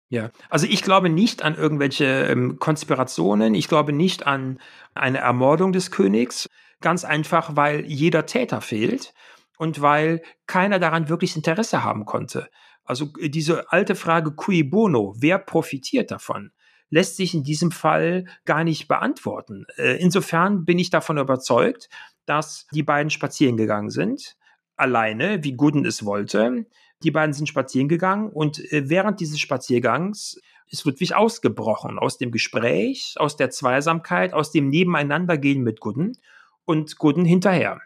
Ja, 0.08 0.30
also 0.48 0.66
ich 0.66 0.82
glaube 0.82 1.10
nicht 1.10 1.42
an 1.42 1.54
irgendwelche 1.54 2.04
ähm, 2.04 2.58
Konspirationen, 2.58 3.54
ich 3.54 3.68
glaube 3.68 3.92
nicht 3.92 4.26
an 4.26 4.58
eine 4.94 5.18
Ermordung 5.18 5.72
des 5.72 5.90
Königs, 5.90 6.48
ganz 6.80 7.04
einfach, 7.04 7.56
weil 7.56 7.84
jeder 7.84 8.24
Täter 8.24 8.62
fehlt 8.62 9.12
und 9.58 9.82
weil 9.82 10.22
keiner 10.46 10.78
daran 10.78 11.08
wirklich 11.08 11.36
Interesse 11.36 11.84
haben 11.84 12.06
konnte. 12.06 12.48
Also 12.84 13.12
äh, 13.20 13.28
diese 13.28 13.70
alte 13.70 13.94
Frage 13.94 14.32
cui 14.32 14.62
bono, 14.62 15.14
wer 15.18 15.38
profitiert 15.38 16.10
davon, 16.10 16.52
lässt 16.90 17.16
sich 17.16 17.34
in 17.34 17.44
diesem 17.44 17.70
Fall 17.70 18.24
gar 18.46 18.64
nicht 18.64 18.88
beantworten. 18.88 19.66
Äh, 19.76 20.00
insofern 20.00 20.64
bin 20.64 20.78
ich 20.78 20.88
davon 20.88 21.18
überzeugt, 21.18 21.90
dass 22.24 22.66
die 22.72 22.82
beiden 22.82 23.10
spazieren 23.10 23.56
gegangen 23.56 23.90
sind, 23.90 24.36
alleine, 24.76 25.44
wie 25.44 25.52
Gooden 25.52 25.84
es 25.84 26.04
wollte. 26.04 26.66
Die 27.02 27.10
beiden 27.10 27.32
sind 27.32 27.48
spazieren 27.48 27.88
gegangen 27.88 28.30
und 28.30 28.58
äh, 28.72 28.88
während 28.88 29.20
dieses 29.20 29.38
Spaziergangs 29.38 30.40
ist 30.70 30.84
Ludwig 30.84 31.14
ausgebrochen 31.14 31.98
aus 31.98 32.18
dem 32.18 32.30
Gespräch, 32.30 33.14
aus 33.16 33.36
der 33.36 33.50
Zweisamkeit, 33.50 34.34
aus 34.34 34.52
dem 34.52 34.68
Nebeneinandergehen 34.68 35.62
mit 35.62 35.80
Gooden 35.80 36.18
und 36.64 36.98
Gooden 36.98 37.24
hinterher. 37.24 37.80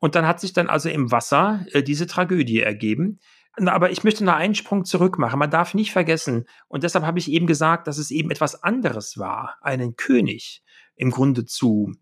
Und 0.00 0.14
dann 0.14 0.26
hat 0.26 0.40
sich 0.40 0.52
dann 0.52 0.68
also 0.68 0.88
im 0.88 1.12
Wasser 1.12 1.64
äh, 1.72 1.82
diese 1.82 2.06
Tragödie 2.06 2.60
ergeben. 2.60 3.20
Aber 3.56 3.90
ich 3.90 4.04
möchte 4.04 4.24
noch 4.24 4.34
einen 4.34 4.54
Sprung 4.54 4.84
zurück 4.84 5.18
machen. 5.18 5.38
Man 5.38 5.50
darf 5.50 5.74
nicht 5.74 5.92
vergessen, 5.92 6.46
und 6.68 6.82
deshalb 6.82 7.04
habe 7.04 7.18
ich 7.18 7.30
eben 7.30 7.46
gesagt, 7.46 7.86
dass 7.86 7.98
es 7.98 8.10
eben 8.10 8.30
etwas 8.30 8.62
anderes 8.62 9.18
war, 9.18 9.58
einen 9.60 9.96
König 9.96 10.62
im 10.96 11.10
Grunde 11.10 11.44
zu 11.44 11.92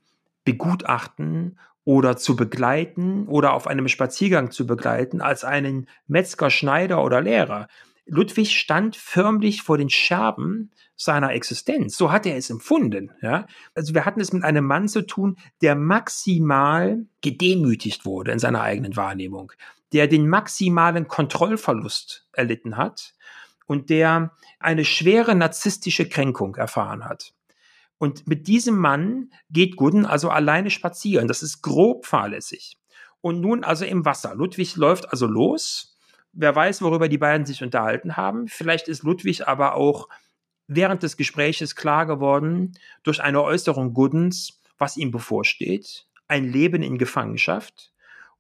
begutachten 0.44 1.58
oder 1.84 2.16
zu 2.16 2.36
begleiten 2.36 3.26
oder 3.26 3.54
auf 3.54 3.66
einem 3.66 3.88
Spaziergang 3.88 4.50
zu 4.50 4.66
begleiten, 4.66 5.20
als 5.20 5.42
einen 5.42 5.88
Metzger, 6.06 6.50
Schneider 6.50 7.02
oder 7.02 7.22
Lehrer. 7.22 7.68
Ludwig 8.08 8.58
stand 8.58 8.96
förmlich 8.96 9.62
vor 9.62 9.78
den 9.78 9.90
Scherben 9.90 10.70
seiner 10.96 11.32
Existenz. 11.32 11.96
So 11.96 12.10
hat 12.10 12.26
er 12.26 12.36
es 12.36 12.50
empfunden. 12.50 13.12
Ja? 13.22 13.46
Also 13.74 13.94
wir 13.94 14.04
hatten 14.04 14.20
es 14.20 14.32
mit 14.32 14.44
einem 14.44 14.64
Mann 14.64 14.88
zu 14.88 15.06
tun, 15.06 15.36
der 15.62 15.76
maximal 15.76 17.06
gedemütigt 17.20 18.04
wurde 18.04 18.32
in 18.32 18.38
seiner 18.38 18.62
eigenen 18.62 18.96
Wahrnehmung, 18.96 19.52
der 19.92 20.08
den 20.08 20.28
maximalen 20.28 21.06
Kontrollverlust 21.06 22.26
erlitten 22.32 22.76
hat 22.76 23.14
und 23.66 23.90
der 23.90 24.32
eine 24.58 24.84
schwere 24.84 25.34
narzisstische 25.34 26.08
Kränkung 26.08 26.56
erfahren 26.56 27.04
hat. 27.04 27.34
Und 27.98 28.26
mit 28.26 28.46
diesem 28.48 28.78
Mann 28.78 29.30
geht 29.50 29.76
Gooden 29.76 30.06
also 30.06 30.30
alleine 30.30 30.70
spazieren. 30.70 31.28
Das 31.28 31.42
ist 31.42 31.62
grob 31.62 32.06
fahrlässig. 32.06 32.78
Und 33.20 33.40
nun 33.40 33.64
also 33.64 33.84
im 33.84 34.04
Wasser. 34.04 34.34
Ludwig 34.34 34.76
läuft 34.76 35.10
also 35.10 35.26
los. 35.26 35.97
Wer 36.40 36.54
weiß, 36.54 36.82
worüber 36.82 37.08
die 37.08 37.18
beiden 37.18 37.44
sich 37.46 37.64
unterhalten 37.64 38.16
haben. 38.16 38.46
Vielleicht 38.46 38.86
ist 38.86 39.02
Ludwig 39.02 39.48
aber 39.48 39.74
auch 39.74 40.08
während 40.68 41.02
des 41.02 41.16
Gespräches 41.16 41.74
klar 41.74 42.06
geworden 42.06 42.78
durch 43.02 43.20
eine 43.20 43.42
Äußerung 43.42 43.92
Goodens, 43.92 44.60
was 44.78 44.96
ihm 44.96 45.10
bevorsteht. 45.10 46.06
Ein 46.28 46.44
Leben 46.44 46.84
in 46.84 46.96
Gefangenschaft. 46.96 47.92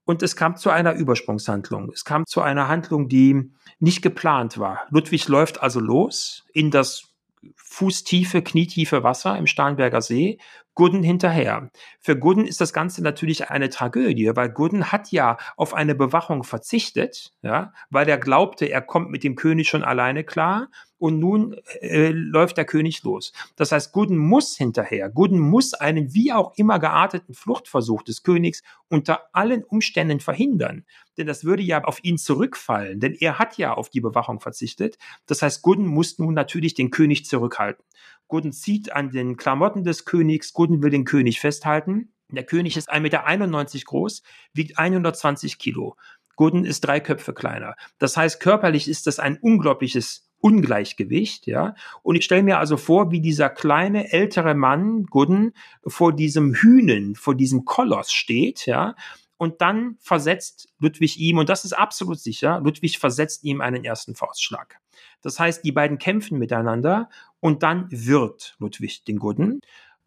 Und 0.04 0.22
es 0.22 0.36
kam 0.36 0.56
zu 0.56 0.70
einer 0.70 0.94
Übersprungshandlung. 0.94 1.90
Es 1.92 2.04
kam 2.04 2.24
zu 2.24 2.40
einer 2.40 2.68
Handlung, 2.68 3.08
die 3.08 3.50
nicht 3.80 4.00
geplant 4.00 4.58
war. 4.58 4.86
Ludwig 4.90 5.26
läuft 5.26 5.60
also 5.60 5.80
los 5.80 6.46
in 6.52 6.70
das 6.70 7.08
fußtiefe, 7.56 8.42
knietiefe 8.42 9.02
Wasser 9.02 9.36
im 9.36 9.48
Starnberger 9.48 10.02
See, 10.02 10.38
Gooden 10.78 11.02
hinterher. 11.02 11.72
Für 11.98 12.16
Gooden 12.16 12.46
ist 12.46 12.60
das 12.60 12.72
Ganze 12.72 13.02
natürlich 13.02 13.50
eine 13.50 13.68
Tragödie, 13.68 14.30
weil 14.36 14.48
Gooden 14.48 14.92
hat 14.92 15.10
ja 15.10 15.36
auf 15.56 15.74
eine 15.74 15.96
Bewachung 15.96 16.44
verzichtet, 16.44 17.32
ja, 17.42 17.72
weil 17.90 18.08
er 18.08 18.16
glaubte, 18.16 18.66
er 18.66 18.80
kommt 18.80 19.10
mit 19.10 19.24
dem 19.24 19.34
König 19.34 19.68
schon 19.68 19.82
alleine 19.82 20.22
klar 20.22 20.68
und 20.96 21.18
nun 21.18 21.56
äh, 21.80 22.10
läuft 22.10 22.58
der 22.58 22.64
König 22.64 23.02
los. 23.02 23.32
Das 23.56 23.72
heißt, 23.72 23.92
Gooden 23.92 24.18
muss 24.18 24.56
hinterher. 24.56 25.10
Gooden 25.10 25.40
muss 25.40 25.74
einen 25.74 26.14
wie 26.14 26.32
auch 26.32 26.52
immer 26.56 26.78
gearteten 26.78 27.34
Fluchtversuch 27.34 28.02
des 28.02 28.22
Königs 28.22 28.62
unter 28.88 29.22
allen 29.32 29.64
Umständen 29.64 30.20
verhindern. 30.20 30.84
Denn 31.16 31.26
das 31.26 31.42
würde 31.42 31.64
ja 31.64 31.82
auf 31.82 32.04
ihn 32.04 32.18
zurückfallen, 32.18 33.00
denn 33.00 33.14
er 33.14 33.40
hat 33.40 33.58
ja 33.58 33.74
auf 33.74 33.90
die 33.90 34.00
Bewachung 34.00 34.38
verzichtet. 34.38 34.96
Das 35.26 35.42
heißt, 35.42 35.62
Gooden 35.62 35.86
muss 35.86 36.20
nun 36.20 36.34
natürlich 36.34 36.74
den 36.74 36.92
König 36.92 37.24
zurückhalten. 37.24 37.84
Gooden 38.28 38.52
zieht 38.52 38.92
an 38.92 39.10
den 39.10 39.36
Klamotten 39.36 39.84
des 39.84 40.04
Königs, 40.04 40.52
Gooden 40.52 40.82
will 40.82 40.90
den 40.90 41.04
König 41.04 41.40
festhalten. 41.40 42.12
Der 42.30 42.44
König 42.44 42.76
ist 42.76 42.92
1,91 42.92 43.00
Meter 43.00 43.84
groß, 43.86 44.22
wiegt 44.52 44.78
120 44.78 45.58
Kilo. 45.58 45.96
Gooden 46.36 46.64
ist 46.64 46.82
drei 46.82 47.00
Köpfe 47.00 47.32
kleiner. 47.32 47.74
Das 47.98 48.16
heißt, 48.16 48.38
körperlich 48.38 48.86
ist 48.86 49.06
das 49.06 49.18
ein 49.18 49.38
unglaubliches 49.38 50.28
Ungleichgewicht, 50.40 51.46
ja. 51.48 51.74
Und 52.02 52.14
ich 52.14 52.24
stelle 52.24 52.44
mir 52.44 52.58
also 52.58 52.76
vor, 52.76 53.10
wie 53.10 53.20
dieser 53.20 53.50
kleine 53.50 54.12
ältere 54.12 54.54
Mann 54.54 55.06
Gooden 55.06 55.52
vor 55.84 56.12
diesem 56.14 56.54
Hühnen, 56.54 57.16
vor 57.16 57.34
diesem 57.34 57.64
Koloss 57.64 58.12
steht, 58.12 58.66
ja. 58.66 58.94
Und 59.38 59.60
dann 59.60 59.96
versetzt 60.00 60.68
Ludwig 60.78 61.16
ihm, 61.18 61.38
und 61.38 61.48
das 61.48 61.64
ist 61.64 61.72
absolut 61.72 62.18
sicher, 62.18 62.60
Ludwig 62.60 62.98
versetzt 62.98 63.44
ihm 63.44 63.60
einen 63.60 63.84
ersten 63.84 64.14
Faustschlag. 64.14 64.80
Das 65.22 65.38
heißt, 65.38 65.64
die 65.64 65.72
beiden 65.72 65.98
kämpfen 65.98 66.38
miteinander 66.38 67.08
und 67.40 67.62
dann 67.62 67.86
wirkt 67.90 68.56
Ludwig 68.58 69.04
den 69.04 69.18
Gooden. 69.18 69.60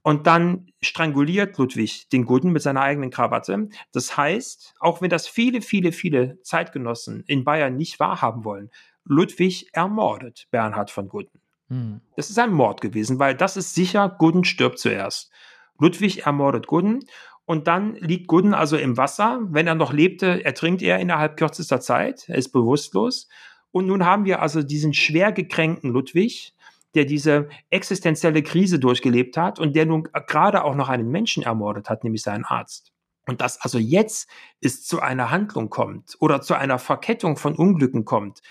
Und 0.04 0.26
dann 0.28 0.68
stranguliert 0.82 1.58
Ludwig 1.58 2.10
den 2.10 2.26
Guten 2.26 2.52
mit 2.52 2.62
seiner 2.64 2.82
eigenen 2.82 3.12
Krawatte. 3.12 3.70
Das 3.92 4.18
heißt, 4.18 4.74
auch 4.80 5.02
wenn 5.02 5.12
das 5.12 5.28
viele, 5.28 5.62
viele, 5.62 5.92
viele 5.92 6.42
Zeitgenossen 6.42 7.24
in 7.28 7.44
Bayern 7.44 7.78
nicht 7.78 8.00
wahrhaben 8.00 8.44
wollen, 8.44 8.72
Ludwig 9.06 9.70
ermordet 9.74 10.48
Bernhard 10.52 10.90
von 10.90 11.08
Gudden. 11.08 11.40
Hm. 11.70 12.02
Das 12.16 12.30
ist 12.30 12.40
ein 12.40 12.52
Mord 12.52 12.82
gewesen, 12.82 13.20
weil 13.20 13.36
das 13.36 13.58
ist 13.58 13.76
sicher, 13.76 14.10
Gudden 14.10 14.44
stirbt 14.44 14.80
zuerst. 14.80 15.32
Ludwig 15.78 16.26
ermordet 16.26 16.68
Gudden 16.68 17.06
und 17.46 17.68
dann 17.68 17.96
liegt 17.96 18.28
Gudden 18.28 18.54
also 18.54 18.78
im 18.78 18.98
Wasser. 18.98 19.39
Wenn 19.50 19.68
er 19.68 19.76
noch 19.76 19.94
lebte, 19.94 20.44
ertrinkt 20.46 20.82
er 20.82 21.00
innerhalb 21.00 21.38
kürzester 21.38 21.82
Zeit. 21.82 22.30
Er 22.30 22.36
ist 22.36 22.50
bewusstlos. 22.50 23.28
Und 23.72 23.88
nun 23.88 24.06
haben 24.06 24.26
wir 24.26 24.42
also 24.42 24.62
diesen 24.62 24.94
schwer 24.94 25.32
gekränkten 25.32 25.92
Ludwig, 25.92 26.54
der 26.94 27.06
diese 27.06 27.50
existenzielle 27.70 28.44
Krise 28.44 28.80
durchgelebt 28.80 29.38
hat 29.38 29.60
und 29.60 29.76
der 29.76 29.86
nun 29.86 30.04
gerade 30.28 30.64
auch 30.64 30.76
noch 30.76 30.89
einen 30.89 31.10
Menschen 31.10 31.44
ermordet 31.44 31.89
hat, 31.89 32.04
nämlich 32.04 32.22
seinen 32.22 32.44
Arzt. 32.44 32.92
Und 33.28 33.39
dass 33.42 33.62
also 33.62 33.78
jetzt 33.78 34.30
es 34.62 34.86
zu 34.86 35.00
einer 35.00 35.32
Handlung 35.32 35.70
kommt 35.70 36.18
oder 36.20 36.42
zu 36.42 36.54
einer 36.56 36.80
Verkettung 36.80 37.38
von 37.38 37.56
Unglücken 37.56 38.04
kommt, 38.04 38.42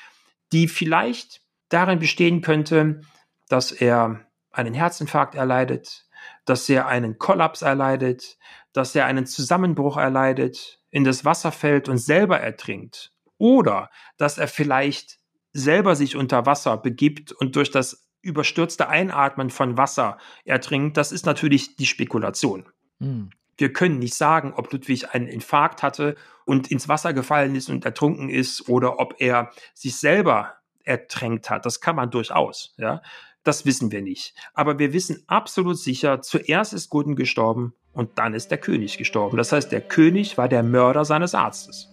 die 0.52 0.68
vielleicht 0.68 1.42
darin 1.68 1.98
bestehen 1.98 2.40
könnte, 2.40 3.02
dass 3.48 3.72
er 3.72 4.26
einen 4.52 4.74
Herzinfarkt 4.74 5.34
erleidet, 5.34 6.06
dass 6.44 6.68
er 6.68 6.86
einen 6.86 7.18
Kollaps 7.18 7.62
erleidet, 7.62 8.38
dass 8.72 8.94
er 8.94 9.06
einen 9.06 9.26
Zusammenbruch 9.26 9.96
erleidet, 9.96 10.80
in 10.90 11.04
das 11.04 11.24
Wasser 11.24 11.52
fällt 11.52 11.88
und 11.88 11.98
selber 11.98 12.40
ertrinkt. 12.40 13.12
Oder 13.38 13.90
dass 14.16 14.38
er 14.38 14.48
vielleicht 14.48 15.18
selber 15.52 15.96
sich 15.96 16.16
unter 16.16 16.46
Wasser 16.46 16.76
begibt 16.76 17.32
und 17.32 17.56
durch 17.56 17.70
das 17.70 18.06
überstürzte 18.22 18.88
Einatmen 18.88 19.50
von 19.50 19.76
Wasser 19.76 20.18
ertrinkt. 20.44 20.96
Das 20.96 21.12
ist 21.12 21.26
natürlich 21.26 21.76
die 21.76 21.86
Spekulation. 21.86 22.68
Mhm. 22.98 23.30
Wir 23.56 23.72
können 23.72 23.98
nicht 23.98 24.14
sagen, 24.14 24.54
ob 24.54 24.72
Ludwig 24.72 25.14
einen 25.14 25.26
Infarkt 25.26 25.82
hatte 25.82 26.16
und 26.44 26.70
ins 26.70 26.88
Wasser 26.88 27.12
gefallen 27.12 27.54
ist 27.54 27.68
und 27.68 27.84
ertrunken 27.84 28.30
ist 28.30 28.68
oder 28.68 28.98
ob 28.98 29.16
er 29.18 29.50
sich 29.74 29.96
selber 29.96 30.54
ertränkt 30.82 31.50
hat. 31.50 31.66
Das 31.66 31.80
kann 31.80 31.96
man 31.96 32.10
durchaus, 32.10 32.74
ja. 32.78 33.02
Das 33.42 33.64
wissen 33.64 33.90
wir 33.90 34.02
nicht. 34.02 34.34
Aber 34.52 34.78
wir 34.78 34.92
wissen 34.92 35.24
absolut 35.26 35.78
sicher, 35.78 36.20
zuerst 36.20 36.74
ist 36.74 36.90
Gudden 36.90 37.16
gestorben 37.16 37.74
und 38.00 38.18
dann 38.18 38.32
ist 38.32 38.50
der 38.50 38.56
König 38.56 38.96
gestorben. 38.96 39.36
Das 39.36 39.52
heißt, 39.52 39.70
der 39.70 39.82
König 39.82 40.38
war 40.38 40.48
der 40.48 40.62
Mörder 40.62 41.04
seines 41.04 41.34
Arztes. 41.34 41.90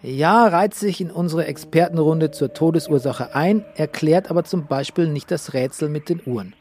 Ja, 0.00 0.46
reiht 0.46 0.72
sich 0.72 0.98
in 1.02 1.10
unsere 1.10 1.44
Expertenrunde 1.44 2.30
zur 2.30 2.54
Todesursache 2.54 3.34
ein, 3.34 3.62
erklärt 3.74 4.30
aber 4.30 4.44
zum 4.44 4.66
Beispiel 4.66 5.08
nicht 5.08 5.30
das 5.30 5.52
Rätsel 5.52 5.90
mit 5.90 6.08
den 6.08 6.22
Uhren. 6.24 6.54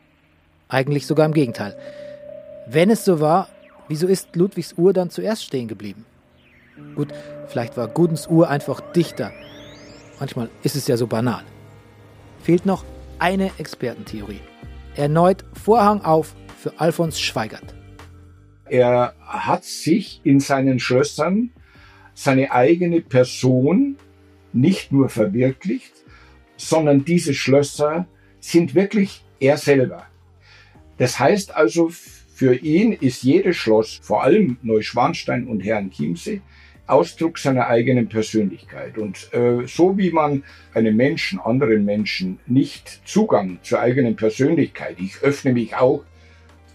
Eigentlich 0.67 1.07
sogar 1.07 1.25
im 1.25 1.33
Gegenteil. 1.33 1.77
Wenn 2.67 2.89
es 2.89 3.05
so 3.05 3.21
war, 3.21 3.47
wieso 3.87 4.07
ist 4.07 4.35
Ludwigs 4.35 4.73
Uhr 4.73 4.91
dann 4.91 5.09
zuerst 5.09 5.45
stehen 5.45 5.69
geblieben? 5.69 6.05
Gut, 6.95 7.13
vielleicht 7.47 7.77
war 7.77 7.87
Gudens 7.87 8.27
Uhr 8.27 8.49
einfach 8.49 8.81
dichter. 8.91 9.31
Manchmal 10.19 10.49
ist 10.63 10.75
es 10.75 10.85
ja 10.87 10.97
so 10.97 11.07
banal. 11.07 11.45
Fehlt 12.41 12.65
noch 12.65 12.83
eine 13.19 13.51
Expertentheorie. 13.57 14.41
Erneut 14.97 15.45
Vorhang 15.63 16.01
auf 16.01 16.35
für 16.57 16.77
Alfons 16.77 17.21
Schweigert. 17.21 17.73
Er 18.69 19.13
hat 19.21 19.63
sich 19.63 20.21
in 20.23 20.39
seinen 20.39 20.79
Schlössern 20.79 21.51
seine 22.13 22.51
eigene 22.51 23.01
Person 23.01 23.97
nicht 24.53 24.91
nur 24.91 25.09
verwirklicht, 25.09 25.93
sondern 26.57 27.05
diese 27.05 27.33
Schlösser 27.33 28.07
sind 28.39 28.73
wirklich 28.73 29.23
er 29.39 29.57
selber. 29.57 30.07
Das 30.97 31.19
heißt 31.19 31.55
also, 31.55 31.89
für 31.89 32.55
ihn 32.55 32.93
ist 32.93 33.23
jedes 33.23 33.57
Schloss, 33.57 33.99
vor 34.01 34.23
allem 34.23 34.57
Neuschwanstein 34.61 35.47
und 35.47 35.61
Herrenchiemsee, 35.61 36.41
Ausdruck 36.87 37.37
seiner 37.37 37.67
eigenen 37.67 38.07
Persönlichkeit. 38.09 38.97
Und 38.97 39.33
äh, 39.33 39.65
so 39.67 39.97
wie 39.97 40.11
man 40.11 40.43
einem 40.73 40.95
Menschen, 40.95 41.39
anderen 41.39 41.83
Menschen 41.83 42.39
nicht 42.45 43.01
Zugang 43.05 43.59
zur 43.63 43.79
eigenen 43.79 44.15
Persönlichkeit, 44.15 44.97
ich 44.99 45.21
öffne 45.21 45.53
mich 45.53 45.75
auch 45.75 46.03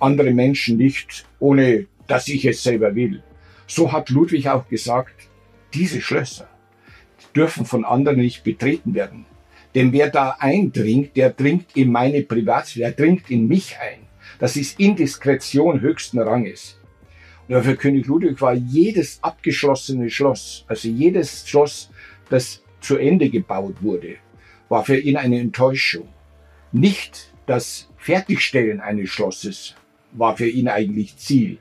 andere 0.01 0.33
Menschen 0.33 0.77
nicht, 0.77 1.25
ohne 1.39 1.87
dass 2.07 2.29
ich 2.29 2.45
es 2.45 2.63
selber 2.63 2.95
will. 2.95 3.23
So 3.67 3.93
hat 3.93 4.11
Ludwig 4.11 4.49
auch 4.49 4.69
gesagt, 4.69 5.29
diese 5.73 6.01
Schlösser 6.01 6.49
dürfen 7.37 7.65
von 7.65 7.85
anderen 7.85 8.19
nicht 8.19 8.43
betreten 8.43 8.95
werden. 8.95 9.27
Denn 9.75 9.93
wer 9.93 10.11
da 10.11 10.37
eindringt, 10.41 11.17
der 11.17 11.31
dringt 11.31 11.77
in 11.77 11.93
meine 11.93 12.23
Privatsphäre, 12.23 12.93
der 12.93 13.07
dringt 13.07 13.31
in 13.31 13.47
mich 13.47 13.77
ein. 13.79 14.01
Das 14.41 14.57
ist 14.57 14.81
Indiskretion 14.81 15.81
höchsten 15.81 16.19
Ranges. 16.19 16.77
Und 17.47 17.63
für 17.63 17.77
König 17.77 18.07
Ludwig 18.07 18.41
war 18.41 18.55
jedes 18.55 19.23
abgeschlossene 19.23 20.09
Schloss, 20.11 20.65
also 20.69 20.89
jedes 20.89 21.49
Schloss, 21.49 21.91
das 22.29 22.63
zu 22.81 22.97
Ende 22.97 23.29
gebaut 23.29 23.77
wurde, 23.81 24.17
war 24.69 24.85
für 24.85 24.97
ihn 24.97 25.17
eine 25.17 25.41
Enttäuschung. 25.41 26.09
Nicht 26.73 27.33
das 27.47 27.89
Fertigstellen 27.97 28.81
eines 28.81 29.11
Schlosses 29.11 29.75
war 30.13 30.37
für 30.37 30.49
ihn 30.49 30.69
eigentlich 30.69 31.17
Ziel, 31.17 31.59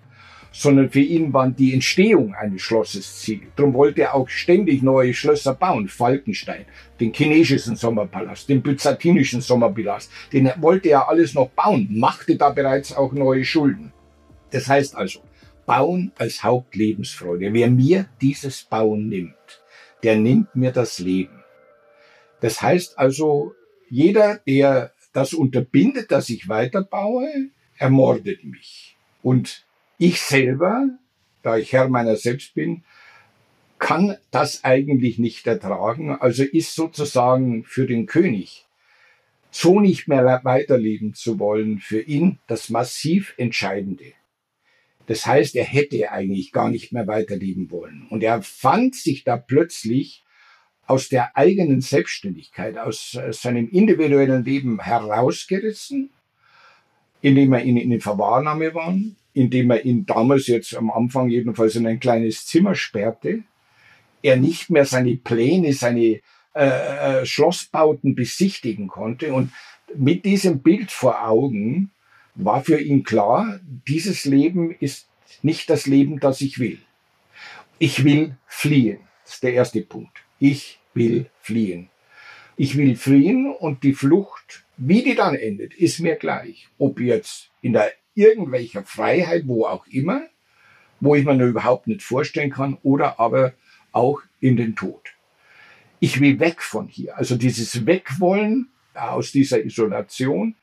sondern 0.52 0.90
für 0.90 1.02
ihn 1.02 1.32
war 1.34 1.50
die 1.50 1.74
Entstehung 1.74 2.34
eines 2.34 2.62
Schlosses 2.62 3.20
Ziel. 3.20 3.42
Darum 3.56 3.74
wollte 3.74 4.02
er 4.02 4.16
auch 4.16 4.30
ständig 4.30 4.82
neue 4.82 5.14
Schlösser 5.14 5.54
bauen. 5.54 5.88
Falkenstein, 5.88 6.66
den 7.00 7.14
chinesischen 7.14 7.76
Sommerpalast, 7.76 8.50
den 8.50 8.62
byzantinischen 8.62 9.42
Sommerpalast, 9.42 10.12
den 10.34 10.52
wollte 10.58 10.90
er 10.90 11.08
alles 11.10 11.34
noch 11.34 11.50
bauen, 11.50 11.88
machte 11.92 12.36
da 12.36 12.50
bereits 12.50 12.96
auch 12.96 13.14
neue 13.14 13.46
Schulden. 13.46 13.94
Das 14.52 14.68
heißt 14.68 14.96
also, 14.96 15.22
Bauen 15.70 16.12
als 16.18 16.44
Hauptlebensfreude. 16.44 17.54
Wer 17.54 17.70
mir 17.70 18.08
dieses 18.22 18.64
Bauen 18.64 19.08
nimmt, 19.08 19.62
der 20.02 20.18
nimmt 20.18 20.56
mir 20.56 20.72
das 20.72 20.98
Leben. 20.98 21.44
Das 22.42 22.60
heißt 22.60 22.98
also, 22.98 23.54
jeder, 23.88 24.40
der 24.48 24.94
das 25.14 25.32
unterbindet, 25.34 26.12
dass 26.12 26.30
ich 26.30 26.50
weiterbaue, 26.50 27.30
ermordet 27.80 28.44
mich. 28.44 28.96
Und 29.24 29.66
ich 29.98 30.22
selber, 30.22 30.90
da 31.42 31.58
ich 31.58 31.74
Herr 31.74 31.90
meiner 31.90 32.16
selbst 32.16 32.54
bin, 32.54 32.84
kann 33.80 34.18
das 34.32 34.64
eigentlich 34.64 35.18
nicht 35.18 35.48
ertragen, 35.48 36.12
also 36.12 36.44
ist 36.44 36.76
sozusagen 36.76 37.64
für 37.64 37.88
den 37.88 38.06
König 38.06 38.66
so 39.52 39.80
nicht 39.80 40.08
mehr 40.08 40.42
weiterleben 40.44 41.16
zu 41.16 41.40
wollen, 41.40 41.80
für 41.80 42.02
ihn 42.02 42.38
das 42.48 42.70
massiv 42.70 43.34
Entscheidende. 43.38 44.14
Das 45.08 45.26
heißt, 45.26 45.56
er 45.56 45.64
hätte 45.64 46.12
eigentlich 46.12 46.52
gar 46.52 46.70
nicht 46.70 46.92
mehr 46.92 47.08
weiterleben 47.08 47.72
wollen. 47.72 48.06
Und 48.12 48.22
er 48.22 48.44
fand 48.44 48.94
sich 48.94 49.24
da 49.24 49.38
plötzlich 49.38 50.24
aus 50.86 51.10
der 51.10 51.36
eigenen 51.36 51.82
Selbstständigkeit, 51.82 52.78
aus 52.78 53.16
äh, 53.16 53.34
seinem 53.34 53.70
individuellen 53.70 54.44
Leben 54.44 54.80
herausgerissen, 54.82 56.12
indem 57.22 57.54
er 57.54 57.64
ihn 57.64 57.78
in 57.78 58.00
Verwahrnahme 58.02 58.74
war, 58.74 58.96
indem 59.34 59.72
er 59.72 59.86
ihn 59.86 60.06
damals 60.06 60.48
jetzt 60.48 60.76
am 60.76 60.92
Anfang 60.92 61.30
jedenfalls 61.30 61.76
in 61.76 61.88
ein 61.88 62.00
kleines 62.00 62.46
Zimmer 62.46 62.76
sperrte, 62.76 63.44
er 64.22 64.38
nicht 64.38 64.70
mehr 64.70 64.86
seine 64.86 65.16
Pläne, 65.16 65.74
seine 65.74 66.20
äh, 66.56 67.22
äh, 67.22 67.26
Schlossbauten 67.26 68.16
besichtigen 68.16 68.88
konnte. 68.88 69.34
Und 69.34 69.52
mit 69.96 70.26
diesem 70.26 70.60
Bild 70.60 70.92
vor 70.92 71.26
Augen 71.26 71.92
war 72.36 72.64
für 72.64 72.80
ihn 72.80 73.04
klar, 73.04 73.60
dieses 73.88 74.26
Leben 74.26 74.72
ist 74.72 75.08
nicht 75.42 75.70
das 75.70 75.86
Leben, 75.86 76.20
das 76.20 76.42
ich 76.42 76.60
will. 76.60 76.80
Ich 77.78 78.04
will 78.04 78.36
fliehen. 78.46 79.00
Das 79.24 79.36
ist 79.36 79.44
der 79.44 79.54
erste 79.54 79.82
Punkt. 79.82 80.24
Ich 80.40 80.80
will 80.94 81.30
fliehen. 81.40 81.90
Ich 82.58 82.76
will 82.78 82.96
fliehen 82.96 83.54
und 83.58 83.84
die 83.84 83.94
Flucht, 83.94 84.66
wie 84.82 85.04
die 85.04 85.16
dann 85.16 85.36
endet, 85.36 85.74
ist 85.74 86.00
mir 86.00 86.16
gleich. 86.16 86.70
Ob 86.78 87.02
jetzt 87.02 87.52
in 87.62 87.74
der 87.74 87.92
irgendwelcher 88.14 88.84
Freiheit, 88.84 89.44
wo 89.46 89.66
auch 89.66 89.86
immer, 89.88 90.22
wo 91.02 91.16
ich 91.16 91.26
mir 91.26 91.36
nur 91.36 91.50
überhaupt 91.50 91.88
nicht 91.88 92.02
vorstellen 92.02 92.50
kann, 92.50 92.78
oder 92.82 93.20
aber 93.20 93.54
auch 93.92 94.22
in 94.40 94.56
den 94.56 94.76
Tod. 94.76 95.14
Ich 96.00 96.22
will 96.22 96.40
weg 96.40 96.62
von 96.62 96.88
hier. 96.88 97.18
Also 97.18 97.36
dieses 97.36 97.86
Wegwollen 97.86 98.70
aus 98.94 99.32
dieser 99.32 99.64
Isolation 99.64 100.56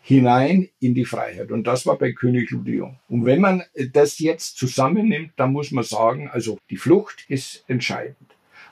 hinein 0.00 0.70
in 0.80 0.94
die 0.94 1.04
Freiheit. 1.04 1.50
Und 1.52 1.66
das 1.66 1.84
war 1.84 1.98
bei 1.98 2.12
König 2.12 2.50
Ludwig. 2.50 2.82
Und 3.08 3.26
wenn 3.26 3.40
man 3.40 3.64
das 3.92 4.18
jetzt 4.18 4.56
zusammennimmt, 4.56 5.32
dann 5.36 5.52
muss 5.52 5.72
man 5.72 5.84
sagen, 5.84 6.28
also 6.28 6.58
die 6.70 6.78
Flucht 6.78 7.26
ist 7.28 7.64
entscheidend. 7.68 8.16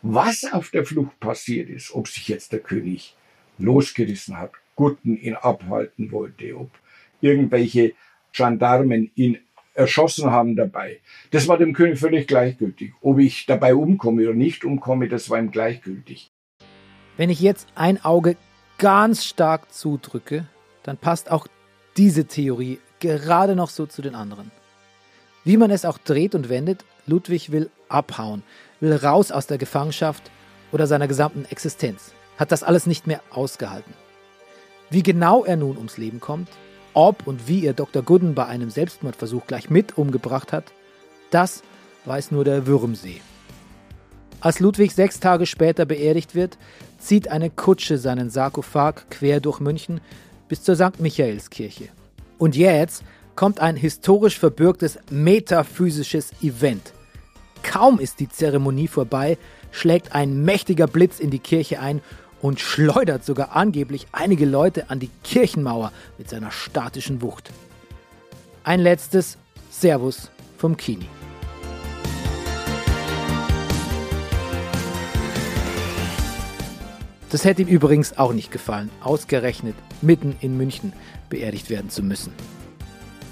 Was 0.03 0.51
auf 0.51 0.70
der 0.70 0.87
Flucht 0.87 1.20
passiert 1.20 1.68
ist, 1.68 1.95
ob 1.95 2.09
sich 2.09 2.28
jetzt 2.28 2.53
der 2.53 2.61
König 2.61 3.14
losgerissen 3.59 4.39
hat, 4.39 4.53
Gutten 4.81 5.18
ihn 5.18 5.35
abhalten 5.35 6.11
wollte, 6.11 6.57
ob 6.57 6.70
irgendwelche 7.20 7.93
Gendarmen 8.33 9.11
ihn 9.14 9.37
erschossen 9.74 10.31
haben 10.31 10.57
dabei. 10.57 11.01
Das 11.33 11.49
war 11.49 11.59
dem 11.59 11.74
König 11.74 11.99
völlig 11.99 12.26
gleichgültig. 12.26 12.95
Ob 13.03 13.18
ich 13.18 13.45
dabei 13.45 13.74
umkomme 13.74 14.22
oder 14.22 14.33
nicht 14.33 14.64
umkomme, 14.64 15.07
das 15.07 15.28
war 15.28 15.39
ihm 15.39 15.51
gleichgültig. 15.51 16.31
Wenn 17.18 17.28
ich 17.28 17.43
jetzt 17.43 17.68
ein 17.74 18.03
Auge 18.03 18.39
ganz 18.78 19.26
stark 19.26 19.70
zudrücke, 19.70 20.47
dann 20.83 20.97
passt 20.97 21.31
auch 21.31 21.47
diese 21.99 22.24
Theorie 22.24 22.78
gerade 23.01 23.57
noch 23.57 23.68
so 23.68 23.85
zu 23.85 24.01
den 24.01 24.14
anderen. 24.14 24.51
Wie 25.45 25.59
man 25.59 25.70
es 25.70 25.85
auch 25.85 25.99
dreht 25.99 26.35
und 26.35 26.49
wendet, 26.49 26.87
Ludwig 27.05 27.53
will 27.53 27.68
abhauen, 27.91 28.43
will 28.81 28.95
raus 28.95 29.31
aus 29.31 29.47
der 29.47 29.59
Gefangenschaft 29.59 30.31
oder 30.72 30.87
seiner 30.87 31.07
gesamten 31.07 31.45
Existenz, 31.45 32.14
hat 32.39 32.51
das 32.51 32.62
alles 32.62 32.87
nicht 32.87 33.07
mehr 33.07 33.20
ausgehalten. 33.28 33.93
Wie 34.91 35.03
genau 35.05 35.45
er 35.45 35.57
nun 35.57 35.76
ums 35.76 35.97
Leben 35.99 36.20
kommt, 36.20 36.49
ob 36.95 37.26
und 37.26 37.47
wie 37.47 37.64
er 37.64 37.74
Dr. 37.74 38.03
Gooden 38.03 38.34
bei 38.34 38.47
einem 38.47 38.70
Selbstmordversuch 38.70 39.47
gleich 39.47 39.70
mit 39.70 39.97
umgebracht 39.97 40.53
hat, 40.53 40.64
das 41.30 41.62
weiß 42.07 42.32
nur 42.32 42.45
der 42.45 42.66
Würmsee. 42.66 43.20
Als 44.41 44.59
Ludwig 44.59 44.93
sechs 44.93 45.20
Tage 45.20 45.47
später 45.47 45.84
beerdigt 45.84 46.34
wird, 46.34 46.59
zieht 46.99 47.28
eine 47.28 47.51
Kutsche 47.51 47.99
seinen 47.99 48.30
Sarkophag 48.30 49.09
quer 49.11 49.41
durch 49.41 49.61
München 49.61 50.01
bis 50.49 50.62
zur 50.62 50.74
St. 50.74 50.99
Michaelskirche. 50.99 51.88
Und 52.38 52.57
jetzt 52.57 53.05
kommt 53.36 53.61
ein 53.61 53.76
historisch 53.76 54.38
verbürgtes 54.38 54.99
metaphysisches 55.11 56.32
Event. 56.43 56.93
Kaum 57.62 58.01
ist 58.01 58.18
die 58.18 58.28
Zeremonie 58.28 58.88
vorbei, 58.88 59.38
schlägt 59.70 60.14
ein 60.14 60.43
mächtiger 60.43 60.86
Blitz 60.86 61.20
in 61.20 61.30
die 61.30 61.38
Kirche 61.38 61.80
ein 61.80 62.01
und 62.43 62.61
schleudert 62.61 63.24
sogar 63.24 63.57
angeblich 63.57 64.07
einige 64.12 64.47
Leute 64.47 64.91
an 64.91 65.01
die 65.01 65.11
Kirchenmauer 65.24 65.93
mit 66.18 66.28
seiner 66.28 66.51
statischen 66.51 67.22
Wucht. 67.22 67.51
Ein 68.64 68.80
letztes 68.80 69.36
Servus 69.70 70.30
vom 70.57 70.76
Kini. 70.76 71.07
Das 77.30 77.45
hätte 77.45 77.62
ihm 77.62 77.68
übrigens 77.68 78.18
auch 78.18 78.32
nicht 78.32 78.51
gefallen, 78.51 78.91
ausgerechnet 79.03 79.76
mitten 80.03 80.34
in 80.41 80.57
München 80.57 80.93
beerdigt 81.28 81.70
werden 81.70 81.88
zu 81.88 82.03
müssen. 82.03 82.32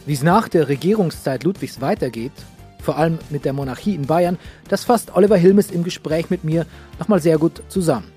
Wie 0.07 0.13
es 0.13 0.23
nach 0.23 0.49
der 0.49 0.69
Regierungszeit 0.69 1.43
Ludwigs 1.43 1.81
weitergeht, 1.81 2.33
vor 2.81 2.97
allem 2.97 3.19
mit 3.29 3.45
der 3.45 3.53
Monarchie 3.53 3.97
in 3.97 4.07
Bayern, 4.07 4.39
das 4.69 4.85
fasst 4.85 5.15
Oliver 5.17 5.37
Hilmes 5.37 5.73
im 5.73 5.83
Gespräch 5.83 6.31
mit 6.31 6.45
mir 6.45 6.65
nochmal 7.01 7.21
sehr 7.21 7.39
gut 7.39 7.61
zusammen. 7.69 8.11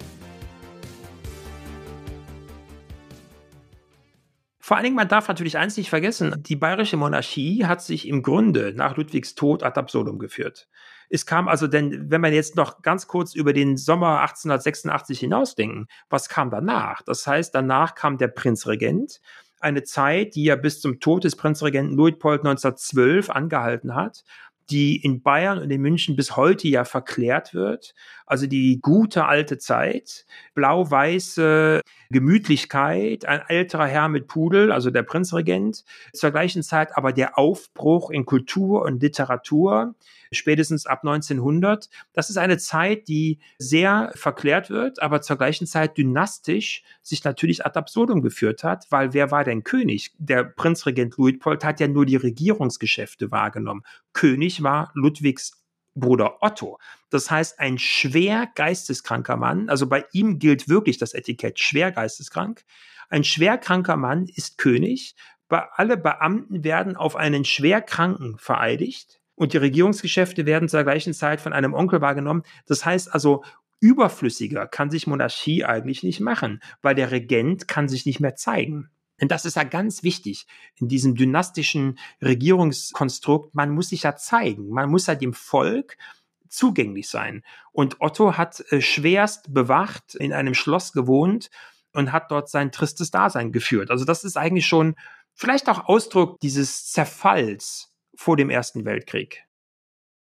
Vor 4.71 4.77
allen 4.77 4.85
Dingen, 4.85 4.95
man 4.95 5.09
darf 5.09 5.27
natürlich 5.27 5.57
eins 5.57 5.75
nicht 5.75 5.89
vergessen, 5.89 6.33
die 6.47 6.55
bayerische 6.55 6.95
Monarchie 6.95 7.65
hat 7.65 7.81
sich 7.81 8.07
im 8.07 8.23
Grunde 8.23 8.71
nach 8.73 8.95
Ludwigs 8.95 9.35
Tod 9.35 9.63
ad 9.63 9.77
absurdum 9.77 10.17
geführt. 10.17 10.69
Es 11.09 11.25
kam 11.25 11.49
also 11.49 11.67
denn, 11.67 12.09
wenn 12.09 12.21
man 12.21 12.31
jetzt 12.31 12.55
noch 12.55 12.81
ganz 12.81 13.05
kurz 13.05 13.35
über 13.35 13.51
den 13.51 13.75
Sommer 13.75 14.21
1886 14.21 15.19
hinausdenken, 15.19 15.87
was 16.09 16.29
kam 16.29 16.49
danach? 16.51 17.01
Das 17.01 17.27
heißt, 17.27 17.53
danach 17.53 17.95
kam 17.95 18.17
der 18.17 18.29
Prinzregent, 18.29 19.19
eine 19.59 19.83
Zeit, 19.83 20.35
die 20.35 20.45
ja 20.45 20.55
bis 20.55 20.79
zum 20.79 21.01
Tod 21.01 21.25
des 21.25 21.35
Prinzregenten 21.35 21.97
Luitpold 21.97 22.39
1912 22.39 23.29
angehalten 23.29 23.93
hat 23.93 24.23
die 24.71 24.95
in 24.95 25.21
Bayern 25.21 25.59
und 25.59 25.69
in 25.69 25.81
München 25.81 26.15
bis 26.15 26.35
heute 26.37 26.67
ja 26.67 26.85
verklärt 26.85 27.53
wird. 27.53 27.93
Also 28.25 28.47
die 28.47 28.79
gute 28.81 29.25
alte 29.25 29.57
Zeit, 29.57 30.25
blau-weiße 30.55 31.81
Gemütlichkeit, 32.09 33.25
ein 33.25 33.41
älterer 33.47 33.87
Herr 33.87 34.07
mit 34.07 34.27
Pudel, 34.27 34.71
also 34.71 34.89
der 34.89 35.03
Prinzregent, 35.03 35.83
zur 36.13 36.31
gleichen 36.31 36.63
Zeit 36.63 36.97
aber 36.97 37.11
der 37.11 37.37
Aufbruch 37.37 38.09
in 38.09 38.25
Kultur 38.25 38.83
und 38.83 39.01
Literatur, 39.01 39.95
spätestens 40.31 40.85
ab 40.85 41.01
1900. 41.03 41.89
Das 42.13 42.29
ist 42.29 42.37
eine 42.37 42.57
Zeit, 42.57 43.07
die 43.07 43.39
sehr 43.57 44.11
verklärt 44.15 44.69
wird, 44.69 45.01
aber 45.01 45.21
zur 45.21 45.37
gleichen 45.37 45.67
Zeit 45.67 45.97
dynastisch 45.97 46.83
sich 47.01 47.23
natürlich 47.23 47.65
ad 47.65 47.77
absurdum 47.77 48.21
geführt 48.21 48.63
hat, 48.63 48.87
weil 48.89 49.13
wer 49.13 49.31
war 49.31 49.43
denn 49.43 49.63
König? 49.63 50.13
Der 50.17 50.43
Prinzregent 50.43 51.17
Luitpold 51.17 51.63
hat 51.63 51.79
ja 51.79 51.87
nur 51.87 52.05
die 52.05 52.15
Regierungsgeschäfte 52.15 53.31
wahrgenommen. 53.31 53.83
König 54.13 54.63
war 54.63 54.91
Ludwigs 54.93 55.57
Bruder 55.93 56.41
Otto. 56.41 56.79
Das 57.09 57.29
heißt, 57.29 57.59
ein 57.59 57.77
schwer 57.77 58.47
geisteskranker 58.55 59.35
Mann, 59.35 59.67
also 59.67 59.87
bei 59.87 60.05
ihm 60.13 60.39
gilt 60.39 60.69
wirklich 60.69 60.97
das 60.97 61.13
Etikett 61.13 61.59
schwer 61.59 61.91
geisteskrank. 61.91 62.63
Ein 63.09 63.25
schwerkranker 63.25 63.97
Mann 63.97 64.27
ist 64.33 64.57
König. 64.57 65.15
Alle 65.49 65.97
Beamten 65.97 66.63
werden 66.63 66.95
auf 66.95 67.17
einen 67.17 67.43
Schwerkranken 67.43 68.37
vereidigt 68.37 69.20
und 69.41 69.53
die 69.53 69.57
Regierungsgeschäfte 69.57 70.45
werden 70.45 70.69
zur 70.69 70.83
gleichen 70.83 71.15
Zeit 71.15 71.41
von 71.41 71.51
einem 71.51 71.73
Onkel 71.73 71.99
wahrgenommen. 71.99 72.43
Das 72.67 72.85
heißt 72.85 73.11
also, 73.11 73.43
überflüssiger 73.79 74.67
kann 74.67 74.91
sich 74.91 75.07
Monarchie 75.07 75.65
eigentlich 75.65 76.03
nicht 76.03 76.19
machen, 76.19 76.61
weil 76.83 76.93
der 76.93 77.09
Regent 77.09 77.67
kann 77.67 77.89
sich 77.89 78.05
nicht 78.05 78.19
mehr 78.19 78.35
zeigen. 78.35 78.91
Und 79.19 79.31
das 79.31 79.45
ist 79.45 79.55
ja 79.55 79.63
ganz 79.63 80.03
wichtig 80.03 80.45
in 80.75 80.89
diesem 80.89 81.15
dynastischen 81.15 81.97
Regierungskonstrukt. 82.21 83.55
Man 83.55 83.71
muss 83.71 83.89
sich 83.89 84.03
ja 84.03 84.15
zeigen. 84.15 84.69
Man 84.69 84.91
muss 84.91 85.07
ja 85.07 85.15
dem 85.15 85.33
Volk 85.33 85.97
zugänglich 86.47 87.09
sein. 87.09 87.43
Und 87.71 87.99
Otto 87.99 88.37
hat 88.37 88.63
äh, 88.71 88.79
schwerst 88.79 89.51
bewacht 89.51 90.13
in 90.13 90.33
einem 90.33 90.53
Schloss 90.53 90.93
gewohnt 90.93 91.49
und 91.93 92.11
hat 92.11 92.29
dort 92.29 92.47
sein 92.47 92.71
tristes 92.71 93.09
Dasein 93.09 93.51
geführt. 93.51 93.89
Also 93.89 94.05
das 94.05 94.23
ist 94.23 94.37
eigentlich 94.37 94.67
schon 94.67 94.93
vielleicht 95.33 95.67
auch 95.67 95.85
Ausdruck 95.85 96.39
dieses 96.41 96.91
Zerfalls 96.91 97.90
vor 98.21 98.37
dem 98.37 98.49
Ersten 98.49 98.85
Weltkrieg. 98.85 99.43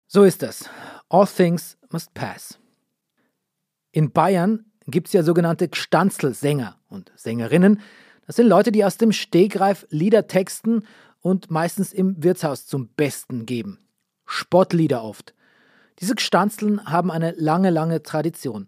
So 0.07 0.23
ist 0.23 0.41
das. 0.41 0.69
All 1.09 1.25
things 1.25 1.77
must 1.89 2.13
pass. 2.13 2.59
In 3.91 4.11
Bayern 4.11 4.65
gibt 4.87 5.07
es 5.07 5.13
ja 5.13 5.23
sogenannte 5.23 5.69
Gstanzl-Sänger 5.69 6.77
und 6.89 7.11
Sängerinnen, 7.15 7.79
das 8.27 8.35
sind 8.37 8.47
Leute, 8.47 8.71
die 8.71 8.83
aus 8.83 8.97
dem 8.97 9.11
Stegreif 9.11 9.85
Lieder 9.89 10.27
texten 10.27 10.83
und 11.21 11.51
meistens 11.51 11.93
im 11.93 12.23
Wirtshaus 12.23 12.65
zum 12.65 12.87
Besten 12.89 13.45
geben. 13.45 13.79
Spottlieder 14.25 15.03
oft. 15.03 15.33
Diese 15.99 16.15
Gstanzeln 16.15 16.85
haben 16.85 17.11
eine 17.11 17.31
lange, 17.31 17.69
lange 17.69 18.03
Tradition. 18.03 18.67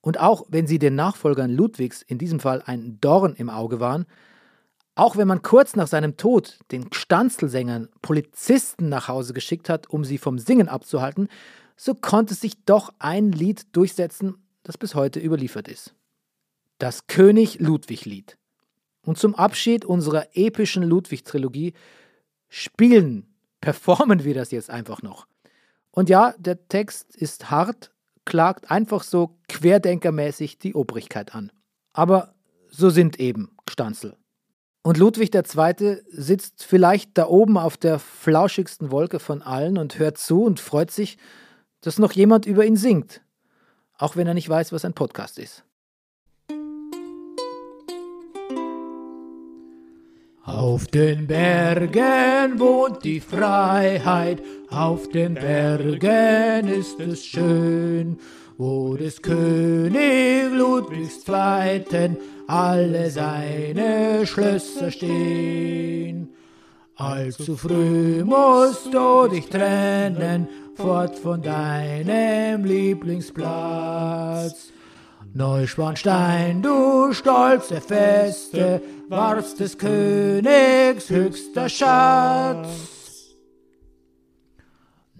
Und 0.00 0.20
auch 0.20 0.46
wenn 0.48 0.66
sie 0.66 0.78
den 0.78 0.94
Nachfolgern 0.94 1.50
Ludwigs 1.50 2.02
in 2.02 2.18
diesem 2.18 2.40
Fall 2.40 2.62
ein 2.64 2.98
Dorn 3.00 3.34
im 3.34 3.50
Auge 3.50 3.80
waren, 3.80 4.06
auch 4.98 5.16
wenn 5.16 5.28
man 5.28 5.42
kurz 5.42 5.76
nach 5.76 5.86
seinem 5.86 6.16
Tod 6.16 6.58
den 6.72 6.92
Stanzelsängern 6.92 7.88
Polizisten 8.02 8.88
nach 8.88 9.06
Hause 9.06 9.32
geschickt 9.32 9.68
hat, 9.68 9.88
um 9.88 10.04
sie 10.04 10.18
vom 10.18 10.40
Singen 10.40 10.68
abzuhalten, 10.68 11.28
so 11.76 11.94
konnte 11.94 12.34
sich 12.34 12.64
doch 12.64 12.92
ein 12.98 13.30
Lied 13.30 13.76
durchsetzen, 13.76 14.34
das 14.64 14.76
bis 14.76 14.96
heute 14.96 15.20
überliefert 15.20 15.68
ist. 15.68 15.94
Das 16.78 17.06
König 17.06 17.60
Ludwig-Lied. 17.60 18.38
Und 19.02 19.18
zum 19.18 19.36
Abschied 19.36 19.84
unserer 19.84 20.36
epischen 20.36 20.82
Ludwig-Trilogie 20.82 21.74
spielen, 22.48 23.32
performen 23.60 24.24
wir 24.24 24.34
das 24.34 24.50
jetzt 24.50 24.68
einfach 24.68 25.02
noch. 25.02 25.28
Und 25.92 26.08
ja, 26.08 26.34
der 26.38 26.66
Text 26.66 27.14
ist 27.14 27.52
hart, 27.52 27.92
klagt 28.24 28.68
einfach 28.68 29.04
so 29.04 29.38
querdenkermäßig 29.48 30.58
die 30.58 30.74
Obrigkeit 30.74 31.36
an. 31.36 31.52
Aber 31.92 32.34
so 32.68 32.90
sind 32.90 33.20
eben 33.20 33.56
Stanzel. 33.70 34.16
Und 34.82 34.96
Ludwig 34.96 35.34
II. 35.34 35.98
sitzt 36.08 36.64
vielleicht 36.64 37.18
da 37.18 37.26
oben 37.26 37.58
auf 37.58 37.76
der 37.76 37.98
flauschigsten 37.98 38.90
Wolke 38.90 39.18
von 39.18 39.42
allen 39.42 39.76
und 39.76 39.98
hört 39.98 40.18
zu 40.18 40.44
und 40.44 40.60
freut 40.60 40.90
sich, 40.90 41.18
dass 41.80 41.98
noch 41.98 42.12
jemand 42.12 42.46
über 42.46 42.64
ihn 42.64 42.76
singt, 42.76 43.20
auch 43.98 44.16
wenn 44.16 44.26
er 44.26 44.34
nicht 44.34 44.48
weiß, 44.48 44.72
was 44.72 44.84
ein 44.84 44.94
Podcast 44.94 45.38
ist. 45.38 45.64
Auf 50.44 50.86
den 50.86 51.26
Bergen 51.26 52.58
wohnt 52.58 53.04
die 53.04 53.20
Freiheit, 53.20 54.42
auf 54.70 55.08
den 55.08 55.34
Bergen 55.34 56.68
ist 56.68 57.00
es 57.00 57.24
schön, 57.24 58.18
wo 58.56 58.96
des 58.96 59.22
König 59.22 60.52
Ludwigs 60.52 61.24
Zweiten 61.24 62.16
alle 62.46 63.10
seine 63.10 64.26
Schlösser 64.26 64.90
stehen. 64.90 66.34
Allzu 66.96 67.56
früh 67.56 68.24
musst 68.24 68.92
du 68.92 69.28
dich 69.28 69.48
trennen, 69.48 70.48
fort 70.74 71.16
von 71.16 71.40
deinem 71.40 72.64
Lieblingsplatz. 72.64 74.72
Neuschwanstein, 75.34 76.62
du 76.62 77.12
stolze 77.12 77.80
Feste, 77.80 78.82
warst 79.08 79.60
des 79.60 79.78
Königs 79.78 81.10
höchster 81.10 81.68
Schatz. 81.68 82.97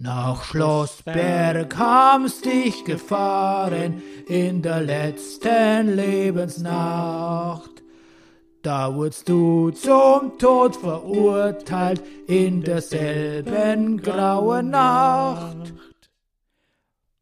Nach 0.01 0.45
Schlossberg 0.45 1.77
hamst 1.77 2.45
dich 2.45 2.85
gefahren 2.85 4.01
in 4.29 4.61
der 4.61 4.79
letzten 4.79 5.93
Lebensnacht. 5.93 7.83
Da 8.61 8.95
wurdst 8.95 9.27
du 9.27 9.71
zum 9.71 10.37
Tod 10.37 10.77
verurteilt 10.77 12.01
in 12.27 12.61
derselben 12.61 14.01
grauen 14.01 14.69
Nacht. 14.69 15.73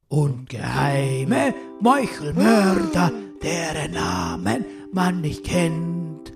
Und 0.07 0.47
geheime 0.47 1.55
Meuchelmörder, 1.79 3.11
deren 3.41 3.91
Namen 3.93 4.65
man 4.91 5.21
nicht 5.21 5.43
kennt, 5.45 6.31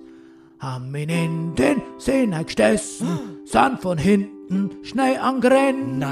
haben 0.58 0.92
ihn 0.96 1.08
in 1.08 1.54
den 1.54 1.82
Seeneig 1.98 2.46
gestessen, 2.48 3.44
sind 3.44 3.80
von 3.80 3.96
hinten 3.96 4.31
Minuten 4.48 4.84
schnell 4.84 5.16
angrennt. 5.18 6.04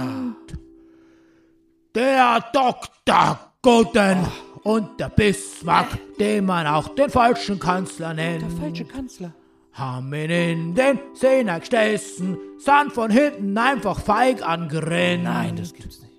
Der 1.95 2.45
Doktor 2.53 3.53
Guten 3.63 4.27
und 4.63 4.99
der 5.01 5.09
Bismarck, 5.11 5.99
den 6.19 6.47
man 6.47 6.67
auch 6.67 6.95
den 6.95 7.11
falschen 7.11 7.59
Kanzler 7.59 8.15
nennt. 8.15 8.43
Der 8.43 8.51
falsche 8.51 8.85
Kanzler. 8.85 9.35
Haben 9.73 10.13
ihn 10.15 10.31
in 10.31 10.75
den 10.75 10.99
Seener 11.15 11.61
gestessen, 11.61 12.37
sind 12.59 12.93
von 12.93 13.11
hinten 13.11 13.57
einfach 13.57 14.01
feig 14.01 14.47
angrennt. 14.47 15.25
Nein, 15.25 15.57
das 15.57 15.73
gibt's 15.73 16.01
nicht. 16.01 16.11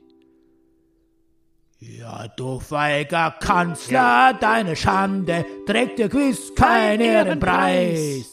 Ja, 1.80 2.28
du 2.28 2.60
feiger 2.60 3.36
Kanzler, 3.40 4.32
ja. 4.32 4.34
deine 4.34 4.76
Schande 4.76 5.46
trägt 5.66 5.98
dir 6.00 6.10
gewiss 6.10 6.54
keinen 6.56 7.02
Ehrenpreis. 7.02 8.31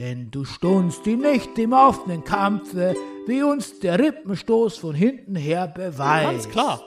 Denn 0.00 0.30
du 0.30 0.46
stunst 0.46 1.06
ihm 1.06 1.20
nicht 1.20 1.58
im 1.58 1.74
offenen 1.74 2.24
Kampfe, 2.24 2.94
wie 3.26 3.42
uns 3.42 3.80
der 3.80 3.98
Rippenstoß 3.98 4.78
von 4.78 4.94
hinten 4.94 5.36
her 5.36 5.66
beweist. 5.68 6.24
Ganz 6.24 6.48
klar. 6.48 6.80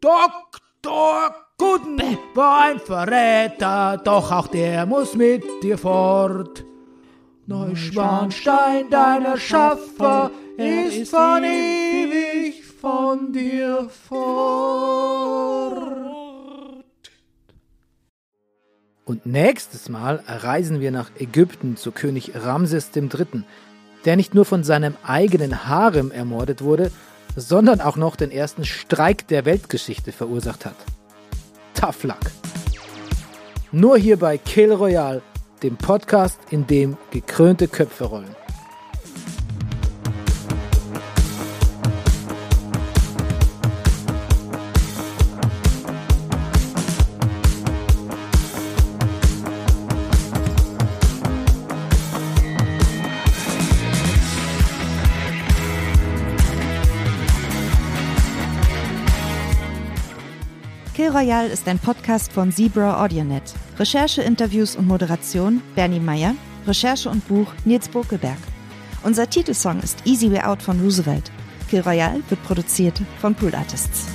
Doktor 0.00 1.34
Guden 1.58 2.00
war 2.34 2.62
ein 2.62 2.80
Verräter, 2.80 4.00
doch 4.02 4.32
auch 4.32 4.46
der 4.46 4.86
muss 4.86 5.14
mit 5.14 5.44
dir 5.62 5.76
fort. 5.76 6.64
Neuschwanstein, 7.44 8.88
deiner 8.88 9.36
Schaffer, 9.36 10.30
ist 10.56 11.10
von 11.10 11.44
ewig 11.44 12.64
von 12.64 13.34
dir 13.34 13.90
fort. 14.08 15.71
Und 19.12 19.26
nächstes 19.26 19.90
Mal 19.90 20.22
reisen 20.26 20.80
wir 20.80 20.90
nach 20.90 21.10
Ägypten 21.18 21.76
zu 21.76 21.92
König 21.92 22.32
Ramses 22.34 22.88
III., 22.96 23.44
der 24.06 24.16
nicht 24.16 24.34
nur 24.34 24.46
von 24.46 24.64
seinem 24.64 24.96
eigenen 25.04 25.68
Harem 25.68 26.10
ermordet 26.10 26.62
wurde, 26.62 26.90
sondern 27.36 27.82
auch 27.82 27.98
noch 27.98 28.16
den 28.16 28.30
ersten 28.30 28.64
Streik 28.64 29.28
der 29.28 29.44
Weltgeschichte 29.44 30.12
verursacht 30.12 30.64
hat. 30.64 30.76
Tough 31.74 32.04
luck. 32.04 32.20
Nur 33.70 33.98
hier 33.98 34.16
bei 34.16 34.38
Kill 34.38 34.72
Royale, 34.72 35.20
dem 35.62 35.76
Podcast, 35.76 36.38
in 36.48 36.66
dem 36.66 36.96
gekrönte 37.10 37.68
Köpfe 37.68 38.04
rollen. 38.04 38.34
Royal 61.22 61.46
ist 61.46 61.68
ein 61.68 61.78
Podcast 61.78 62.32
von 62.32 62.50
Zebra 62.50 63.00
AudioNet. 63.00 63.44
Recherche, 63.78 64.22
Interviews 64.22 64.74
und 64.74 64.88
Moderation 64.88 65.62
Bernie 65.76 66.00
Meyer. 66.00 66.34
Recherche 66.66 67.08
und 67.08 67.24
Buch 67.28 67.46
Nils 67.64 67.88
Bokelberg. 67.88 68.38
Unser 69.04 69.30
Titelsong 69.30 69.78
ist 69.82 70.04
Easy 70.04 70.32
Way 70.32 70.40
Out 70.40 70.60
von 70.60 70.80
Roosevelt. 70.80 71.30
Kill 71.70 71.82
Royale 71.82 72.24
wird 72.28 72.42
produziert 72.42 73.00
von 73.20 73.36
Pool 73.36 73.54
Artists. 73.54 74.08